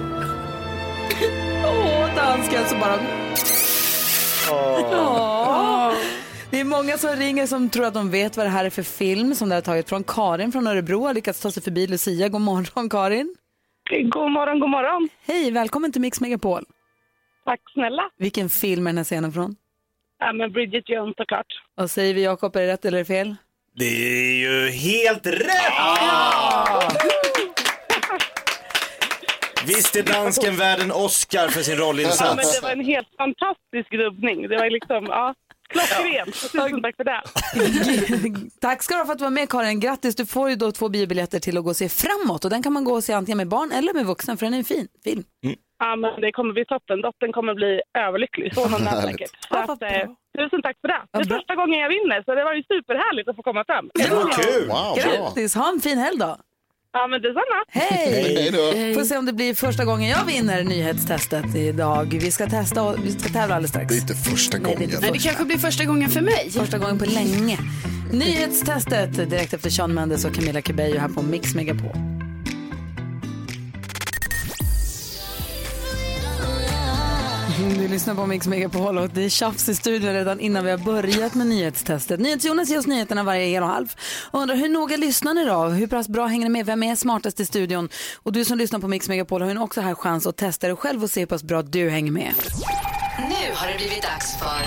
Åh, 1.65 2.15
dansken 2.15 2.65
som 2.65 2.79
bara... 2.79 2.99
Åh. 4.51 5.93
Det 6.51 6.59
är 6.59 6.63
många 6.63 6.97
som 6.97 7.09
ringer 7.15 7.45
som 7.45 7.69
tror 7.69 7.85
att 7.85 7.93
de 7.93 8.11
vet 8.11 8.37
vad 8.37 8.45
det 8.45 8.49
här 8.49 8.65
är 8.65 8.69
för 8.69 8.83
film 8.83 9.35
som 9.35 9.49
det 9.49 9.55
har 9.55 9.61
tagit 9.61 9.89
från. 9.89 10.03
Karin 10.03 10.51
från 10.51 10.67
Örebro 10.67 11.05
har 11.05 11.13
lyckats 11.13 11.41
ta 11.41 11.51
sig 11.51 11.63
förbi 11.63 11.87
Lucia. 11.87 12.29
God 12.29 12.41
morgon 12.41 12.89
Karin. 12.89 13.35
God 14.09 14.31
morgon, 14.31 14.59
god 14.59 14.69
morgon. 14.69 15.09
Hej, 15.27 15.51
välkommen 15.51 15.91
till 15.91 16.01
Mix 16.01 16.21
Megapol. 16.21 16.63
Tack 17.45 17.59
snälla. 17.73 18.09
Vilken 18.17 18.49
film 18.49 18.87
är 18.87 18.89
den 18.89 18.97
här 18.97 19.03
scenen 19.03 19.31
från? 19.31 19.55
Ja, 20.19 20.33
men 20.33 20.51
Bridget 20.51 20.89
Jones 20.89 21.15
såklart. 21.17 21.47
Vad 21.75 21.91
säger 21.91 22.13
vi 22.13 22.23
Jakob, 22.23 22.55
är 22.55 22.61
det 22.61 22.67
rätt 22.67 22.85
eller 22.85 22.97
är 22.97 23.01
det 23.01 23.05
fel? 23.05 23.35
Det 23.75 23.85
är 23.85 24.33
ju 24.33 24.69
helt 24.69 25.27
rätt! 25.27 25.73
Visst 29.67 29.95
är 29.95 30.03
dansken 30.03 30.55
värd 30.57 30.79
en 30.79 30.91
Oscar 30.91 31.47
för 31.47 31.61
sin 31.61 31.73
Ja, 31.73 31.79
men 31.79 31.87
rollinsats? 31.87 32.55
det 32.59 32.63
var 32.63 32.71
en 32.71 32.85
helt 32.85 33.07
fantastisk 33.17 33.93
rubbning. 33.93 34.47
Det 34.49 34.57
var 34.57 34.69
liksom, 34.69 35.05
ja, 35.05 35.33
klockrent. 35.69 36.33
Tusen 36.51 36.81
tack 36.81 36.95
för 36.95 37.03
det. 37.03 37.21
Tack 38.61 38.83
ska 38.83 38.93
du 38.93 38.99
ha 38.99 39.05
för 39.05 39.11
att 39.13 39.17
du 39.19 39.23
var 39.23 39.31
med 39.31 39.49
Karin. 39.49 39.79
Grattis, 39.79 40.15
du 40.15 40.25
får 40.25 40.49
ju 40.49 40.55
då 40.55 40.71
två 40.71 40.89
biobiljetter 40.89 41.39
till 41.39 41.57
att 41.57 41.63
gå 41.63 41.69
och 41.69 41.75
se 41.75 41.89
framåt 41.89 42.43
och 42.45 42.49
den 42.51 42.63
kan 42.63 42.73
man 42.73 42.83
gå 42.83 42.93
och 42.93 43.03
se 43.03 43.13
antingen 43.13 43.37
med 43.37 43.47
barn 43.47 43.71
eller 43.71 43.93
med 43.93 44.05
vuxna 44.05 44.37
för 44.37 44.45
den 44.45 44.53
är 44.53 44.57
en 44.57 44.63
fin 44.63 44.87
film. 45.03 45.23
Ja, 45.83 45.95
men 46.03 46.11
det 46.23 46.31
kommer 46.37 46.53
bli 46.57 46.65
toppen. 46.73 46.97
Dottern 47.07 47.31
kommer 47.37 47.53
bli 47.61 47.71
överlycklig. 48.07 48.47
Så 48.55 48.61
hon 48.63 48.73
är 48.87 48.89
Härligt. 48.89 49.11
säkert. 49.11 49.31
Så 49.51 49.57
att, 49.71 49.81
eh, 49.91 50.05
tusen 50.37 50.61
tack 50.61 50.77
för 50.81 50.87
det. 50.93 51.01
Det 51.11 51.19
är 51.19 51.37
första 51.37 51.55
gången 51.59 51.77
jag 51.85 51.89
vinner, 51.97 52.17
så 52.25 52.29
det 52.35 52.43
var 52.43 52.53
ju 52.59 52.63
superhärligt 52.73 53.27
att 53.29 53.35
få 53.35 53.43
komma 53.49 53.63
fram. 53.69 53.85
Grattis, 54.97 55.55
ha 55.55 55.69
en 55.73 55.79
fin 55.81 55.97
helg 55.97 56.17
då. 56.19 56.37
Ja, 56.95 57.07
men 57.07 57.21
detsamma. 57.21 57.57
Hej! 57.69 58.23
Hej 58.37 58.51
då. 58.51 58.93
Får 58.99 59.05
se 59.05 59.17
om 59.17 59.25
det 59.25 59.33
blir 59.33 59.53
första 59.53 59.85
gången 59.85 60.09
jag 60.09 60.25
vinner 60.25 60.63
nyhetstestet 60.63 61.55
idag. 61.55 62.07
Vi 62.21 62.31
ska 62.31 62.47
testa 62.47 62.83
och 62.83 63.05
vi 63.05 63.11
ska 63.11 63.29
tävla 63.39 63.55
alldeles 63.55 63.69
strax. 63.69 63.87
Det 63.87 63.95
är 63.95 64.01
inte 64.01 64.13
första 64.29 64.57
Nej, 64.57 64.75
det 64.77 64.83
inte 64.83 64.99
Nej, 64.99 65.09
det 65.11 65.13
första. 65.13 65.29
kanske 65.29 65.45
blir 65.45 65.57
första 65.57 65.85
gången 65.85 66.09
för 66.09 66.21
mig. 66.21 66.51
Första 66.51 66.77
gången 66.77 66.99
på 66.99 67.05
länge. 67.05 67.57
Nyhetstestet 68.11 69.29
direkt 69.29 69.53
efter 69.53 69.69
Sean 69.69 69.93
Mendes 69.93 70.25
och 70.25 70.33
Camilla 70.35 70.61
Cabello 70.61 70.99
här 70.99 71.09
på 71.09 71.21
Mix 71.21 71.55
Megapol. 71.55 71.91
Du 77.57 77.87
lyssnar 77.87 78.15
på 78.15 78.25
Mix 78.25 78.47
Megapol 78.47 78.97
och 78.97 79.09
det 79.09 79.25
är 79.25 79.29
tjafs 79.29 79.69
i 79.69 79.75
studion 79.75 80.13
redan 80.13 80.39
innan 80.39 80.65
vi 80.65 80.71
har 80.71 80.77
börjat 80.77 81.33
med 81.33 81.47
nyhetstestet. 81.47 82.19
NyhetsJonas 82.19 82.69
ger 82.69 82.79
oss 82.79 82.87
nyheterna 82.87 83.23
varje 83.23 83.45
hel 83.45 83.63
och 83.63 83.69
halv. 83.69 83.93
Och 84.31 84.41
undrar 84.41 84.55
hur 84.55 84.69
noga 84.69 84.97
lyssnar 84.97 85.33
ni 85.33 85.45
då? 85.45 85.63
Hur 85.63 85.87
pass 85.87 86.07
bra 86.07 86.25
hänger 86.25 86.43
ni 86.43 86.49
med? 86.49 86.65
Vem 86.65 86.83
är 86.83 86.95
smartast 86.95 87.39
i 87.39 87.45
studion? 87.45 87.89
Och 88.23 88.31
du 88.31 88.45
som 88.45 88.57
lyssnar 88.57 88.79
på 88.79 88.87
Mix 88.87 89.09
Megapol 89.09 89.41
har 89.41 89.49
ju 89.49 89.59
också 89.59 89.81
här 89.81 89.95
chans 89.95 90.27
att 90.27 90.37
testa 90.37 90.67
dig 90.67 90.75
själv 90.75 91.03
och 91.03 91.09
se 91.09 91.19
hur 91.19 91.27
pass 91.27 91.43
bra 91.43 91.61
du 91.61 91.89
hänger 91.89 92.11
med. 92.11 92.33
Nu 93.19 93.53
har 93.55 93.67
det 93.67 93.77
blivit 93.77 94.03
dags 94.03 94.39
för 94.39 94.61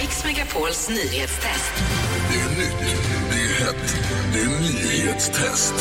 Mix 0.00 0.24
Megapols 0.24 0.88
nyhetstest. 0.88 1.72
Det 2.32 2.40
är 2.40 2.48
nytt, 2.48 2.96
det 3.30 3.36
är 3.36 3.64
hett, 3.64 3.96
det 4.32 4.40
är 4.40 4.48
nyhetstest. 4.48 5.74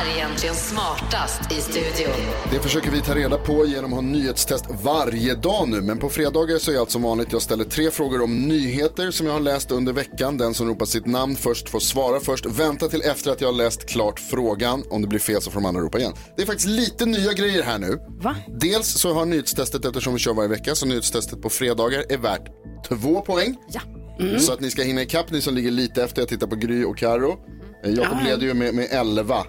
Är 0.00 0.16
egentligen 0.16 0.54
smartast 0.54 1.52
i 1.52 1.54
studion? 1.54 2.12
Det 2.52 2.58
försöker 2.60 2.90
vi 2.90 3.00
ta 3.00 3.14
reda 3.14 3.38
på 3.38 3.66
genom 3.66 3.84
att 3.92 3.94
ha 3.94 4.00
nyhetstest 4.00 4.64
varje 4.82 5.34
dag 5.34 5.68
nu. 5.68 5.80
Men 5.80 5.98
på 5.98 6.08
fredagar 6.08 6.58
så 6.58 6.72
är 6.72 6.78
allt 6.78 6.90
som 6.90 7.02
vanligt. 7.02 7.32
Jag 7.32 7.42
ställer 7.42 7.64
tre 7.64 7.90
frågor 7.90 8.22
om 8.22 8.42
nyheter 8.48 9.10
som 9.10 9.26
jag 9.26 9.32
har 9.32 9.40
läst 9.40 9.70
under 9.70 9.92
veckan. 9.92 10.38
Den 10.38 10.54
som 10.54 10.68
ropar 10.68 10.86
sitt 10.86 11.06
namn 11.06 11.36
först 11.36 11.68
får 11.68 11.80
svara 11.80 12.20
först. 12.20 12.46
Vänta 12.46 12.88
till 12.88 13.02
efter 13.02 13.30
att 13.30 13.40
jag 13.40 13.48
har 13.48 13.52
läst 13.52 13.88
klart 13.88 14.20
frågan. 14.20 14.82
Om 14.90 15.02
det 15.02 15.08
blir 15.08 15.18
fel 15.18 15.42
så 15.42 15.50
får 15.50 15.60
de 15.60 15.66
andra 15.66 15.80
ropa 15.82 15.98
igen. 15.98 16.12
Det 16.36 16.42
är 16.42 16.46
faktiskt 16.46 16.68
lite 16.68 17.06
nya 17.06 17.32
grejer 17.32 17.62
här 17.62 17.78
nu. 17.78 17.98
Va? 18.22 18.36
Dels 18.60 18.86
så 18.86 19.12
har 19.12 19.24
nyhetstestet, 19.26 19.84
eftersom 19.84 20.12
vi 20.14 20.18
kör 20.18 20.34
varje 20.34 20.48
vecka, 20.48 20.74
så 20.74 20.86
nyhetstestet 20.86 21.42
på 21.42 21.50
fredagar 21.50 22.04
är 22.08 22.18
värt 22.18 22.48
två 22.88 23.20
poäng. 23.20 23.56
Ja. 23.72 23.80
Så 24.40 24.52
att 24.52 24.60
ni 24.60 24.70
ska 24.70 24.82
hinna 24.82 25.02
ikapp, 25.02 25.30
ni 25.30 25.40
som 25.40 25.54
ligger 25.54 25.70
lite 25.70 26.02
efter. 26.04 26.22
Jag 26.22 26.28
tittar 26.28 26.46
på 26.46 26.56
Gry 26.56 26.84
och 26.84 26.98
Karo. 26.98 27.36
Eh, 27.84 27.90
Jakob 27.90 28.18
Ja. 28.20 28.24
leder 28.30 28.46
ju 28.46 28.54
med, 28.54 28.74
med 28.74 28.88
11. 28.90 29.44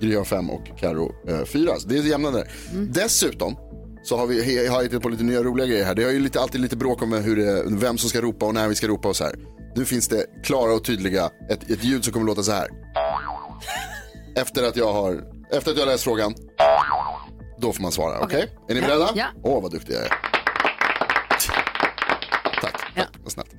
Gry 0.00 0.16
har 0.16 0.24
5 0.24 0.50
och 0.50 0.78
Karo 0.78 1.14
4. 1.46 1.70
Så 1.78 1.88
det 1.88 1.98
är 1.98 2.02
jämna 2.02 2.30
där. 2.30 2.50
Dessutom 2.72 3.56
så 4.02 4.16
har 4.16 4.26
vi 4.26 4.66
har 4.66 4.82
hittat 4.82 5.02
på 5.02 5.08
lite 5.08 5.22
nya 5.24 5.42
roliga 5.42 5.66
grejer 5.66 5.84
här. 5.84 5.94
Det 5.94 6.04
är 6.04 6.10
ju 6.10 6.18
lite, 6.20 6.40
alltid 6.40 6.60
lite 6.60 6.76
bråk 6.76 7.02
om 7.02 7.12
hur 7.12 7.36
det, 7.36 7.62
vem 7.66 7.98
som 7.98 8.10
ska 8.10 8.20
ropa 8.20 8.46
och 8.46 8.54
när 8.54 8.68
vi 8.68 8.74
ska 8.74 8.88
ropa 8.88 9.08
och 9.08 9.16
så 9.16 9.24
här. 9.24 9.34
Nu 9.76 9.84
finns 9.84 10.08
det 10.08 10.26
klara 10.44 10.74
och 10.74 10.84
tydliga, 10.84 11.30
ett, 11.50 11.70
ett 11.70 11.84
ljud 11.84 12.04
som 12.04 12.12
kommer 12.12 12.26
låta 12.26 12.42
så 12.42 12.52
här. 12.52 12.68
Efter 14.36 14.62
att 14.62 14.76
jag 14.76 14.92
har, 14.92 15.22
efter 15.52 15.70
att 15.70 15.76
jag 15.76 15.84
har 15.86 15.92
läst 15.92 16.04
frågan. 16.04 16.34
Då 17.60 17.72
får 17.72 17.82
man 17.82 17.92
svara, 17.92 18.20
okej? 18.20 18.48
Är 18.68 18.74
ni 18.74 18.80
Ja. 18.80 18.86
beredda? 18.86 19.10
Ja. 19.14 19.26
Åh, 19.42 19.62
vad 19.62 19.70
duktig 19.72 19.94
jag 19.94 20.02
är. 20.02 20.08
Tack, 22.62 22.94
tack 22.94 23.08
vad 23.22 23.32
snällt. 23.32 23.50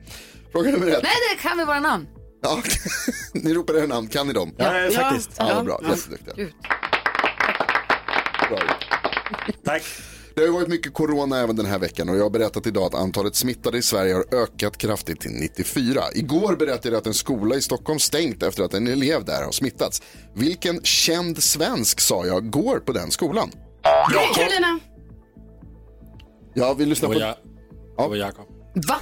Fråga 0.51 0.71
nummer 0.71 0.87
ett. 0.87 1.03
Nej, 1.03 1.11
det 1.35 1.41
kan 1.49 1.57
vi 1.57 1.65
våra 1.65 1.79
namn. 1.79 2.07
Ja, 2.41 2.61
ni 3.33 3.53
ropar 3.53 3.73
era 3.73 3.85
namn, 3.87 4.07
kan 4.07 4.27
ni 4.27 4.33
dem? 4.33 4.53
Ja, 4.57 4.79
Ja. 4.79 4.91
faktiskt. 5.01 5.31
Ja, 5.37 5.49
Ja. 5.49 5.63
bra, 5.63 5.79
Ja. 5.83 5.89
jätteduktiga. 5.89 6.47
Bra. 8.49 8.59
Tack. 9.65 9.83
Det 10.35 10.45
har 10.45 10.53
varit 10.53 10.67
mycket 10.67 10.93
corona 10.93 11.39
även 11.39 11.55
den 11.55 11.65
här 11.65 11.79
veckan 11.79 12.09
och 12.09 12.17
jag 12.17 12.23
har 12.23 12.29
berättat 12.29 12.67
idag 12.67 12.83
att 12.83 12.95
antalet 12.95 13.35
smittade 13.35 13.77
i 13.77 13.81
Sverige 13.81 14.13
har 14.13 14.25
ökat 14.43 14.77
kraftigt 14.77 15.21
till 15.21 15.31
94. 15.31 16.01
Igår 16.15 16.55
berättade 16.55 16.89
jag 16.89 16.95
att 16.97 17.07
en 17.07 17.13
skola 17.13 17.55
i 17.55 17.61
Stockholm 17.61 17.99
stängt 17.99 18.43
efter 18.43 18.63
att 18.63 18.73
en 18.73 18.87
elev 18.87 19.25
där 19.25 19.43
har 19.43 19.51
smittats. 19.51 20.01
Vilken 20.33 20.81
känd 20.83 21.43
svensk 21.43 21.99
sa 21.99 22.25
jag 22.25 22.49
går 22.51 22.79
på 22.79 22.91
den 22.91 23.11
skolan? 23.11 23.51
Carolina. 24.35 24.79
Ja, 26.53 26.73
vi 26.73 26.85
lyssnar 26.85 27.09
på... 27.09 27.19
Ja. 27.19 27.37
Det 27.97 28.07
var 28.07 28.15
Jakob. 28.15 28.45
Va? 28.87 28.95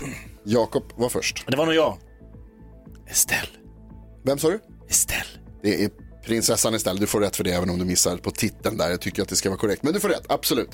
Jakob 0.43 0.83
var 0.95 1.09
först. 1.09 1.43
Det 1.47 1.57
var 1.57 1.65
nog 1.65 1.75
jag. 1.75 1.97
Estelle. 3.09 3.47
Vem 4.23 4.37
sa 4.37 4.49
du? 4.49 4.59
Estelle. 4.89 5.29
Det 5.63 5.83
är 5.83 5.89
prinsessan 6.25 6.73
Estelle. 6.73 6.99
Du 6.99 7.07
får 7.07 7.19
rätt 7.19 7.35
för 7.35 7.43
det 7.43 7.51
även 7.51 7.69
om 7.69 7.79
du 7.79 7.85
missar 7.85 8.17
på 8.17 8.31
titeln 8.31 8.77
där. 8.77 8.89
Jag 8.89 9.01
tycker 9.01 9.21
att 9.21 9.29
det 9.29 9.35
ska 9.35 9.49
vara 9.49 9.59
korrekt. 9.59 9.83
Men 9.83 9.93
du 9.93 9.99
får 9.99 10.09
rätt, 10.09 10.25
absolut. 10.29 10.69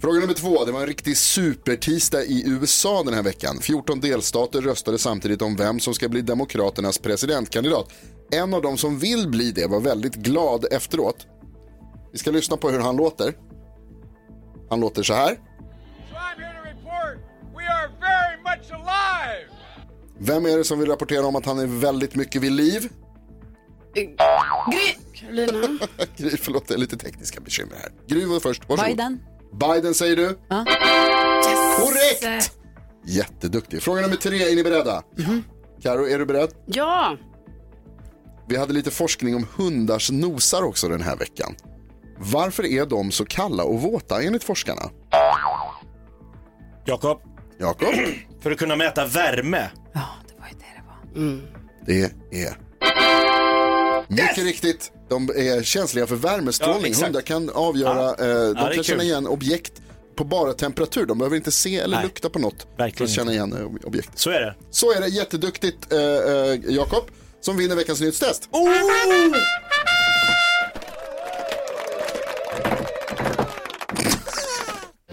Fråga 0.00 0.20
nummer 0.20 0.34
två. 0.34 0.64
Det 0.64 0.72
var 0.72 0.80
en 0.80 0.86
riktig 0.86 1.16
supertisdag 1.16 2.24
i 2.24 2.44
USA 2.46 3.02
den 3.02 3.14
här 3.14 3.22
veckan. 3.22 3.58
14 3.60 4.00
delstater 4.00 4.60
röstade 4.60 4.98
samtidigt 4.98 5.42
om 5.42 5.56
vem 5.56 5.80
som 5.80 5.94
ska 5.94 6.08
bli 6.08 6.22
demokraternas 6.22 6.98
presidentkandidat. 6.98 7.88
En 8.30 8.54
av 8.54 8.62
dem 8.62 8.78
som 8.78 8.98
vill 8.98 9.28
bli 9.28 9.52
det 9.52 9.66
var 9.66 9.80
väldigt 9.80 10.14
glad 10.14 10.66
efteråt. 10.70 11.26
Vi 12.12 12.18
ska 12.18 12.30
lyssna 12.30 12.56
på 12.56 12.70
hur 12.70 12.80
han 12.80 12.96
låter. 12.96 13.34
Han 14.70 14.80
låter 14.80 15.02
så 15.02 15.14
här. 15.14 15.38
Vem 20.22 20.46
är 20.46 20.58
det 20.58 20.64
som 20.64 20.78
vill 20.78 20.88
rapportera 20.88 21.26
om 21.26 21.36
att 21.36 21.46
han 21.46 21.58
är 21.58 21.66
väldigt 21.66 22.14
mycket 22.14 22.42
vid 22.42 22.52
liv? 22.52 22.88
Gry. 23.94 24.08
Carolina. 25.14 25.78
Gry, 26.16 26.36
förlåt, 26.36 26.68
det 26.68 26.74
är 26.74 26.78
lite 26.78 26.96
tekniska 26.96 27.40
bekymmer 27.40 27.76
här. 27.76 27.92
Gry 28.06 28.24
var 28.24 28.40
först, 28.40 28.68
varsågod. 28.68 28.90
Biden. 28.90 29.20
Biden 29.52 29.94
säger 29.94 30.16
du. 30.16 30.38
Ja. 30.48 30.64
Korrekt! 31.78 32.52
Jätteduktig. 33.06 33.82
Fråga 33.82 34.00
nummer 34.00 34.16
tre, 34.16 34.52
är 34.52 34.56
ni 34.56 34.62
beredda? 34.62 35.02
Karo, 35.82 36.08
är 36.08 36.18
du 36.18 36.26
beredd? 36.26 36.50
Ja. 36.66 37.16
Vi 38.48 38.56
hade 38.56 38.72
lite 38.72 38.90
forskning 38.90 39.36
om 39.36 39.46
hundars 39.56 40.10
nosar 40.10 40.62
också 40.62 40.88
den 40.88 41.02
här 41.02 41.16
veckan. 41.16 41.54
Varför 42.18 42.66
är 42.66 42.86
de 42.86 43.10
så 43.10 43.24
kalla 43.24 43.64
och 43.64 43.80
våta 43.80 44.22
enligt 44.22 44.44
forskarna? 44.44 44.82
Jakob. 46.84 47.20
Jakob? 47.58 47.94
För 48.40 48.50
att 48.50 48.58
kunna 48.58 48.76
mäta 48.76 49.06
värme. 49.06 49.70
Det 51.86 52.02
är 52.32 52.54
mycket 54.08 54.44
riktigt. 54.44 54.92
De 55.08 55.28
är 55.36 55.62
känsliga 55.62 56.06
för 56.06 56.14
Ja, 56.14 56.20
värmestrålning. 56.20 56.86
exakt. 56.90 57.06
Hundar 57.06 57.20
kan 57.20 57.50
avgöra, 57.50 58.14
Ja. 58.18 58.24
eh, 58.24 58.28
Ja, 58.28 58.44
de 58.54 58.58
är 58.60 58.74
kan 58.74 58.84
känna 58.84 58.98
kul. 58.98 59.08
igen 59.08 59.26
objekt 59.26 59.72
på 60.16 60.24
bara 60.24 60.52
temperatur. 60.52 61.06
De 61.06 61.18
behöver 61.18 61.36
inte 61.36 61.52
se 61.52 61.76
eller 61.78 61.96
Nej. 61.96 62.04
lukta 62.04 62.28
på 62.30 62.38
något 62.38 62.62
för 62.62 62.76
Verkligen 62.78 63.10
att 63.10 63.14
känna 63.16 63.32
igen 63.32 63.52
eh, 63.52 63.86
objekt. 63.88 64.10
Så 64.14 64.30
är 64.30 64.40
det. 64.40 64.54
Så 64.70 64.92
är 64.92 65.00
det, 65.00 65.08
jätteduktigt 65.08 65.92
eh, 65.92 65.98
eh, 66.00 66.58
Jakob 66.68 67.04
som 67.40 67.56
vinner 67.56 67.76
veckans 67.76 68.00
nyhetstest. 68.00 68.48
Oh! 68.50 68.68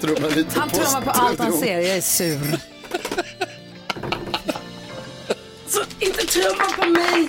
Trummar 0.01 0.29
lite 0.35 0.59
Han 0.59 0.69
trummar 0.69 1.01
på 1.01 1.09
allt 1.13 1.39
han 1.39 1.53
ser. 1.53 1.79
Jag 1.79 1.97
är 1.97 2.01
sur. 2.01 2.59
Trumma 6.41 6.65
på 6.79 6.89
mig. 6.89 7.27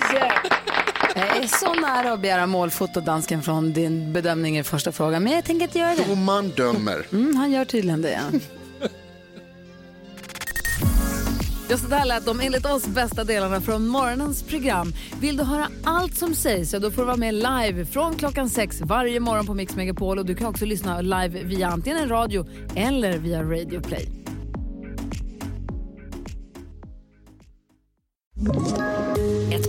Jag 1.15 1.37
är 1.37 1.47
så 1.47 1.73
nära 1.73 2.13
att 2.13 2.21
begära 2.21 2.45
målfoto, 2.47 3.01
dansken, 3.01 3.41
från 3.41 3.73
din 3.73 4.13
bedömning 4.13 4.57
i 4.57 4.63
första 4.63 4.91
frågan. 4.91 5.23
Men 5.23 5.33
jag 5.33 5.45
tänker 5.45 5.65
inte 5.65 5.79
göra 5.79 5.95
det. 5.95 6.03
Domaren 6.07 6.49
dömer. 6.49 7.05
Mm, 7.11 7.35
han 7.35 7.51
gör 7.51 7.65
tydligen 7.65 8.01
det. 8.01 8.11
Ja. 8.11 8.39
Det 11.69 11.95
här 11.95 12.05
lät 12.05 12.25
de 12.25 12.39
enligt 12.39 12.65
oss 12.65 12.87
bästa 12.87 13.23
delarna 13.23 13.61
från 13.61 13.87
morgonens 13.87 14.43
program. 14.43 14.93
Vill 15.21 15.37
du 15.37 15.43
höra 15.43 15.67
allt 15.83 16.17
som 16.17 16.35
sägs 16.35 16.69
så 16.69 16.79
då 16.79 16.91
får 16.91 17.01
du 17.01 17.05
vara 17.05 17.17
med 17.17 17.33
live 17.33 17.85
från 17.85 18.15
klockan 18.15 18.49
sex 18.49 18.81
varje 18.81 19.19
morgon 19.19 19.45
på 19.45 19.53
Mix 19.53 19.75
Megapol. 19.75 20.19
Och 20.19 20.25
du 20.25 20.35
kan 20.35 20.47
också 20.47 20.65
lyssna 20.65 21.01
live 21.01 21.43
via 21.43 21.67
antingen 21.67 21.99
en 21.99 22.09
radio 22.09 22.47
eller 22.75 23.17
via 23.17 23.43
Radio 23.43 23.81
Play. 23.81 24.09